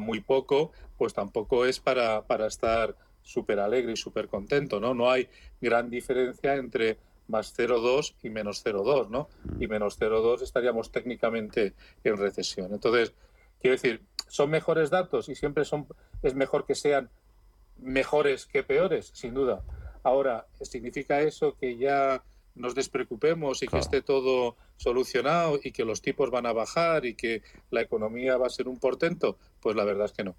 muy 0.00 0.20
poco, 0.20 0.72
pues 0.98 1.14
tampoco 1.14 1.64
es 1.64 1.80
para, 1.80 2.26
para 2.26 2.46
estar 2.46 2.94
súper 3.22 3.58
alegre 3.58 3.92
y 3.92 3.96
súper 3.96 4.28
contento, 4.28 4.80
¿no? 4.80 4.92
No 4.92 5.10
hay 5.10 5.28
gran 5.62 5.88
diferencia 5.88 6.56
entre 6.56 6.98
más 7.32 7.58
0,2 7.58 8.14
y 8.22 8.30
menos 8.30 8.64
0,2, 8.64 9.08
¿no? 9.08 9.28
Y 9.58 9.66
menos 9.66 9.98
0,2 9.98 10.42
estaríamos 10.42 10.92
técnicamente 10.92 11.74
en 12.04 12.16
recesión. 12.18 12.72
Entonces, 12.72 13.14
quiero 13.58 13.74
decir, 13.74 14.02
¿son 14.28 14.50
mejores 14.50 14.90
datos 14.90 15.28
y 15.28 15.34
siempre 15.34 15.64
son, 15.64 15.88
es 16.22 16.34
mejor 16.34 16.66
que 16.66 16.74
sean 16.74 17.10
mejores 17.78 18.46
que 18.46 18.62
peores? 18.62 19.10
Sin 19.14 19.32
duda. 19.32 19.64
Ahora, 20.04 20.46
¿significa 20.60 21.22
eso 21.22 21.56
que 21.56 21.78
ya 21.78 22.22
nos 22.54 22.74
despreocupemos 22.74 23.62
y 23.62 23.68
que 23.68 23.78
esté 23.78 24.02
todo 24.02 24.56
solucionado 24.76 25.58
y 25.62 25.72
que 25.72 25.84
los 25.84 26.02
tipos 26.02 26.30
van 26.30 26.46
a 26.46 26.52
bajar 26.52 27.06
y 27.06 27.14
que 27.14 27.42
la 27.70 27.80
economía 27.80 28.36
va 28.36 28.46
a 28.46 28.50
ser 28.50 28.68
un 28.68 28.78
portento? 28.78 29.38
Pues 29.60 29.76
la 29.76 29.84
verdad 29.84 30.06
es 30.06 30.12
que 30.12 30.24
no. 30.24 30.36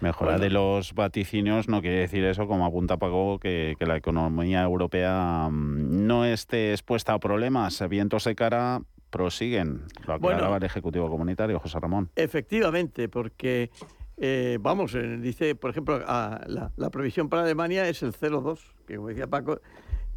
Mejora 0.00 0.38
de 0.38 0.50
los 0.50 0.94
vaticinios 0.94 1.68
no 1.68 1.80
quiere 1.80 1.98
decir 1.98 2.24
eso, 2.24 2.46
como 2.46 2.66
apunta 2.66 2.98
que, 3.40 3.76
que 3.78 3.86
la 3.86 3.96
economía 3.96 4.62
europea 4.62 5.48
mm, 5.50 6.06
no 6.06 6.24
esté 6.24 6.72
expuesta 6.72 7.14
a 7.14 7.18
problemas. 7.18 7.82
Vientos 7.88 8.24
de 8.24 8.34
cara 8.34 8.82
prosiguen. 9.10 9.84
Lo 10.06 10.14
aclaraba 10.14 10.58
el 10.58 10.64
Ejecutivo 10.64 11.08
Comunitario, 11.08 11.58
José 11.58 11.80
Ramón. 11.80 12.10
Efectivamente, 12.16 13.08
porque, 13.08 13.70
eh, 14.18 14.58
vamos, 14.60 14.94
eh, 14.94 15.16
dice, 15.18 15.54
por 15.54 15.70
ejemplo, 15.70 15.98
la, 15.98 16.72
la, 16.76 16.90
previsión 16.90 17.28
para 17.28 17.42
Alemania 17.42 17.88
es 17.88 18.02
el 18.02 18.12
0,2, 18.12 18.60
que 18.86 18.96
como 18.96 19.08
decía 19.08 19.26
Paco, 19.26 19.60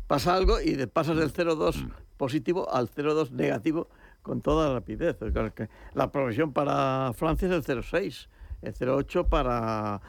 pasa 0.10 0.34
algo 0.34 0.60
y 0.60 0.76
pasas 0.88 1.18
del 1.18 1.32
0,2 1.32 1.86
mm. 1.86 1.92
positivo 2.18 2.74
al 2.74 2.90
0,2 2.90 3.30
negativo 3.30 3.90
con 4.24 4.42
toda 4.42 4.74
rapidez. 4.74 5.18
La 5.94 6.12
previsión 6.12 6.52
para 6.52 7.14
Francia 7.14 7.48
es 7.48 7.54
el 7.54 7.78
0,6 7.78 8.28
el 8.64 8.74
0,8 8.74 9.30
para 9.30 10.02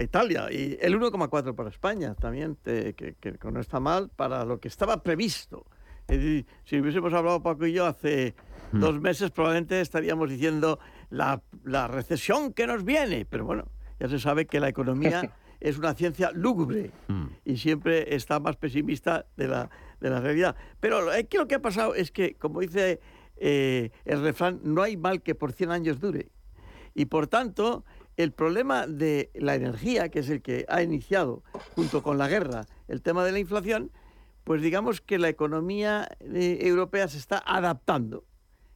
Italia 0.00 0.48
y 0.50 0.76
el 0.80 0.98
1,4 1.00 1.54
para 1.54 1.68
España 1.68 2.16
también, 2.16 2.56
que, 2.64 3.14
no 3.52 3.60
está 3.60 3.78
mal 3.78 4.10
para 4.16 4.44
lo 4.44 4.58
que 4.58 4.66
estaba 4.66 5.00
previsto. 5.00 5.64
si 6.08 6.80
hubiésemos 6.80 7.14
hablado 7.14 7.40
Paco 7.40 7.66
y 7.66 7.72
yo 7.72 7.86
hace 7.86 8.34
hmm. 8.72 8.80
dos 8.80 9.00
meses, 9.00 9.30
probablemente 9.30 9.80
estaríamos 9.80 10.28
diciendo 10.28 10.80
la, 11.08 11.40
la, 11.62 11.86
recesión 11.86 12.52
que 12.52 12.66
nos 12.66 12.84
viene, 12.84 13.24
pero 13.30 13.44
bueno, 13.44 13.66
ya 14.00 14.08
se 14.08 14.18
sabe 14.18 14.46
que 14.46 14.58
la 14.58 14.68
economía 14.68 15.30
es 15.60 15.78
una 15.78 15.94
ciencia 15.94 16.30
lúgubre 16.32 16.90
hmm. 17.08 17.26
y 17.44 17.56
siempre 17.58 18.14
está 18.14 18.40
más 18.40 18.56
pesimista 18.56 19.26
de 19.36 19.48
la, 19.48 19.70
de 20.00 20.10
la 20.10 20.20
realidad. 20.20 20.56
Pero 20.80 21.10
aquí 21.10 21.36
lo 21.36 21.46
que 21.46 21.56
ha 21.56 21.62
pasado 21.62 21.94
es 21.94 22.10
que, 22.10 22.34
como 22.34 22.60
dice 22.60 23.00
eh, 23.36 23.90
el 24.04 24.22
refrán, 24.22 24.60
no 24.62 24.82
hay 24.82 24.96
mal 24.96 25.22
que 25.22 25.34
por 25.34 25.52
100 25.52 25.70
años 25.70 26.00
dure. 26.00 26.30
Y 26.94 27.06
por 27.06 27.26
tanto, 27.26 27.84
el 28.16 28.32
problema 28.32 28.86
de 28.86 29.30
la 29.34 29.54
energía, 29.54 30.08
que 30.08 30.20
es 30.20 30.28
el 30.28 30.42
que 30.42 30.66
ha 30.68 30.82
iniciado 30.82 31.42
junto 31.74 32.02
con 32.02 32.18
la 32.18 32.28
guerra 32.28 32.66
el 32.88 33.02
tema 33.02 33.24
de 33.24 33.32
la 33.32 33.38
inflación, 33.38 33.90
pues 34.44 34.62
digamos 34.62 35.00
que 35.00 35.18
la 35.18 35.28
economía 35.28 36.08
eh, 36.20 36.58
europea 36.62 37.08
se 37.08 37.18
está 37.18 37.42
adaptando. 37.46 38.24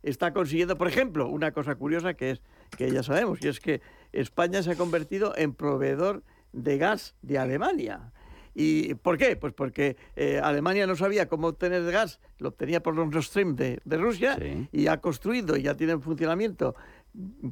Está 0.02 0.32
consiguiendo, 0.32 0.76
por 0.76 0.86
ejemplo, 0.86 1.28
una 1.28 1.52
cosa 1.52 1.74
curiosa 1.74 2.14
que 2.14 2.32
es 2.32 2.42
que 2.76 2.90
ya 2.90 3.02
sabemos, 3.02 3.38
y 3.42 3.48
es 3.48 3.60
que 3.60 3.80
España 4.12 4.62
se 4.62 4.72
ha 4.72 4.76
convertido 4.76 5.34
en 5.36 5.54
proveedor 5.54 6.22
de 6.54 6.78
gas 6.78 7.14
de 7.22 7.38
Alemania. 7.38 8.12
¿Y 8.54 8.94
por 8.94 9.18
qué? 9.18 9.36
Pues 9.36 9.52
porque 9.52 9.96
eh, 10.14 10.40
Alemania 10.42 10.86
no 10.86 10.94
sabía 10.94 11.28
cómo 11.28 11.48
obtener 11.48 11.90
gas, 11.90 12.20
lo 12.38 12.50
obtenía 12.50 12.82
por 12.82 12.94
los 12.94 13.10
Nord 13.10 13.24
Stream 13.24 13.56
de, 13.56 13.80
Rusia 13.84 14.38
y 14.70 14.86
ha 14.86 15.00
construido 15.00 15.56
y 15.56 15.62
ya 15.62 15.76
tiene 15.76 15.94
en 15.94 16.02
funcionamiento 16.02 16.76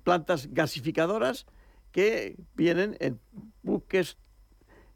plantas 0.04 0.48
gasificadoras 0.52 1.46
que 1.90 2.36
vienen 2.54 2.96
en 3.00 3.18
buques 3.62 4.16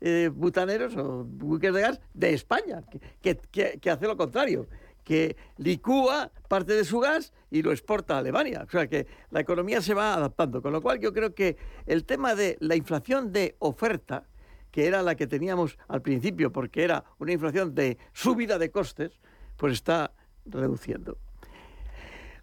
eh, 0.01 0.31
butaneros 0.33 0.97
o 0.97 1.25
buques 1.25 1.73
de 1.73 1.81
gas 1.81 2.01
de 2.13 2.35
España, 2.35 2.85
que, 3.23 3.37
que, 3.81 3.91
hace 3.91 4.07
lo 4.07 4.17
contrario, 4.17 4.67
que 5.07 5.37
licúa 5.59 6.33
parte 6.49 6.73
de 6.73 6.85
su 6.85 6.99
gas 6.99 7.33
y 7.49 7.63
lo 7.63 7.71
exporta 7.71 8.17
a 8.17 8.19
Alemania. 8.19 8.65
O 8.67 8.71
sea 8.71 8.89
que 8.89 9.07
la 9.31 9.39
economía 9.39 9.81
se 9.81 9.95
va 9.95 10.15
adaptando. 10.15 10.61
Con 10.61 10.73
lo 10.73 10.83
cual 10.83 10.99
yo 10.99 11.13
creo 11.13 11.33
que 11.33 11.57
el 11.87 12.05
tema 12.05 12.35
de 12.35 12.57
la 12.59 12.75
inflación 12.75 13.33
de 13.33 13.55
oferta, 13.61 14.25
que 14.73 14.89
era 14.89 15.03
la 15.03 15.15
que 15.15 15.29
teníamos 15.29 15.79
al 15.87 16.03
principio, 16.03 16.51
porque 16.51 16.83
era 16.83 17.05
una 17.21 17.33
inflación 17.33 17.73
de 17.73 17.99
subida 18.13 18.59
de 18.59 18.73
costes, 18.73 19.21
pues 19.57 19.75
está 19.75 20.13
reduciendo. 20.45 21.19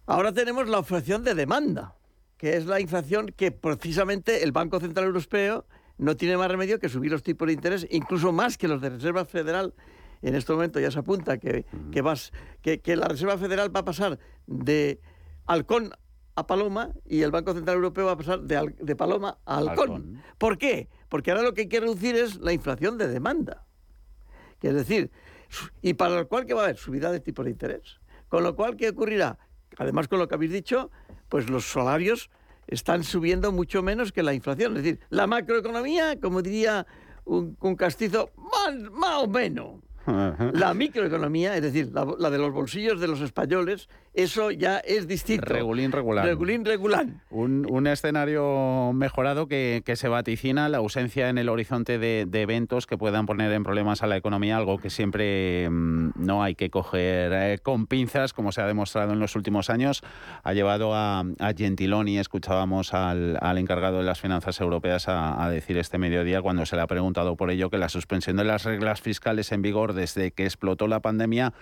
Ahora 0.05 0.31
tenemos 0.31 0.69
la 0.69 0.77
inflación 0.77 1.25
de 1.25 1.35
demanda 1.35 1.95
que 2.43 2.57
es 2.57 2.65
la 2.65 2.81
inflación 2.81 3.27
que 3.27 3.51
precisamente 3.51 4.43
el 4.43 4.51
Banco 4.51 4.77
Central 4.81 5.05
Europeo 5.05 5.65
no 5.97 6.17
tiene 6.17 6.35
más 6.35 6.51
remedio 6.51 6.77
que 6.77 6.89
subir 6.89 7.09
los 7.09 7.23
tipos 7.23 7.47
de 7.47 7.53
interés, 7.53 7.87
incluso 7.89 8.33
más 8.33 8.57
que 8.57 8.67
los 8.67 8.81
de 8.81 8.89
Reserva 8.89 9.23
Federal. 9.23 9.73
En 10.23 10.35
este 10.35 10.53
momento 10.53 10.79
ya 10.79 10.89
se 10.89 10.99
apunta 10.99 11.37
que, 11.37 11.65
vas, 12.01 12.31
que, 12.61 12.81
la 12.95 13.07
Reserva 13.09 13.37
Federal 13.37 13.75
va 13.75 13.81
a 13.81 13.85
pasar 13.85 14.17
de 14.47 15.01
halcón 15.45 15.91
a 16.35 16.47
paloma 16.47 16.91
y 17.05 17.21
el 17.21 17.31
Banco 17.31 17.53
Central 17.53 17.75
Europeo 17.75 18.05
va 18.05 18.13
a 18.13 18.17
pasar 18.17 18.41
de, 18.41 18.95
paloma 18.95 19.37
a 19.45 19.57
halcón. 19.57 20.23
¿Por 20.37 20.57
qué? 20.57 20.87
Porque 21.09 21.31
ahora 21.31 21.43
lo 21.43 21.53
que 21.53 21.61
hay 21.61 21.67
que 21.67 21.81
reducir 21.81 22.15
es 22.15 22.39
la 22.39 22.53
inflación 22.53 22.97
de 22.97 23.09
demanda. 23.09 23.65
Que 24.59 24.69
es 24.69 24.75
decir, 24.75 25.11
y 25.81 25.93
para 25.95 26.15
lo 26.15 26.27
cual 26.29 26.45
que 26.45 26.53
va 26.53 26.61
a 26.61 26.63
haber 26.65 26.77
subida 26.77 27.11
de 27.11 27.19
tipos 27.19 27.43
de 27.43 27.51
interés. 27.51 27.99
Con 28.29 28.43
lo 28.43 28.55
cual, 28.55 28.77
¿qué 28.77 28.89
ocurrirá? 28.89 29.37
Además, 29.77 30.07
con 30.07 30.19
lo 30.19 30.27
que 30.29 30.35
habéis 30.35 30.53
dicho, 30.53 30.89
pues 31.27 31.49
los 31.49 31.65
salarios 31.65 32.29
están 32.67 33.03
subiendo 33.03 33.51
mucho 33.51 33.83
menos 33.83 34.13
que 34.13 34.23
la 34.23 34.33
inflación. 34.33 34.77
Es 34.77 34.83
decir, 34.83 34.99
la 35.09 35.27
macroeconomía, 35.27 36.17
como 36.19 36.41
diría 36.41 36.87
un, 37.25 37.75
castizo, 37.75 38.31
más 38.93 39.17
o 39.21 39.27
menos. 39.27 39.81
La 40.05 40.73
microeconomía, 40.73 41.55
es 41.55 41.61
decir, 41.61 41.91
la, 41.93 42.29
de 42.29 42.37
los 42.37 42.51
bolsillos 42.51 42.99
de 42.99 43.07
los 43.07 43.21
españoles, 43.21 43.87
eso 44.13 44.51
ya 44.51 44.77
es 44.77 45.07
distinto. 45.07 45.45
Regulín 45.45 45.91
regular. 45.91 46.25
Regulín 46.25 46.65
regular. 46.65 47.07
Un, 47.31 47.87
escenario 47.87 48.91
mejorado 48.93 49.47
que, 49.47 49.81
se 49.95 50.07
vaticina, 50.07 50.69
la 50.69 50.77
ausencia 50.77 51.29
en 51.29 51.37
el 51.37 51.49
horizonte 51.49 51.97
de, 51.97 52.27
eventos 52.33 52.85
que 52.85 52.97
puedan 52.97 53.25
poner 53.25 53.51
en 53.51 53.63
problemas 53.63 54.03
a 54.03 54.07
la 54.07 54.15
economía, 54.15 54.57
algo 54.57 54.77
que 54.77 54.89
siempre 54.89 55.69
mm, 55.69 56.11
no 56.15 56.43
hay 56.43 56.55
que 56.55 56.69
coger 56.69 57.31
eh, 57.33 57.59
con 57.61 57.87
pinzas, 57.87 58.33
como 58.33 58.51
se 58.51 58.61
ha 58.61 58.67
demostrado 58.67 59.13
en 59.13 59.19
los 59.19 59.35
últimos 59.35 59.69
años. 59.69 60.01
Ha 60.43 60.53
llevado 60.53 60.93
a, 60.93 61.23
Gentiloni, 61.57 62.19
escuchábamos 62.19 62.93
al, 62.93 63.57
encargado 63.57 63.97
de 63.97 64.03
las 64.03 64.21
finanzas 64.21 64.59
europeas 64.61 65.07
a 65.07 65.49
decir 65.49 65.77
este 65.77 65.97
mediodía, 65.97 66.41
cuando 66.41 66.65
se 66.65 66.75
le 66.75 66.83
ha 66.83 66.87
preguntado 66.87 67.35
por 67.35 67.49
ello, 67.49 67.69
que 67.69 67.77
la 67.77 67.89
suspensión 67.89 68.37
de 68.37 68.43
las 68.43 68.63
reglas 68.63 69.01
fiscales 69.01 69.51
en 69.51 69.61
vigor 69.61 69.93
desde 69.93 70.31
que 70.31 70.45
explotó 70.45 70.87
la 70.87 70.99
pandemia 70.99 71.53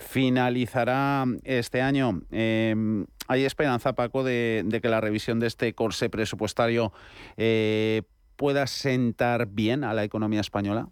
finalizará 0.00 1.24
este 1.44 1.80
año. 1.80 2.22
Em, 2.32 3.06
¿Hay 3.28 3.44
esperanza, 3.44 3.92
Paco, 3.92 4.24
de, 4.24 4.80
que 4.82 4.88
la 4.88 5.00
revisión 5.00 5.38
de 5.38 5.46
este 5.46 5.72
corsé 5.74 6.08
presupuestario 6.08 6.92
eh, 7.36 8.02
pueda 8.36 8.66
sentar 8.66 9.46
bien 9.46 9.84
a 9.84 9.94
la 9.94 10.02
economía 10.02 10.40
española? 10.40 10.88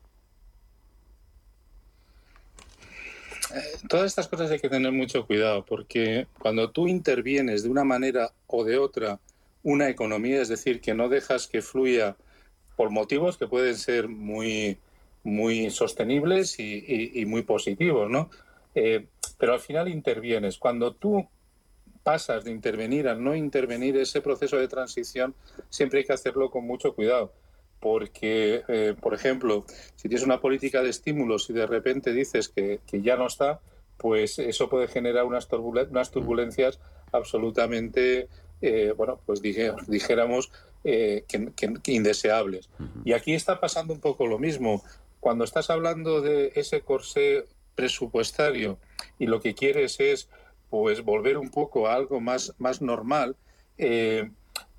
Eh, 3.54 3.60
todas 3.88 4.06
estas 4.06 4.28
cosas 4.28 4.50
hay 4.50 4.60
que 4.60 4.68
tener 4.68 4.92
mucho 4.92 5.26
cuidado 5.26 5.64
porque 5.64 6.26
cuando 6.38 6.70
tú 6.70 6.86
intervienes 6.86 7.62
de 7.62 7.70
una 7.70 7.82
manera 7.82 8.30
o 8.46 8.62
de 8.62 8.76
otra 8.76 9.18
una 9.62 9.88
economía, 9.88 10.40
es 10.40 10.48
decir, 10.48 10.80
que 10.80 10.94
no 10.94 11.08
dejas 11.08 11.48
que 11.48 11.62
fluya 11.62 12.16
por 12.76 12.90
motivos 12.90 13.38
que 13.38 13.48
pueden 13.48 13.76
ser 13.76 14.08
muy 14.08 14.78
muy 15.24 15.70
sostenibles 15.70 16.58
y, 16.58 17.24
muy 17.26 17.42
positivos, 17.42 18.08
¿no? 18.10 18.30
Eh, 18.80 19.06
pero 19.38 19.54
al 19.54 19.60
final 19.60 19.88
intervienes. 19.88 20.56
Cuando 20.56 20.94
tú 20.94 21.26
pasas 22.04 22.44
de 22.44 22.52
intervenir 22.52 23.08
a 23.08 23.16
no 23.16 23.34
intervenir, 23.34 23.96
ese 23.96 24.20
proceso 24.20 24.56
de 24.56 24.68
transición 24.68 25.34
siempre 25.68 25.98
hay 26.00 26.06
que 26.06 26.12
hacerlo 26.12 26.50
con 26.50 26.64
mucho 26.64 26.94
cuidado. 26.94 27.32
Porque, 27.80 28.62
eh, 28.68 28.94
por 29.00 29.14
ejemplo, 29.14 29.64
si 29.96 30.08
tienes 30.08 30.24
una 30.24 30.40
política 30.40 30.82
de 30.82 30.90
estímulos 30.90 31.50
y 31.50 31.54
de 31.54 31.66
repente 31.66 32.12
dices 32.12 32.48
que, 32.48 32.80
ya 32.92 33.16
no 33.16 33.26
está, 33.26 33.60
pues 33.96 34.38
eso 34.38 34.68
puede 34.68 34.86
generar 34.86 35.24
unas, 35.24 35.48
unas 35.50 36.10
turbulencias 36.12 36.78
absolutamente, 37.10 38.28
eh, 38.62 38.92
bueno, 38.96 39.20
pues 39.26 39.42
dijéramos, 39.42 40.52
que, 40.84 41.72
indeseables. 41.86 42.68
Y 43.04 43.12
aquí 43.12 43.34
está 43.34 43.58
pasando 43.58 43.92
un 43.92 44.00
poco 44.00 44.26
lo 44.26 44.38
mismo 44.38 44.82
cuando 45.20 45.44
estás 45.44 45.68
hablando 45.68 46.20
de 46.20 46.52
ese 46.54 46.82
corsé 46.82 47.44
presupuestario 47.78 48.76
y 49.20 49.26
lo 49.26 49.40
que 49.40 49.54
quieres 49.54 50.00
es 50.00 50.28
pues 50.68 51.04
volver 51.04 51.38
un 51.38 51.48
poco 51.48 51.86
a 51.86 51.94
algo 51.94 52.20
más, 52.20 52.52
más 52.58 52.82
normal, 52.82 53.36
eh, 53.78 54.32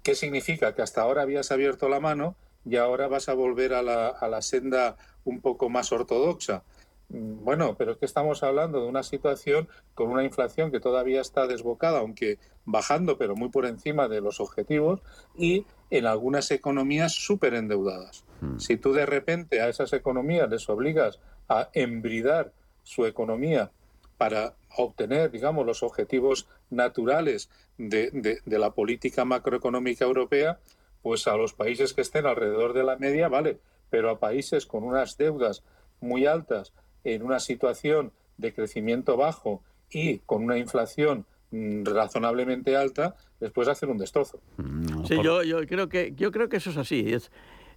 ¿qué 0.03 0.15
significa? 0.15 0.75
Que 0.75 0.81
hasta 0.81 1.01
ahora 1.01 1.21
habías 1.21 1.49
abierto 1.49 1.87
la 1.87 2.01
mano 2.01 2.35
y 2.65 2.75
ahora 2.75 3.07
vas 3.07 3.29
a 3.29 3.33
volver 3.33 3.73
a 3.73 3.81
la, 3.81 4.09
a 4.09 4.27
la 4.27 4.41
senda 4.41 4.97
un 5.23 5.39
poco 5.39 5.69
más 5.69 5.93
ortodoxa. 5.93 6.63
mm, 7.07 7.45
bueno, 7.45 7.75
pero 7.77 7.93
es 7.93 7.97
que 7.97 8.05
estamos 8.05 8.43
hablando 8.43 8.81
de 8.81 8.89
una 8.89 9.03
situación 9.03 9.69
con 9.95 10.09
una 10.09 10.25
inflación 10.25 10.69
que 10.69 10.81
todavía 10.81 11.21
está 11.21 11.47
desbocada, 11.47 11.99
aunque 11.99 12.37
bajando, 12.65 13.17
pero 13.17 13.33
muy 13.37 13.47
por 13.47 13.65
encima 13.65 14.09
de 14.09 14.19
los 14.19 14.41
objetivos, 14.41 14.99
y 15.37 15.65
en 15.89 16.05
algunas 16.05 16.51
economías 16.51 17.13
súper 17.13 17.53
endeudadas. 17.53 18.25
Hmm. 18.41 18.59
Si 18.59 18.75
tú 18.75 18.91
de 18.91 19.05
repente 19.05 19.61
a 19.61 19.69
esas 19.69 19.93
economías 19.93 20.49
les 20.49 20.67
obligas 20.67 21.21
a 21.47 21.69
embridar 21.73 22.51
su 22.89 23.05
economía 23.05 23.69
para 24.17 24.55
obtener, 24.75 25.29
digamos, 25.29 25.63
los 25.63 25.83
objetivos 25.83 26.47
naturales 26.71 27.49
de, 27.77 28.41
de 28.43 28.59
la 28.59 28.71
política 28.71 29.25
macroeconómica 29.25 30.05
europea, 30.05 30.59
pues 31.03 31.27
a 31.27 31.37
los 31.37 31.53
países 31.53 31.93
que 31.93 32.01
estén 32.01 32.25
alrededor 32.25 32.73
de 32.73 32.83
la 32.83 32.97
media, 32.97 33.29
vale, 33.29 33.59
pero 33.91 34.09
a 34.09 34.19
países 34.19 34.65
con 34.65 34.83
unas 34.83 35.17
deudas 35.17 35.63
muy 36.01 36.25
altas, 36.25 36.73
en 37.03 37.21
una 37.21 37.39
situación 37.39 38.11
de 38.37 38.53
crecimiento 38.53 39.17
bajo 39.17 39.61
y 39.91 40.17
con 40.19 40.43
una 40.43 40.57
inflación 40.57 41.27
mm, 41.51 41.83
razonablemente 41.83 42.75
alta, 42.75 43.15
después 43.39 43.67
hacer 43.67 43.89
un 43.89 43.99
destrozo. 43.99 44.41
Mm, 44.57 45.05
sí, 45.05 45.15
yo, 45.23 45.43
yo, 45.43 45.65
creo 45.67 45.89
que, 45.89 46.13
yo 46.15 46.31
creo 46.31 46.49
que 46.49 46.57
eso 46.57 46.71
es 46.71 46.77
así. 46.77 47.13
Es, 47.13 47.31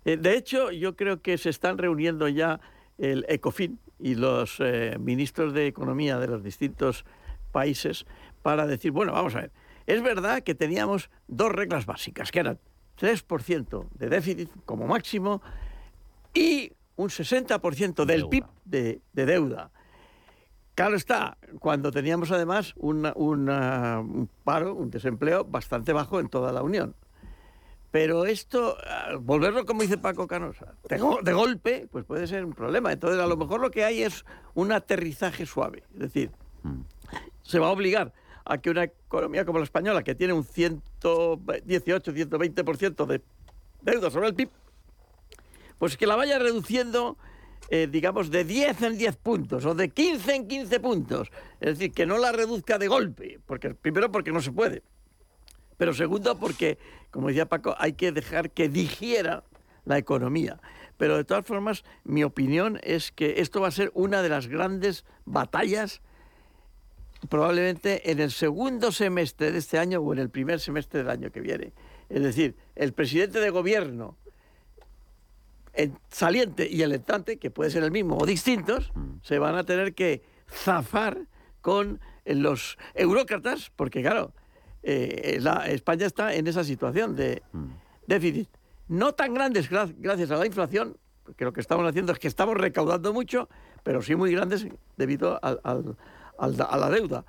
eh, 0.06 0.16
de 0.16 0.36
hecho, 0.36 0.70
yo 0.70 0.96
creo 0.96 1.20
que 1.20 1.36
se 1.36 1.50
están 1.50 1.76
reuniendo 1.76 2.28
ya 2.28 2.60
el 2.96 3.26
ECOFIN 3.28 3.78
y 4.02 4.16
los 4.16 4.56
eh, 4.58 4.96
ministros 4.98 5.54
de 5.54 5.68
Economía 5.68 6.18
de 6.18 6.26
los 6.26 6.42
distintos 6.42 7.04
países 7.52 8.04
para 8.42 8.66
decir, 8.66 8.90
bueno, 8.90 9.12
vamos 9.12 9.36
a 9.36 9.42
ver, 9.42 9.52
es 9.86 10.02
verdad 10.02 10.42
que 10.42 10.54
teníamos 10.56 11.08
dos 11.28 11.52
reglas 11.52 11.86
básicas, 11.86 12.32
que 12.32 12.40
eran 12.40 12.58
3% 13.00 13.88
de 13.94 14.08
déficit 14.08 14.50
como 14.64 14.86
máximo 14.86 15.40
y 16.34 16.72
un 16.96 17.08
60% 17.08 18.04
del 18.04 18.28
PIB 18.28 18.44
de, 18.64 19.00
deuda. 19.12 19.70
Claro 20.74 20.96
está, 20.96 21.36
cuando 21.60 21.92
teníamos 21.92 22.32
además 22.32 22.74
un 22.76 24.28
paro, 24.42 24.74
un 24.74 24.90
desempleo 24.90 25.44
bastante 25.44 25.92
bajo 25.92 26.18
en 26.18 26.28
toda 26.28 26.52
la 26.52 26.62
Unión. 26.62 26.96
Pero 27.92 28.24
esto, 28.24 28.78
volverlo 29.20 29.66
como 29.66 29.82
dice 29.82 29.98
Paco 29.98 30.26
Canosa, 30.26 30.74
de, 30.88 31.32
golpe, 31.32 31.86
pues 31.92 32.06
puede 32.06 32.26
ser 32.26 32.42
un 32.42 32.54
problema. 32.54 32.90
Entonces, 32.90 33.20
a 33.20 33.26
lo 33.26 33.36
mejor 33.36 33.60
lo 33.60 33.70
que 33.70 33.84
hay 33.84 34.02
es 34.02 34.24
un 34.54 34.72
aterrizaje 34.72 35.44
suave. 35.44 35.84
Es 35.92 36.00
decir, 36.00 36.30
mm. 36.62 36.80
se 37.42 37.58
va 37.58 37.66
a 37.66 37.70
obligar 37.70 38.14
a 38.46 38.56
que 38.56 38.70
una 38.70 38.84
economía 38.84 39.44
como 39.44 39.58
la 39.58 39.64
española, 39.64 40.02
que 40.02 40.14
tiene 40.14 40.32
un 40.32 40.42
118, 40.42 42.12
120% 42.12 43.06
de 43.06 43.20
deuda 43.82 44.10
sobre 44.10 44.28
el 44.28 44.34
PIB, 44.34 44.48
pues 45.76 45.98
que 45.98 46.06
la 46.06 46.16
vaya 46.16 46.38
reduciendo, 46.38 47.18
eh, 47.68 47.88
digamos, 47.90 48.30
de 48.30 48.44
10 48.44 48.82
en 48.82 48.96
10 48.96 49.16
puntos 49.16 49.66
o 49.66 49.74
de 49.74 49.90
15 49.90 50.34
en 50.34 50.48
15 50.48 50.80
puntos. 50.80 51.30
Es 51.60 51.78
decir, 51.78 51.92
que 51.92 52.06
no 52.06 52.16
la 52.16 52.32
reduzca 52.32 52.78
de 52.78 52.88
golpe, 52.88 53.38
porque 53.44 53.74
primero 53.74 54.10
porque 54.10 54.32
no 54.32 54.40
se 54.40 54.50
puede, 54.50 54.82
pero 55.82 55.94
segundo 55.94 56.38
porque, 56.38 56.78
como 57.10 57.26
decía 57.26 57.46
Paco, 57.46 57.74
hay 57.76 57.94
que 57.94 58.12
dejar 58.12 58.52
que 58.52 58.68
digiera 58.68 59.42
la 59.84 59.98
economía. 59.98 60.60
Pero 60.96 61.16
de 61.16 61.24
todas 61.24 61.44
formas, 61.44 61.82
mi 62.04 62.22
opinión 62.22 62.78
es 62.84 63.10
que 63.10 63.40
esto 63.40 63.60
va 63.60 63.66
a 63.66 63.72
ser 63.72 63.90
una 63.92 64.22
de 64.22 64.28
las 64.28 64.46
grandes 64.46 65.04
batallas 65.24 66.00
probablemente 67.28 68.12
en 68.12 68.20
el 68.20 68.30
segundo 68.30 68.92
semestre 68.92 69.50
de 69.50 69.58
este 69.58 69.76
año 69.76 69.98
o 69.98 70.12
en 70.12 70.20
el 70.20 70.30
primer 70.30 70.60
semestre 70.60 71.00
del 71.00 71.10
año 71.10 71.32
que 71.32 71.40
viene. 71.40 71.72
Es 72.08 72.22
decir, 72.22 72.54
el 72.76 72.92
presidente 72.92 73.40
de 73.40 73.50
gobierno 73.50 74.16
el 75.72 75.94
saliente 76.12 76.68
y 76.70 76.82
el 76.82 76.92
entrante, 76.92 77.38
que 77.38 77.50
puede 77.50 77.72
ser 77.72 77.82
el 77.82 77.90
mismo 77.90 78.18
o 78.18 78.24
distintos, 78.24 78.92
mm. 78.94 79.14
se 79.24 79.40
van 79.40 79.56
a 79.56 79.64
tener 79.64 79.94
que 79.94 80.22
zafar 80.48 81.26
con 81.60 81.98
los 82.24 82.78
eurócratas, 82.94 83.72
porque 83.74 84.00
claro, 84.00 84.32
eh, 84.82 85.38
la, 85.40 85.66
España 85.68 86.06
está 86.06 86.34
en 86.34 86.46
esa 86.46 86.64
situación 86.64 87.16
de 87.16 87.42
mm. 87.52 87.66
déficit. 88.06 88.48
No 88.88 89.12
tan 89.12 89.34
grandes 89.34 89.68
gracias 89.70 90.30
a 90.30 90.36
la 90.36 90.46
inflación, 90.46 90.96
porque 91.24 91.44
lo 91.44 91.52
que 91.52 91.60
estamos 91.60 91.88
haciendo 91.88 92.12
es 92.12 92.18
que 92.18 92.28
estamos 92.28 92.56
recaudando 92.56 93.12
mucho, 93.12 93.48
pero 93.82 94.02
sí 94.02 94.16
muy 94.16 94.32
grandes 94.32 94.66
debido 94.96 95.38
a 95.42 96.76
la 96.76 96.90
deuda. 96.90 97.24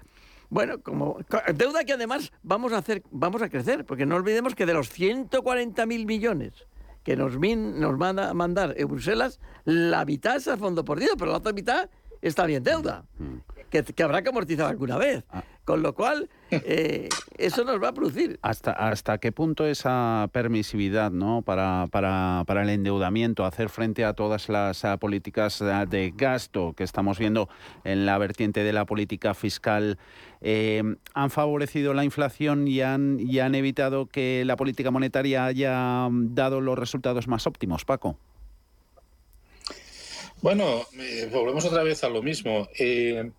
Bueno, 0.53 0.81
como 0.83 1.17
deuda 1.55 1.83
que 1.83 1.93
además 1.93 2.31
vamos 2.43 2.73
a 2.73 2.77
hacer, 2.77 3.01
vamos 3.09 3.41
a 3.41 3.49
crecer, 3.49 3.85
porque 3.85 4.05
no 4.05 4.15
olvidemos 4.15 4.53
que 4.53 4.67
de 4.67 4.73
los 4.75 4.95
140.000 4.95 6.05
millones 6.05 6.67
que 7.03 7.15
nos, 7.15 7.39
nos 7.39 7.97
manda 7.97 8.29
a 8.29 8.33
mandar 8.35 8.75
en 8.77 8.87
Bruselas, 8.87 9.39
la 9.65 10.05
mitad 10.05 10.35
es 10.35 10.47
a 10.47 10.55
fondo 10.55 10.85
perdido, 10.85 11.15
pero 11.17 11.31
la 11.31 11.37
otra 11.37 11.53
mitad 11.53 11.89
está 12.23 12.45
bien 12.45 12.63
deuda, 12.63 13.03
mm. 13.19 13.35
que, 13.69 14.03
habrá 14.03 14.21
que 14.21 14.29
amortizar 14.29 14.67
alguna 14.67 14.97
vez. 14.97 15.23
Ah. 15.29 15.43
Con 15.65 15.81
lo 15.81 15.93
cual, 15.93 16.29
eh, 16.51 17.07
eso 17.37 17.63
nos 17.63 17.81
va 17.81 17.89
a 17.89 17.93
producir. 17.93 18.37
¿Hasta, 18.41 18.71
¿Hasta 18.71 19.17
qué 19.19 19.31
punto 19.31 19.65
esa 19.65 20.29
permisividad 20.33 21.11
¿no? 21.11 21.41
para, 21.41 21.87
para, 21.89 22.43
para 22.45 22.63
el 22.63 22.69
endeudamiento, 22.69 23.45
hacer 23.45 23.69
frente 23.69 24.03
a 24.03 24.13
todas 24.13 24.49
las 24.49 24.83
políticas 24.99 25.59
de 25.59 26.13
gasto 26.15 26.73
que 26.73 26.83
estamos 26.83 27.17
viendo 27.17 27.47
en 27.85 28.05
la 28.05 28.17
vertiente 28.17 28.63
de 28.63 28.73
la 28.73 28.85
política 28.85 29.33
fiscal, 29.33 29.97
eh, 30.41 30.83
han 31.13 31.29
favorecido 31.29 31.93
la 31.93 32.03
inflación 32.03 32.67
y 32.67 32.81
han, 32.81 33.17
y 33.21 33.39
han 33.39 33.55
evitado 33.55 34.07
que 34.07 34.43
la 34.45 34.57
política 34.57 34.91
monetaria 34.91 35.45
haya 35.45 36.09
dado 36.11 36.59
los 36.59 36.77
resultados 36.77 37.29
más 37.29 37.47
óptimos, 37.47 37.85
Paco? 37.85 38.17
Bueno, 40.43 40.81
eh, 40.99 41.29
volvemos 41.31 41.63
otra 41.63 41.83
vez 41.83 42.03
a 42.03 42.09
lo 42.09 42.21
mismo. 42.21 42.67
Eh, 42.77 43.31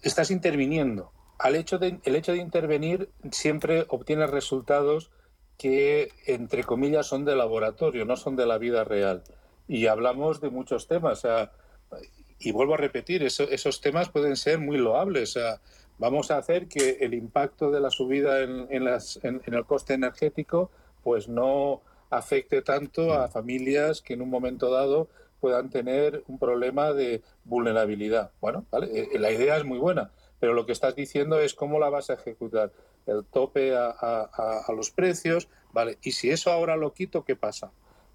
estás 0.00 0.30
interviniendo. 0.30 1.12
Al 1.38 1.54
hecho 1.54 1.76
de, 1.78 2.00
el 2.02 2.16
hecho 2.16 2.32
de 2.32 2.38
intervenir 2.38 3.10
siempre 3.30 3.84
obtienes 3.88 4.30
resultados 4.30 5.10
que, 5.58 6.12
entre 6.24 6.64
comillas, 6.64 7.06
son 7.06 7.26
de 7.26 7.36
laboratorio, 7.36 8.06
no 8.06 8.16
son 8.16 8.36
de 8.36 8.46
la 8.46 8.56
vida 8.56 8.84
real. 8.84 9.22
Y 9.68 9.86
hablamos 9.86 10.40
de 10.40 10.48
muchos 10.48 10.88
temas. 10.88 11.26
y 12.38 12.52
vuelvo 12.52 12.72
a 12.72 12.78
repetir, 12.78 13.22
esos 13.22 13.80
temas 13.82 14.08
pueden 14.08 14.36
ser 14.36 14.58
muy 14.58 14.78
loables. 14.78 15.38
vamos 15.98 16.30
a 16.30 16.38
hacer 16.38 16.68
que 16.68 16.96
el 17.02 17.12
impacto 17.12 17.70
de 17.70 17.80
la 17.80 17.90
subida 17.90 18.40
en, 18.40 18.82
las, 18.82 19.20
en 19.22 19.42
el 19.44 19.66
coste 19.66 19.92
energético 19.92 20.70
pues 21.02 21.28
no 21.28 21.82
afecte 22.08 22.62
tanto 22.62 23.12
a 23.12 23.28
familias 23.28 24.00
que 24.00 24.14
en 24.14 24.22
un 24.22 24.30
momento 24.30 24.70
dado 24.70 25.08
puedan 25.46 25.70
tener 25.70 26.24
un 26.26 26.40
problema 26.40 26.92
de 26.92 27.22
vulnerabilidad. 27.44 28.32
Bueno, 28.40 28.66
eh, 28.82 29.10
eh, 29.12 29.18
la 29.20 29.30
idea 29.30 29.56
es 29.56 29.64
muy 29.64 29.78
buena, 29.78 30.10
pero 30.40 30.54
lo 30.54 30.66
que 30.66 30.72
estás 30.72 30.96
diciendo 30.96 31.38
es 31.38 31.54
cómo 31.54 31.78
la 31.78 31.88
vas 31.88 32.10
a 32.10 32.14
ejecutar. 32.14 32.72
El 33.06 33.24
tope 33.24 33.76
a, 33.76 34.64
los 34.76 34.90
precios, 34.90 35.46
¿vale? 35.72 35.98
Y 36.02 36.10
si 36.10 36.32
eso 36.32 36.50
ahora 36.50 36.74
lo 36.74 36.92
quito, 36.94 37.22
¿qué 37.24 37.36
pasa? 37.36 37.70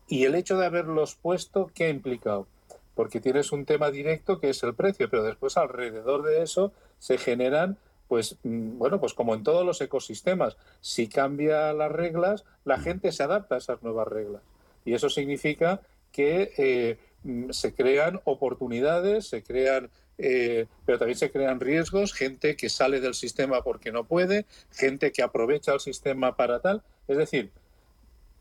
Y 0.10 0.26
el 0.26 0.36
hecho 0.36 0.58
de 0.58 0.66
haberlos 0.66 1.16
puesto, 1.16 1.72
¿qué 1.74 1.86
ha 1.86 1.90
implicado? 1.90 2.48
Porque 2.96 3.22
tienes 3.22 3.54
un 3.54 3.64
tema 3.64 3.92
directo 3.92 4.42
que 4.42 4.50
es 4.50 4.62
el 4.64 4.76
precio, 4.76 5.10
pero 5.10 5.24
después 5.24 5.56
alrededor 5.56 6.24
de 6.24 6.44
eso 6.44 6.74
se 7.00 7.18
generan 7.18 7.78
pues 8.10 8.36
mm, 8.44 8.78
bueno, 8.78 9.00
pues 9.00 9.14
como 9.14 9.36
en 9.36 9.44
todos 9.44 9.66
los 9.66 9.80
ecosistemas, 9.80 10.58
si 10.82 11.08
cambia 11.08 11.72
las 11.72 11.94
reglas, 11.94 12.44
la 12.66 12.78
gente 12.78 13.14
se 13.14 13.24
adapta 13.24 13.56
a 13.56 13.60
esas 13.60 13.82
nuevas 13.84 14.10
reglas. 14.10 14.42
Y 14.84 14.96
eso 14.96 15.10
significa 15.10 15.80
que 16.12 16.52
eh, 16.58 16.98
Mm, 16.98 17.11
se 17.51 17.74
crean 17.74 18.19
oportunidades, 18.24 19.28
se 19.28 19.43
crean, 19.43 19.89
eh, 20.17 20.65
pero 20.86 20.97
también 20.97 21.17
se 21.17 21.32
crean 21.32 21.59
riesgos, 21.59 22.13
gente 22.13 22.55
que 22.55 22.69
sale 22.69 22.99
del 22.99 23.13
sistema 23.13 23.61
porque 23.61 23.91
no 23.91 24.05
puede, 24.05 24.45
gente 24.72 25.11
que 25.11 25.22
aprovecha 25.22 25.74
el 25.74 25.80
sistema 25.80 26.36
para 26.36 26.59
tal. 26.59 26.82
Es 27.07 27.17
decir, 27.17 27.51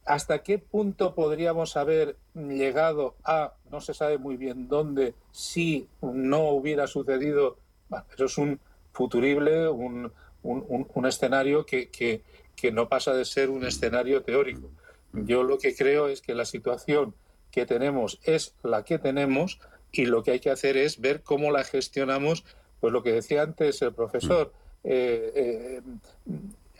¿hasta 0.04 0.42
qué 0.42 0.58
punto 0.58 1.14
podríamos 1.14 1.76
haber 1.76 2.16
llegado 2.34 3.14
a, 3.24 3.54
no 3.70 3.80
se 3.80 3.94
sabe 3.94 4.18
muy 4.18 4.36
bien 4.36 4.68
dónde, 4.68 5.14
si 5.30 5.88
no 6.00 6.50
hubiera 6.50 6.86
sucedido? 6.86 7.58
Eso 8.14 8.24
es 8.24 8.38
un 8.38 8.60
futurible, 8.92 9.68
un, 9.68 10.10
un, 10.42 11.06
escenario 11.06 11.66
que, 11.66 11.88
que, 11.90 12.22
que 12.56 12.72
no 12.72 12.88
pasa 12.88 13.12
de 13.12 13.24
ser 13.24 13.50
un 13.50 13.64
escenario 13.64 14.22
teórico. 14.22 14.70
Yo 15.12 15.42
lo 15.42 15.58
que 15.58 15.74
creo 15.74 16.08
es 16.08 16.20
que 16.20 16.34
la 16.34 16.44
situación 16.44 17.14
que 17.50 17.66
tenemos 17.66 18.20
es 18.24 18.54
la 18.62 18.84
que 18.84 18.98
tenemos 18.98 19.60
y 19.92 20.06
lo 20.06 20.22
que 20.22 20.32
hay 20.32 20.40
que 20.40 20.50
hacer 20.50 20.76
es 20.76 21.00
ver 21.00 21.22
cómo 21.22 21.50
la 21.50 21.64
gestionamos, 21.64 22.44
pues 22.80 22.92
lo 22.92 23.02
que 23.02 23.12
decía 23.12 23.42
antes 23.42 23.82
el 23.82 23.92
profesor, 23.92 24.52
mm. 24.82 24.88
eh, 24.88 25.32
eh, 25.34 25.82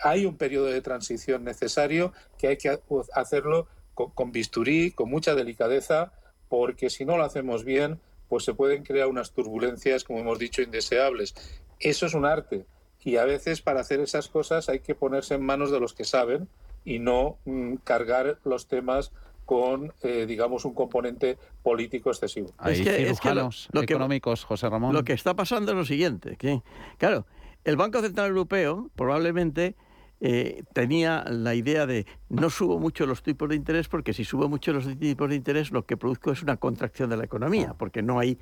hay 0.03 0.27
un 0.27 0.37
periodo 0.37 0.67
de 0.67 0.81
transición 0.81 1.45
necesario 1.45 2.13
que 2.39 2.49
hay 2.49 2.57
que 2.57 2.79
hacerlo 3.15 3.67
con, 3.95 4.33
bisturí, 4.33 4.93
con 4.93 5.11
mucha 5.11 5.35
delicadeza, 5.35 6.13
porque 6.49 6.89
si 6.89 7.05
no 7.05 7.17
lo 7.17 7.25
hacemos 7.25 7.65
bien, 7.65 8.01
pues 8.29 8.45
se 8.45 8.55
pueden 8.55 8.83
crear 8.83 9.09
unas 9.09 9.33
turbulencias, 9.33 10.05
como 10.05 10.21
hemos 10.21 10.39
dicho, 10.39 10.63
indeseables. 10.63 11.35
Eso 11.81 12.07
es 12.07 12.15
un 12.15 12.25
arte 12.25 12.65
y 13.03 13.17
a 13.17 13.25
veces 13.25 13.63
para 13.63 13.81
hacer 13.81 14.01
esas 14.01 14.29
cosas 14.29 14.69
hay 14.69 14.81
que 14.81 14.95
ponerse 14.95 15.35
en 15.35 15.45
manos 15.45 15.71
de 15.71 15.81
los 15.81 15.95
que 15.95 16.05
saben 16.05 16.49
y 16.85 16.99
no 16.99 17.39
mm, 17.45 17.77
cargar 17.77 18.39
los 18.45 18.69
temas 18.69 19.13
con, 19.51 19.93
eh, 20.03 20.27
digamos, 20.29 20.65
un 20.65 20.75
componente 20.75 21.37
político 21.61 22.11
excesivo. 22.11 22.53
Hay 22.57 22.77
cirujanos 22.77 23.69
económicos, 23.73 24.45
José 24.45 24.71
Ramón. 24.71 24.95
Lo 24.95 25.03
que 25.03 25.13
está 25.13 25.35
pasando 25.35 25.73
es 25.73 25.77
lo 25.77 25.85
siguiente, 25.85 26.37
que, 26.37 26.63
claro, 26.99 27.27
el 27.65 27.75
Banco 27.77 28.01
Central 28.01 28.29
Europeo 28.29 28.93
probablemente 28.95 29.75
eh, 30.21 30.63
tenía 30.73 31.25
la 31.29 31.57
idea 31.57 31.85
de 31.87 32.07
no 32.29 32.49
subo 32.49 32.79
mucho 32.79 33.07
los 33.07 33.25
tipos 33.25 33.49
de 33.49 33.57
interés 33.57 33.89
porque 33.89 34.13
si 34.13 34.23
subo 34.25 34.49
mucho 34.49 34.73
los 34.73 34.87
tipos 34.97 35.29
de 35.29 35.35
interés 35.35 35.73
lo 35.73 35.85
que 35.85 35.97
produzco 35.97 36.31
es 36.31 36.45
una 36.45 36.57
contracción 36.57 37.11
de 37.11 37.17
la 37.17 37.25
economía, 37.25 37.75
porque 37.77 38.03
no 38.03 38.21
hay, 38.21 38.39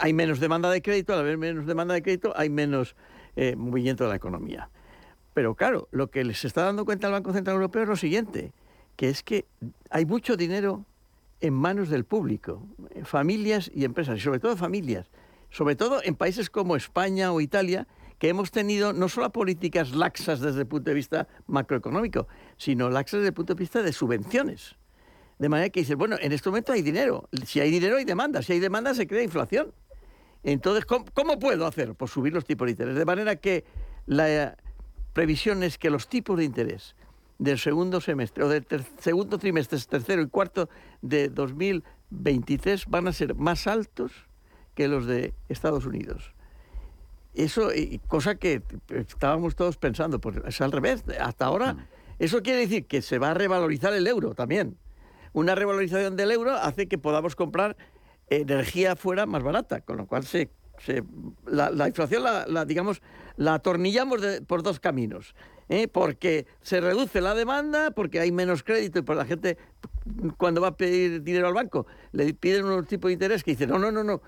hay 0.00 0.12
menos 0.14 0.40
demanda 0.40 0.68
de 0.68 0.82
crédito, 0.82 1.12
al 1.12 1.20
haber 1.20 1.38
menos 1.38 1.64
demanda 1.64 1.94
de 1.94 2.02
crédito 2.02 2.32
hay 2.34 2.50
menos 2.50 2.96
eh, 3.36 3.54
movimiento 3.54 4.02
de 4.02 4.10
la 4.10 4.16
economía. 4.16 4.68
Pero 5.32 5.54
claro, 5.54 5.86
lo 5.92 6.10
que 6.10 6.24
les 6.24 6.44
está 6.44 6.64
dando 6.64 6.84
cuenta 6.84 7.06
el 7.06 7.12
Banco 7.12 7.32
Central 7.32 7.54
Europeo 7.54 7.82
es 7.84 7.88
lo 7.88 7.96
siguiente, 7.96 8.52
que 8.96 9.08
es 9.08 9.22
que 9.22 9.46
hay 9.90 10.06
mucho 10.06 10.36
dinero 10.36 10.84
en 11.40 11.54
manos 11.54 11.88
del 11.88 12.04
público, 12.04 12.66
familias 13.04 13.70
y 13.74 13.84
empresas, 13.84 14.18
y 14.18 14.20
sobre 14.20 14.40
todo 14.40 14.56
familias, 14.56 15.10
sobre 15.50 15.76
todo 15.76 16.00
en 16.02 16.14
países 16.14 16.50
como 16.50 16.76
España 16.76 17.32
o 17.32 17.40
Italia, 17.40 17.86
que 18.18 18.28
hemos 18.28 18.50
tenido 18.50 18.92
no 18.92 19.08
solo 19.08 19.30
políticas 19.30 19.92
laxas 19.92 20.40
desde 20.40 20.60
el 20.60 20.66
punto 20.66 20.90
de 20.90 20.94
vista 20.94 21.28
macroeconómico, 21.46 22.28
sino 22.56 22.88
laxas 22.88 23.20
desde 23.20 23.28
el 23.28 23.34
punto 23.34 23.54
de 23.54 23.58
vista 23.58 23.82
de 23.82 23.92
subvenciones. 23.92 24.76
De 25.38 25.48
manera 25.48 25.68
que 25.70 25.80
dice, 25.80 25.96
bueno, 25.96 26.16
en 26.20 26.32
este 26.32 26.48
momento 26.48 26.72
hay 26.72 26.82
dinero. 26.82 27.28
Si 27.44 27.60
hay 27.60 27.70
dinero 27.70 27.96
hay 27.96 28.04
demanda. 28.04 28.40
Si 28.40 28.52
hay 28.52 28.60
demanda 28.60 28.94
se 28.94 29.06
crea 29.06 29.22
inflación. 29.22 29.74
Entonces, 30.44 30.84
¿cómo, 30.86 31.38
puedo 31.38 31.66
hacer? 31.66 31.94
Pues 31.94 32.12
subir 32.12 32.32
los 32.32 32.44
tipos 32.44 32.66
de 32.66 32.72
interés. 32.72 32.94
De 32.94 33.04
manera 33.04 33.36
que 33.36 33.64
la 34.06 34.56
previsión 35.12 35.62
es 35.62 35.78
que 35.78 35.90
los 35.90 36.08
tipos 36.08 36.38
de 36.38 36.44
interés 36.44 36.94
del 37.38 37.58
segundo 37.58 38.00
semestre 38.00 38.44
o 38.44 38.48
del 38.48 38.64
segundo 38.98 39.38
trimestre, 39.38 39.78
tercero 39.78 40.22
y 40.22 40.28
cuarto 40.28 40.68
de 41.02 41.28
2023 41.28 42.86
van 42.86 43.08
a 43.08 43.12
ser 43.12 43.34
más 43.34 43.66
altos 43.66 44.12
que 44.74 44.88
los 44.88 45.06
de 45.06 45.34
Estados 45.48 45.86
Unidos. 45.86 46.34
Eso, 47.34 47.70
cosa 48.06 48.36
que 48.36 48.62
estábamos 48.90 49.56
todos 49.56 49.76
pensando, 49.76 50.20
pues 50.20 50.36
es 50.46 50.60
al 50.60 50.70
revés. 50.70 51.04
Hasta 51.20 51.46
ahora, 51.46 51.74
mm. 51.74 51.86
eso 52.20 52.42
quiere 52.42 52.60
decir 52.60 52.86
que 52.86 53.02
se 53.02 53.18
va 53.18 53.32
a 53.32 53.34
revalorizar 53.34 53.92
el 53.92 54.06
euro 54.06 54.34
también. 54.34 54.78
Una 55.32 55.56
revalorización 55.56 56.16
del 56.16 56.30
euro 56.30 56.52
hace 56.52 56.86
que 56.86 56.96
podamos 56.96 57.34
comprar 57.34 57.76
energía 58.28 58.94
fuera 58.94 59.26
más 59.26 59.42
barata, 59.42 59.80
con 59.80 59.96
lo 59.96 60.06
cual 60.06 60.24
se, 60.24 60.50
la, 61.46 61.88
inflación, 61.88 62.22
la, 62.22 62.64
digamos, 62.64 63.02
la 63.36 63.54
atornillamos 63.54 64.20
por 64.46 64.62
dos 64.62 64.80
caminos. 64.80 65.34
¿eh? 65.68 65.88
Porque 65.88 66.46
se 66.62 66.80
reduce 66.80 67.20
la 67.20 67.34
demanda, 67.34 67.90
porque 67.90 68.20
hay 68.20 68.32
menos 68.32 68.62
crédito 68.62 68.98
y 68.98 69.02
por 69.02 69.16
la 69.16 69.24
gente, 69.24 69.58
cuando 70.36 70.60
va 70.60 70.68
a 70.68 70.76
pedir 70.76 71.22
dinero 71.22 71.48
al 71.48 71.54
banco, 71.54 71.86
le 72.12 72.34
piden 72.34 72.66
un 72.66 72.84
tipo 72.84 73.08
de 73.08 73.14
interés 73.14 73.42
que 73.42 73.52
dice, 73.52 73.66
no, 73.66 73.78
no, 73.78 73.90
no, 73.90 74.04
no, 74.04 74.22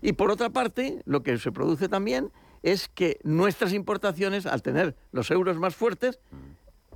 y, 0.00 0.12
por 0.12 0.30
otra 0.30 0.50
parte, 0.50 1.02
lo 1.04 1.22
que 1.22 1.38
se 1.38 1.50
produce 1.50 1.88
también 1.88 2.30
es 2.62 2.88
que 2.88 3.18
nuestras 3.24 3.72
importaciones, 3.72 4.46
al 4.46 4.62
tener 4.62 4.94
los 5.10 5.30
euros 5.30 5.58
más 5.58 5.74
fuertes, 5.74 6.20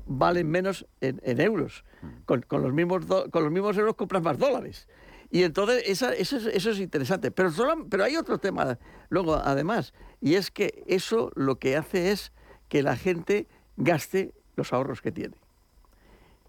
valen 0.06 0.48
menos 0.48 0.86
en, 1.00 1.40
euros. 1.40 1.84
Con, 2.24 2.44
los 2.62 2.72
mismos 2.72 3.04
con 3.06 3.42
los 3.42 3.50
mismos 3.50 3.76
euros 3.76 3.96
compras 3.96 4.22
más 4.22 4.38
dólares. 4.38 4.86
Y 5.30 5.42
entonces 5.42 5.82
eso, 5.86 6.10
es, 6.10 6.78
interesante. 6.78 7.30
Pero, 7.30 7.50
pero 7.88 8.04
hay 8.04 8.16
otro 8.16 8.38
tema 8.38 8.78
luego, 9.08 9.34
además, 9.34 9.92
y 10.20 10.34
es 10.34 10.50
que 10.50 10.84
eso 10.86 11.30
lo 11.34 11.58
que 11.58 11.76
hace 11.76 12.12
es 12.12 12.32
que 12.68 12.82
la 12.82 12.96
gente 12.96 13.46
gaste 13.76 14.32
los 14.56 14.72
ahorros 14.72 15.02
que 15.02 15.12
tiene. 15.12 15.36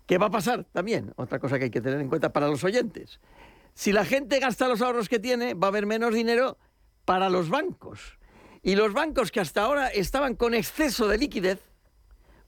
¿Qué 0.05 0.17
va 0.17 0.27
a 0.27 0.31
pasar 0.31 0.63
también? 0.71 1.13
Otra 1.17 1.39
cosa 1.39 1.57
que 1.57 1.65
hay 1.65 1.69
que 1.69 1.81
tener 1.81 1.99
en 1.99 2.07
cuenta 2.07 2.31
para 2.31 2.47
los 2.47 2.63
oyentes. 2.63 3.19
Si 3.73 3.91
la 3.91 4.05
gente 4.05 4.39
gasta 4.39 4.67
los 4.67 4.81
ahorros 4.81 5.09
que 5.09 5.19
tiene, 5.19 5.53
va 5.53 5.67
a 5.67 5.69
haber 5.69 5.85
menos 5.85 6.13
dinero 6.13 6.57
para 7.05 7.29
los 7.29 7.49
bancos. 7.49 8.17
Y 8.63 8.75
los 8.75 8.93
bancos 8.93 9.31
que 9.31 9.39
hasta 9.39 9.61
ahora 9.61 9.89
estaban 9.89 10.35
con 10.35 10.53
exceso 10.53 11.07
de 11.07 11.17
liquidez, 11.17 11.59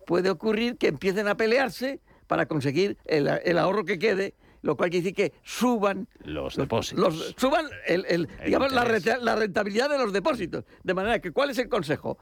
puede 0.05 0.30
ocurrir 0.30 0.77
que 0.77 0.88
empiecen 0.88 1.27
a 1.27 1.38
pelearse 1.38 1.99
para 2.27 2.45
conseguir 2.47 2.97
el, 3.05 3.57
ahorro 3.57 3.86
que 3.86 3.99
quede, 3.99 4.34
lo 4.62 4.76
cual 4.76 4.89
quiere 4.89 5.03
decir 5.03 5.16
que 5.16 5.34
suban 5.43 6.07
los 6.24 6.55
depósitos. 6.55 7.36
suban 7.38 7.66
digamos, 8.45 8.72
la, 8.72 8.86
la 9.22 9.36
rentabilidad 9.36 9.89
de 9.89 9.97
los 9.97 10.12
depósitos. 10.14 10.66
De 10.84 10.93
manera 10.93 11.20
que, 11.20 11.32
¿cuál 11.32 11.49
es 11.49 11.57
el 11.57 11.70
consejo? 11.70 12.18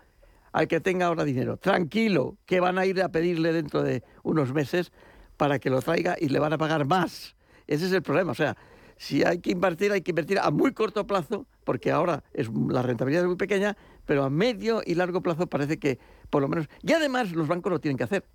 Al 0.52 0.68
que 0.68 0.80
tenga 0.80 1.08
ahora 1.08 1.24
dinero, 1.24 1.58
tranquilo, 1.58 2.38
que 2.46 2.60
van 2.60 2.78
a 2.78 2.86
ir 2.86 3.02
a 3.02 3.10
pedirle 3.10 3.54
dentro 3.54 3.84
de 3.84 4.04
unos 4.24 4.54
meses 4.54 4.92
para 5.36 5.60
que 5.60 5.70
lo 5.70 5.82
traiga 5.82 6.16
y 6.20 6.30
le 6.30 6.40
van 6.40 6.54
a 6.54 6.58
pagar 6.58 6.86
más. 6.86 7.36
Ese 7.68 7.86
es 7.86 7.92
el 7.92 8.02
problema. 8.02 8.32
O 8.32 8.36
sea, 8.36 8.58
si 8.98 9.24
hay 9.24 9.40
que 9.40 9.52
invertir, 9.52 9.92
hay 9.92 10.02
que 10.02 10.12
invertir 10.12 10.40
a 10.40 10.50
muy 10.50 10.74
corto 10.74 11.06
plazo, 11.06 11.46
porque 11.64 11.92
ahora 11.92 12.24
es, 12.34 12.50
la 12.70 12.82
rentabilidad 12.82 13.24
es 13.24 13.28
muy 13.28 13.36
pequeña, 13.36 13.78
pero 14.06 14.24
a 14.24 14.30
medio 14.30 14.82
y 14.86 14.96
largo 14.96 15.22
plazo 15.22 15.48
parece 15.48 15.78
que 15.78 16.00
por 16.30 16.42
lo 16.42 16.48
menos... 16.48 16.68
Y 16.82 16.94
además 16.94 17.32
los 17.32 17.48
bancos 17.48 17.72
lo 17.72 17.80
tienen 17.80 17.98
que 17.98 18.06
hacer, 18.06 18.26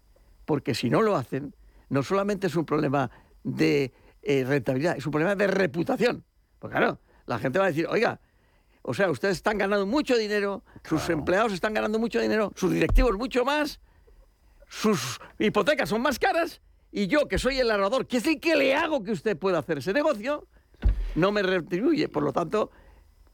porque 0.44 0.74
si 0.74 0.90
no 0.90 1.03
lo 1.03 1.16
hacen, 1.16 1.55
no 1.88 2.03
solamente 2.03 2.46
es 2.46 2.57
un 2.57 2.64
problema 2.64 3.11
de 3.45 3.93
eh, 4.22 4.45
rentabilidad, 4.45 4.97
es 4.97 5.07
un 5.07 5.12
problema 5.12 5.34
de 5.34 5.47
reputación. 5.47 6.24
Porque 6.59 6.76
claro, 6.76 7.01
la 7.26 7.38
gente 7.38 7.59
va 7.59 7.66
a 7.66 7.68
decir, 7.68 7.86
oiga, 7.88 8.20
o 8.82 8.95
sea, 8.95 9.11
ustedes 9.11 9.36
están 9.36 9.59
ganando 9.59 9.86
mucho 9.86 10.16
dinero, 10.16 10.64
sus 10.84 11.09
empleados 11.09 11.53
están 11.53 11.74
ganando 11.74 11.99
mucho 11.99 12.20
dinero, 12.20 12.53
sus 12.57 12.72
directivos 12.72 13.16
mucho 13.16 13.45
más, 13.45 13.80
sus 14.68 15.20
hipotecas 15.38 15.88
son 15.88 16.03
más 16.03 16.18
caras 16.18 16.61
y 16.90 17.07
yo, 17.07 17.26
que 17.26 17.38
soy 17.38 17.59
el 17.59 17.68
narrador, 17.68 18.07
que 18.07 18.18
es 18.18 18.26
el 18.26 18.38
que 18.38 18.55
le 18.55 18.74
hago 18.74 19.03
que 19.03 19.12
usted 19.12 19.36
pueda 19.36 19.59
hacer 19.59 19.78
ese 19.78 19.95
negocio, 19.95 20.47
no 21.14 21.32
me 21.32 21.43
retribuye. 21.43 22.09
Por 22.09 22.22
lo 22.22 22.32
tanto, 22.32 22.70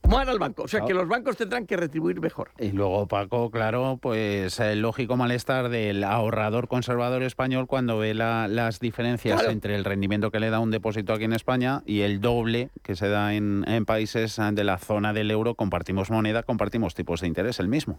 muera 0.08 0.32
al 0.32 0.38
banco. 0.38 0.62
O 0.62 0.68
sea, 0.68 0.80
que 0.80 0.94
los 0.94 1.06
bancos 1.06 1.36
tendrán 1.36 1.66
que 1.66 1.76
retribuir 1.76 2.20
mejor. 2.20 2.50
Y 2.58 2.72
luego, 2.72 3.06
Paco, 3.06 3.50
claro, 3.50 3.98
pues 4.00 4.58
el 4.60 4.80
lógico 4.80 5.16
malestar 5.16 5.68
del 5.68 6.02
ahorrador 6.04 6.68
conservador 6.68 7.22
español 7.22 7.66
cuando 7.66 7.98
ve 7.98 8.14
las 8.14 8.80
diferencias 8.80 9.44
entre 9.44 9.74
el 9.74 9.84
rendimiento 9.84 10.30
que 10.30 10.40
le 10.40 10.50
da 10.50 10.60
un 10.60 10.70
depósito 10.70 11.12
aquí 11.12 11.24
en 11.24 11.32
España 11.32 11.82
y 11.86 12.00
el 12.00 12.20
doble 12.20 12.70
que 12.82 12.96
se 12.96 13.08
da 13.08 13.34
en, 13.34 13.64
en 13.68 13.84
países 13.84 14.40
de 14.52 14.64
la 14.64 14.78
zona 14.78 15.12
del 15.12 15.30
euro. 15.30 15.54
Compartimos 15.54 16.10
moneda, 16.10 16.42
compartimos 16.42 16.94
tipos 16.94 17.20
de 17.20 17.28
interés, 17.28 17.60
el 17.60 17.68
mismo. 17.68 17.98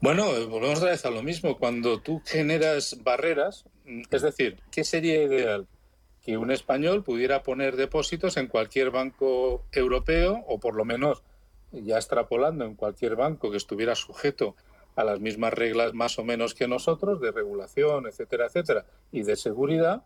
Bueno, 0.00 0.26
volvemos 0.48 0.80
a 0.82 0.86
vez 0.86 1.04
a 1.04 1.10
lo 1.10 1.22
mismo. 1.22 1.58
Cuando 1.58 2.00
tú 2.00 2.22
generas 2.24 2.96
barreras, 3.02 3.64
mm, 3.84 4.02
es 4.10 4.22
decir, 4.22 4.56
¿qué 4.70 4.84
sería 4.84 5.22
ideal? 5.22 5.66
Que 6.28 6.36
un 6.36 6.50
español 6.50 7.04
pudiera 7.04 7.42
poner 7.42 7.74
depósitos 7.74 8.36
en 8.36 8.48
cualquier 8.48 8.90
banco 8.90 9.64
europeo 9.72 10.44
o 10.46 10.60
por 10.60 10.74
lo 10.74 10.84
menos 10.84 11.22
ya 11.72 11.96
extrapolando 11.96 12.66
en 12.66 12.74
cualquier 12.74 13.16
banco 13.16 13.50
que 13.50 13.56
estuviera 13.56 13.94
sujeto 13.94 14.54
a 14.94 15.04
las 15.04 15.20
mismas 15.20 15.54
reglas 15.54 15.94
más 15.94 16.18
o 16.18 16.24
menos 16.24 16.52
que 16.52 16.68
nosotros 16.68 17.22
de 17.22 17.32
regulación, 17.32 18.06
etcétera, 18.06 18.44
etcétera, 18.44 18.84
y 19.10 19.22
de 19.22 19.36
seguridad, 19.36 20.04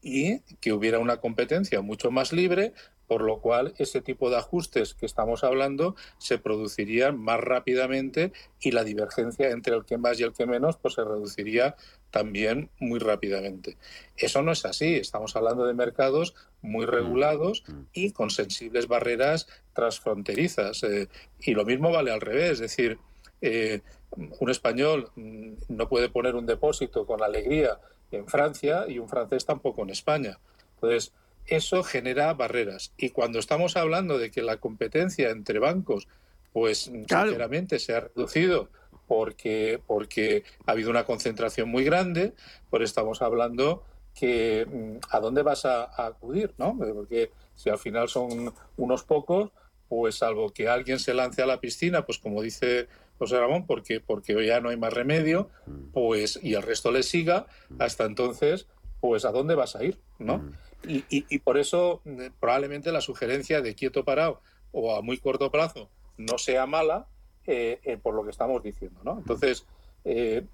y 0.00 0.40
que 0.60 0.72
hubiera 0.72 0.98
una 0.98 1.18
competencia 1.18 1.80
mucho 1.80 2.10
más 2.10 2.32
libre, 2.32 2.72
por 3.06 3.22
lo 3.22 3.40
cual 3.40 3.74
ese 3.78 4.00
tipo 4.00 4.30
de 4.30 4.36
ajustes 4.36 4.94
que 4.94 5.06
estamos 5.06 5.44
hablando 5.44 5.96
se 6.18 6.38
producirían 6.38 7.18
más 7.18 7.40
rápidamente 7.40 8.32
y 8.60 8.70
la 8.70 8.84
divergencia 8.84 9.50
entre 9.50 9.74
el 9.74 9.84
que 9.84 9.98
más 9.98 10.18
y 10.18 10.22
el 10.22 10.32
que 10.32 10.46
menos 10.46 10.76
pues 10.76 10.94
se 10.94 11.04
reduciría 11.04 11.76
también 12.10 12.70
muy 12.78 12.98
rápidamente. 12.98 13.76
Eso 14.16 14.42
no 14.42 14.52
es 14.52 14.64
así, 14.64 14.94
estamos 14.94 15.34
hablando 15.36 15.66
de 15.66 15.74
mercados 15.74 16.34
muy 16.60 16.86
regulados 16.86 17.64
mm, 17.66 17.72
mm. 17.72 17.86
y 17.92 18.12
con 18.12 18.30
sensibles 18.30 18.86
barreras 18.86 19.48
transfronterizas. 19.72 20.82
Eh, 20.84 21.08
y 21.40 21.54
lo 21.54 21.64
mismo 21.64 21.90
vale 21.90 22.12
al 22.12 22.20
revés, 22.20 22.52
es 22.52 22.58
decir, 22.60 22.98
eh, 23.40 23.80
un 24.16 24.50
español 24.50 25.10
mm, 25.16 25.52
no 25.68 25.88
puede 25.88 26.08
poner 26.08 26.34
un 26.34 26.46
depósito 26.46 27.06
con 27.06 27.22
alegría 27.22 27.78
en 28.10 28.26
Francia 28.26 28.84
y 28.88 28.98
un 28.98 29.08
francés 29.08 29.44
tampoco 29.44 29.82
en 29.82 29.90
España. 29.90 30.38
Entonces, 30.74 31.12
eso 31.46 31.82
genera 31.82 32.32
barreras. 32.34 32.92
Y 32.96 33.10
cuando 33.10 33.38
estamos 33.38 33.76
hablando 33.76 34.18
de 34.18 34.30
que 34.30 34.42
la 34.42 34.58
competencia 34.58 35.30
entre 35.30 35.58
bancos, 35.58 36.08
pues 36.52 36.78
sinceramente 36.78 37.78
se 37.78 37.94
ha 37.94 38.00
reducido 38.00 38.68
porque, 39.06 39.80
porque 39.86 40.44
ha 40.66 40.72
habido 40.72 40.90
una 40.90 41.04
concentración 41.04 41.68
muy 41.68 41.84
grande, 41.84 42.34
pues 42.70 42.84
estamos 42.84 43.20
hablando 43.22 43.84
que 44.14 44.66
mm, 44.66 44.98
a 45.10 45.20
dónde 45.20 45.42
vas 45.42 45.64
a, 45.64 46.06
acudir, 46.06 46.54
¿no? 46.58 46.76
Porque 46.78 47.30
si 47.54 47.70
al 47.70 47.78
final 47.78 48.08
son 48.08 48.54
unos 48.76 49.02
pocos, 49.04 49.50
pues 49.88 50.16
salvo 50.16 50.50
que 50.50 50.68
alguien 50.68 50.98
se 50.98 51.14
lance 51.14 51.42
a 51.42 51.46
la 51.46 51.60
piscina, 51.60 52.06
pues 52.06 52.18
como 52.18 52.40
dice 52.42 52.88
José 53.18 53.38
Ramón, 53.38 53.66
porque, 53.66 54.00
porque 54.00 54.46
ya 54.46 54.60
no 54.60 54.70
hay 54.70 54.76
más 54.76 54.92
remedio, 54.92 55.50
mm. 55.66 55.92
pues 55.92 56.38
y 56.42 56.54
el 56.54 56.62
resto 56.62 56.90
le 56.90 57.02
siga, 57.02 57.46
mm. 57.68 57.82
hasta 57.82 58.04
entonces, 58.04 58.66
pues 59.02 59.24
a 59.24 59.32
dónde 59.32 59.56
vas 59.56 59.74
a 59.74 59.82
ir, 59.82 59.98
¿no? 60.20 60.38
Mm. 60.38 60.52
Y, 60.88 61.04
y, 61.10 61.38
por 61.40 61.58
eso 61.58 62.02
probablemente 62.40 62.90
la 62.92 63.00
sugerencia 63.00 63.60
de 63.60 63.74
quieto 63.74 64.04
parado 64.04 64.40
o 64.70 64.96
a 64.96 65.02
muy 65.02 65.18
corto 65.18 65.50
plazo 65.50 65.90
no 66.16 66.38
sea 66.38 66.66
mala 66.66 67.06
eh, 67.46 67.80
eh, 67.82 67.96
por 67.96 68.14
lo 68.14 68.22
que 68.22 68.30
estamos 68.30 68.62
diciendo, 68.62 69.00
¿no? 69.02 69.18
Entonces, 69.18 69.66
eh, 70.04 70.44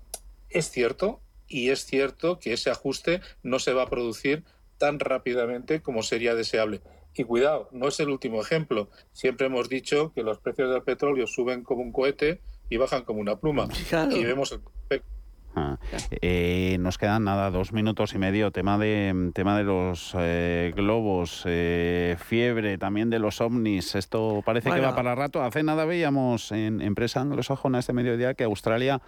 es 0.48 0.70
cierto 0.70 1.20
y 1.46 1.68
es 1.68 1.84
cierto 1.84 2.38
que 2.38 2.54
ese 2.54 2.70
ajuste 2.70 3.20
no 3.42 3.58
se 3.58 3.74
va 3.74 3.82
a 3.82 3.90
producir 3.90 4.44
tan 4.78 4.98
rápidamente 4.98 5.82
como 5.82 6.02
sería 6.02 6.34
deseable. 6.34 6.80
Y 7.14 7.24
cuidado, 7.24 7.68
no 7.72 7.88
es 7.88 8.00
el 8.00 8.08
último 8.08 8.40
ejemplo. 8.40 8.88
Siempre 9.12 9.48
hemos 9.48 9.68
dicho 9.68 10.12
que 10.14 10.22
los 10.22 10.38
precios 10.38 10.70
del 10.70 10.82
petróleo 10.82 11.26
suben 11.26 11.64
como 11.64 11.82
un 11.82 11.92
cohete 11.92 12.40
y 12.70 12.78
bajan 12.78 13.04
como 13.04 13.20
una 13.20 13.36
pluma. 13.36 13.68
Y 14.10 14.24
vemos 14.24 14.52
el 14.52 14.60
Ah. 15.58 15.78
Eh, 16.10 16.76
nos 16.80 16.98
quedan 16.98 17.24
nada, 17.24 17.50
dos 17.50 17.72
minutos 17.72 18.14
y 18.14 18.18
medio. 18.18 18.50
Tema 18.50 18.78
de 18.78 19.30
tema 19.34 19.56
de 19.56 19.64
los 19.64 20.14
eh, 20.18 20.72
globos, 20.76 21.42
eh, 21.46 22.16
fiebre, 22.18 22.78
también 22.78 23.10
de 23.10 23.18
los 23.18 23.40
ovnis. 23.40 23.94
Esto 23.94 24.42
parece 24.44 24.70
que 24.70 24.80
va 24.80 24.94
para 24.94 25.14
rato. 25.14 25.42
Hace 25.42 25.62
nada 25.62 25.84
veíamos 25.84 26.52
en 26.52 26.80
empresa 26.80 27.20
anglosajona 27.20 27.80
este 27.80 27.92
mediodía 27.92 28.34
que 28.34 28.44
Australia 28.44 29.00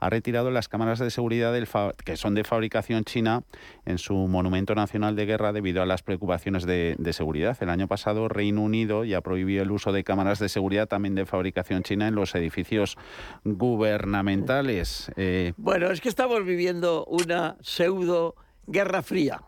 ha 0.00 0.10
retirado 0.10 0.50
las 0.50 0.68
cámaras 0.68 0.98
de 0.98 1.10
seguridad 1.10 1.52
del 1.52 1.68
que 2.04 2.16
son 2.16 2.34
de 2.34 2.44
fabricación 2.44 3.04
china 3.04 3.42
en 3.86 3.98
su 3.98 4.14
monumento 4.14 4.74
nacional 4.74 5.16
de 5.16 5.26
guerra 5.26 5.52
debido 5.52 5.82
a 5.82 5.86
las 5.86 6.02
preocupaciones 6.02 6.66
de, 6.66 6.96
seguridad. 7.12 7.56
El 7.60 7.70
año 7.70 7.86
pasado 7.86 8.28
Reino 8.28 8.62
Unido 8.62 9.04
ya 9.04 9.20
prohibió 9.20 9.62
el 9.62 9.70
uso 9.70 9.92
de 9.92 10.02
cámaras 10.04 10.40
de 10.40 10.48
seguridad 10.48 10.88
también 10.88 11.14
de 11.14 11.26
fabricación 11.26 11.82
china 11.84 12.08
en 12.08 12.16
los 12.16 12.34
edificios 12.34 12.98
gubernamentales. 13.44 15.12
bueno, 15.56 15.90
es 15.94 16.00
que 16.00 16.08
estamos 16.08 16.44
viviendo 16.44 17.04
una 17.06 17.56
pseudo 17.60 18.34
guerra 18.66 19.02
fría. 19.02 19.42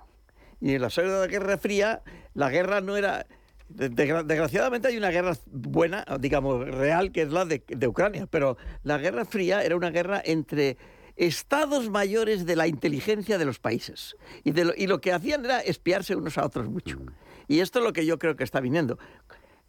Y 0.61 0.75
en 0.75 0.83
la 0.83 0.91
pseudo 0.91 1.27
guerra 1.27 1.59
fría, 1.59 2.03
la 2.35 2.51
guerra 2.51 2.81
no 2.81 2.97
era 2.97 3.27
Desgraciadamente 3.69 4.87
hay 4.87 4.97
una 4.97 5.11
guerra 5.11 5.37
buena, 5.47 6.05
digamos, 6.21 6.69
real, 6.69 7.11
que 7.11 7.23
es 7.23 7.33
la 7.33 7.45
de, 7.45 7.89
Ucrania, 7.89 8.29
pero 8.31 8.57
la 8.85 8.97
guerra 8.97 9.25
fría 9.25 9.65
era 9.65 9.75
una 9.75 9.91
guerra 9.91 10.23
entre 10.25 10.77
estados 11.17 11.91
mayores 11.91 12.47
de 12.47 12.55
la 12.55 12.69
inteligencia 12.69 13.39
de 13.39 13.45
los 13.45 13.59
países. 13.59 14.17
Y, 14.45 14.53
lo, 14.53 14.73
y 14.77 14.87
lo 14.87 15.01
que 15.01 15.13
hacían 15.13 15.45
era 15.45 15.59
espiarse 15.59 16.15
unos 16.15 16.39
a 16.39 16.47
otros 16.47 16.69
mucho. 16.69 17.01
Y 17.49 17.59
esto 17.59 17.81
es 17.81 17.85
lo 17.85 17.93
que 17.93 18.07
yo 18.07 18.21
creo 18.21 18.37
que 18.37 18.45
está 18.45 18.61
viniendo. 18.61 18.99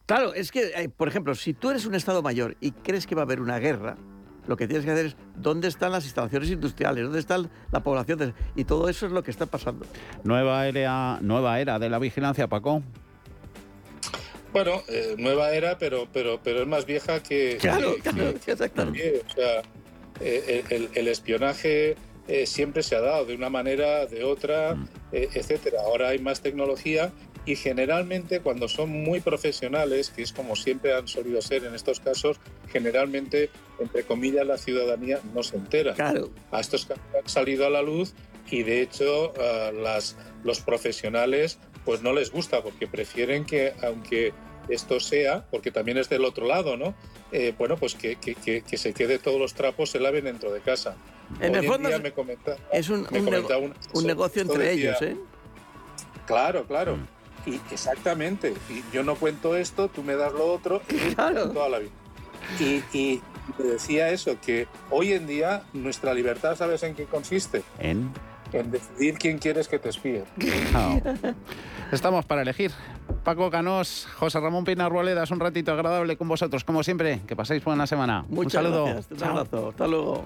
Claro, 0.05 0.36
es 0.36 0.51
que, 0.51 0.71
eh, 0.75 0.89
por 0.89 1.07
ejemplo, 1.07 1.34
si 1.34 1.55
tú 1.55 1.71
eres 1.71 1.88
un 1.88 1.95
estado 1.95 2.21
mayor 2.21 2.55
y 2.61 2.71
crees 2.71 3.07
que 3.07 3.15
va 3.15 3.23
a 3.23 3.25
haber 3.25 3.41
una 3.41 3.57
guerra, 3.57 3.97
lo 4.47 4.57
que 4.57 4.67
tienes 4.67 4.85
que 4.85 4.91
hacer 4.91 5.05
es 5.07 5.15
dónde 5.35 5.67
están 5.67 5.91
las 5.91 6.05
instalaciones 6.05 6.49
industriales, 6.49 7.03
dónde 7.03 7.19
está 7.19 7.37
la 7.71 7.83
población. 7.83 8.33
Y 8.55 8.63
todo 8.63 8.89
eso 8.89 9.05
es 9.05 9.11
lo 9.11 9.23
que 9.23 9.31
está 9.31 9.45
pasando. 9.45 9.85
Nueva 10.23 10.67
era, 10.67 11.19
nueva 11.21 11.59
era 11.59 11.77
de 11.79 11.89
la 11.89 11.99
vigilancia, 11.99 12.47
Paco. 12.47 12.81
Bueno, 14.53 14.81
eh, 14.87 15.15
nueva 15.17 15.51
era, 15.51 15.77
pero, 15.77 16.07
pero, 16.11 16.39
pero 16.43 16.61
es 16.61 16.67
más 16.67 16.85
vieja 16.85 17.21
que. 17.21 17.57
Claro, 17.59 17.95
exactamente. 17.95 19.21
o 19.27 19.33
sea, 19.33 19.61
eh, 20.21 20.89
el, 20.95 21.07
espionaje 21.09 21.95
eh, 22.27 22.45
siempre 22.45 22.81
se 22.81 22.95
ha 22.95 23.01
dado 23.01 23.25
de 23.25 23.35
una 23.35 23.49
manera, 23.49 24.05
de 24.05 24.23
otra, 24.23 24.73
mm. 24.75 24.87
etcétera. 25.11 25.81
Ahora 25.83 26.09
hay 26.09 26.19
más 26.19 26.41
tecnología 26.41 27.11
y 27.47 27.55
generalmente 27.55 28.41
cuando 28.41 28.67
son 28.67 28.89
muy 28.89 29.21
profesionales, 29.21 30.11
que 30.13 30.21
es 30.21 30.33
como 30.33 30.57
siempre 30.57 30.93
han 30.93 31.07
solido 31.07 31.41
ser 31.41 31.63
en 31.63 31.73
estos 31.73 32.01
casos, 32.01 32.41
generalmente, 32.69 33.49
entre 33.79 34.03
comillas, 34.03 34.45
la 34.45 34.57
ciudadanía 34.57 35.21
no 35.33 35.41
se 35.43 35.55
entera. 35.55 35.93
Claro. 35.93 36.29
A 36.51 36.59
estos 36.59 36.85
casos 36.85 37.03
han 37.17 37.29
salido 37.29 37.65
a 37.65 37.69
la 37.69 37.81
luz 37.81 38.13
y 38.51 38.63
de 38.63 38.81
hecho 38.81 39.33
las, 39.81 40.17
los 40.43 40.59
profesionales 40.59 41.57
pues 41.85 42.01
no 42.01 42.11
les 42.11 42.31
gusta 42.31 42.61
porque 42.61 42.85
prefieren 42.85 43.45
que, 43.45 43.73
aunque 43.81 44.33
esto 44.67 44.99
sea, 44.99 45.45
porque 45.49 45.71
también 45.71 45.97
es 45.97 46.09
del 46.09 46.25
otro 46.25 46.45
lado, 46.45 46.75
¿no? 46.75 46.95
Eh, 47.31 47.53
bueno, 47.57 47.77
pues 47.77 47.95
que, 47.95 48.17
que, 48.17 48.77
se 48.77 48.93
quede 48.93 49.19
todos 49.19 49.39
los 49.39 49.53
trapos, 49.53 49.91
se 49.91 50.01
laven 50.01 50.25
dentro 50.25 50.51
de 50.51 50.59
casa. 50.59 50.97
En 51.39 51.55
el 51.55 51.65
fondo 51.65 51.87
me 51.87 52.13
es 52.73 52.89
un, 52.89 53.07
un, 53.93 54.05
negocio 54.05 54.41
entre 54.41 54.73
ellos, 54.73 55.01
¿eh? 55.01 55.15
Claro, 56.25 56.65
claro. 56.65 56.97
Mm. 56.97 57.16
Y 57.47 57.59
exactamente. 57.71 58.53
Y 58.69 58.83
yo 58.93 59.03
no 59.03 59.15
cuento 59.15 59.55
esto, 59.55 59.87
tú 59.87 60.03
me 60.03 60.15
das 60.15 60.33
lo 60.33 60.45
otro, 60.51 60.81
y 60.89 60.95
claro. 61.15 61.49
toda 61.49 61.69
la 61.69 61.79
vida. 61.79 61.91
Y, 62.59 62.83
y 62.95 63.21
decía 63.57 64.09
eso, 64.09 64.37
que 64.39 64.67
hoy 64.91 65.13
en 65.13 65.25
día 65.25 65.63
nuestra 65.73 66.13
libertad, 66.13 66.55
¿sabes 66.55 66.83
en 66.83 66.93
qué 66.93 67.05
consiste? 67.05 67.63
En 67.79 68.11
en 68.53 68.71
decidir 68.71 69.17
quién 69.17 69.37
quieres 69.37 69.67
que 69.67 69.79
te 69.79 69.89
espíe. 69.89 70.23
Estamos 71.91 72.25
para 72.25 72.41
elegir. 72.41 72.71
Paco 73.23 73.49
Canós, 73.49 74.07
José 74.17 74.39
Ramón 74.39 74.63
Pina 74.63 74.89
es 75.23 75.31
un 75.31 75.39
ratito 75.39 75.71
agradable 75.71 76.17
con 76.17 76.27
vosotros, 76.27 76.63
como 76.63 76.83
siempre. 76.83 77.21
Que 77.27 77.35
paséis 77.35 77.63
buena 77.63 77.87
semana. 77.87 78.25
un 78.29 78.49
saludo. 78.49 78.85
Un 78.85 79.23
abrazo. 79.23 79.69
Hasta 79.69 79.87
luego. 79.87 80.25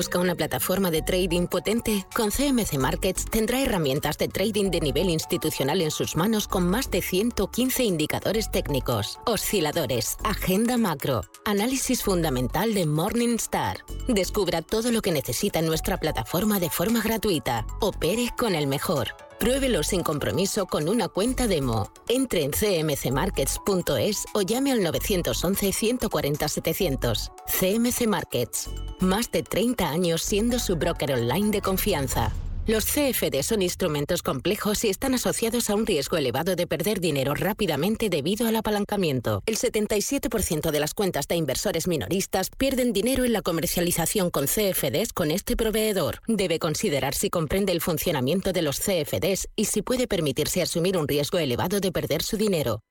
¿Busca 0.00 0.18
una 0.18 0.34
plataforma 0.34 0.90
de 0.90 1.02
trading 1.02 1.46
potente? 1.46 2.06
Con 2.16 2.30
CMC 2.30 2.78
Markets 2.78 3.26
tendrá 3.26 3.60
herramientas 3.60 4.16
de 4.16 4.28
trading 4.28 4.70
de 4.70 4.80
nivel 4.80 5.10
institucional 5.10 5.82
en 5.82 5.90
sus 5.90 6.16
manos 6.16 6.48
con 6.48 6.66
más 6.66 6.90
de 6.90 7.02
115 7.02 7.84
indicadores 7.84 8.50
técnicos, 8.50 9.20
osciladores, 9.26 10.16
agenda 10.24 10.78
macro, 10.78 11.20
análisis 11.44 12.02
fundamental 12.02 12.72
de 12.72 12.86
Morningstar. 12.86 13.84
Descubra 14.08 14.62
todo 14.62 14.90
lo 14.90 15.02
que 15.02 15.12
necesita 15.12 15.58
en 15.58 15.66
nuestra 15.66 15.98
plataforma 15.98 16.60
de 16.60 16.70
forma 16.70 17.02
gratuita. 17.02 17.66
Opere 17.82 18.30
con 18.38 18.54
el 18.54 18.68
mejor. 18.68 19.29
Pruébelo 19.40 19.82
sin 19.82 20.02
compromiso 20.02 20.66
con 20.66 20.86
una 20.86 21.08
cuenta 21.08 21.46
demo. 21.46 21.90
Entre 22.08 22.42
en 22.44 22.50
cmcmarkets.es 22.50 24.26
o 24.34 24.42
llame 24.42 24.70
al 24.70 24.82
911 24.82 25.72
140 25.72 26.46
700. 26.46 27.32
CMC 27.46 28.06
Markets. 28.06 28.68
Más 29.00 29.32
de 29.32 29.42
30 29.42 29.88
años 29.88 30.20
siendo 30.20 30.58
su 30.58 30.76
broker 30.76 31.14
online 31.14 31.52
de 31.52 31.62
confianza. 31.62 32.34
Los 32.70 32.84
CFD 32.84 33.42
son 33.42 33.62
instrumentos 33.62 34.22
complejos 34.22 34.84
y 34.84 34.90
están 34.90 35.12
asociados 35.14 35.70
a 35.70 35.74
un 35.74 35.86
riesgo 35.86 36.16
elevado 36.16 36.54
de 36.54 36.68
perder 36.68 37.00
dinero 37.00 37.34
rápidamente 37.34 38.08
debido 38.10 38.46
al 38.46 38.54
apalancamiento. 38.54 39.42
El 39.46 39.56
77% 39.56 40.70
de 40.70 40.78
las 40.78 40.94
cuentas 40.94 41.26
de 41.26 41.34
inversores 41.34 41.88
minoristas 41.88 42.48
pierden 42.56 42.92
dinero 42.92 43.24
en 43.24 43.32
la 43.32 43.42
comercialización 43.42 44.30
con 44.30 44.46
CFDs 44.46 45.12
con 45.12 45.32
este 45.32 45.56
proveedor. 45.56 46.20
Debe 46.28 46.60
considerar 46.60 47.16
si 47.16 47.28
comprende 47.28 47.72
el 47.72 47.80
funcionamiento 47.80 48.52
de 48.52 48.62
los 48.62 48.78
CFDs 48.78 49.48
y 49.56 49.64
si 49.64 49.82
puede 49.82 50.06
permitirse 50.06 50.62
asumir 50.62 50.96
un 50.96 51.08
riesgo 51.08 51.38
elevado 51.38 51.80
de 51.80 51.90
perder 51.90 52.22
su 52.22 52.36
dinero. 52.36 52.84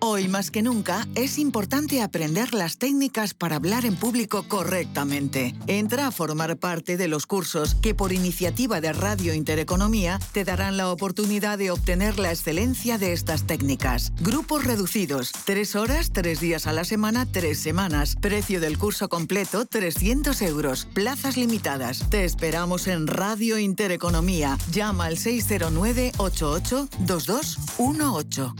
Hoy 0.00 0.28
más 0.28 0.50
que 0.50 0.62
nunca 0.62 1.06
es 1.14 1.38
importante 1.38 2.02
aprender 2.02 2.52
las 2.52 2.78
técnicas 2.78 3.32
para 3.32 3.56
hablar 3.56 3.86
en 3.86 3.96
público 3.96 4.44
correctamente. 4.46 5.54
Entra 5.68 6.08
a 6.08 6.10
formar 6.10 6.58
parte 6.58 6.96
de 6.96 7.08
los 7.08 7.26
cursos 7.26 7.74
que 7.76 7.94
por 7.94 8.12
iniciativa 8.12 8.80
de 8.80 8.92
Radio 9.06 9.34
Intereconomía 9.34 10.18
te 10.32 10.42
darán 10.42 10.76
la 10.76 10.90
oportunidad 10.90 11.58
de 11.58 11.70
obtener 11.70 12.18
la 12.18 12.32
excelencia 12.32 12.98
de 12.98 13.12
estas 13.12 13.46
técnicas. 13.46 14.12
Grupos 14.20 14.64
reducidos, 14.64 15.30
tres 15.44 15.76
horas, 15.76 16.10
tres 16.12 16.40
días 16.40 16.66
a 16.66 16.72
la 16.72 16.82
semana, 16.82 17.24
tres 17.24 17.60
semanas. 17.60 18.16
Precio 18.20 18.60
del 18.60 18.78
curso 18.78 19.08
completo, 19.08 19.64
300 19.64 20.42
euros. 20.42 20.88
Plazas 20.92 21.36
limitadas. 21.36 22.10
Te 22.10 22.24
esperamos 22.24 22.88
en 22.88 23.06
Radio 23.06 23.60
Intereconomía. 23.60 24.58
Llama 24.72 25.04
al 25.04 25.18
609 25.18 26.10
88 26.16 26.88
2218. 26.98 28.56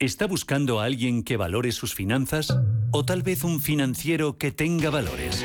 ¿Está 0.00 0.26
buscando 0.26 0.80
a 0.80 0.86
alguien 0.86 1.22
que 1.22 1.36
valore 1.36 1.70
sus 1.70 1.94
finanzas? 1.94 2.52
¿O 2.90 3.04
tal 3.04 3.22
vez 3.22 3.44
un 3.44 3.60
financiero 3.60 4.38
que 4.38 4.50
tenga 4.50 4.90
valores? 4.90 5.44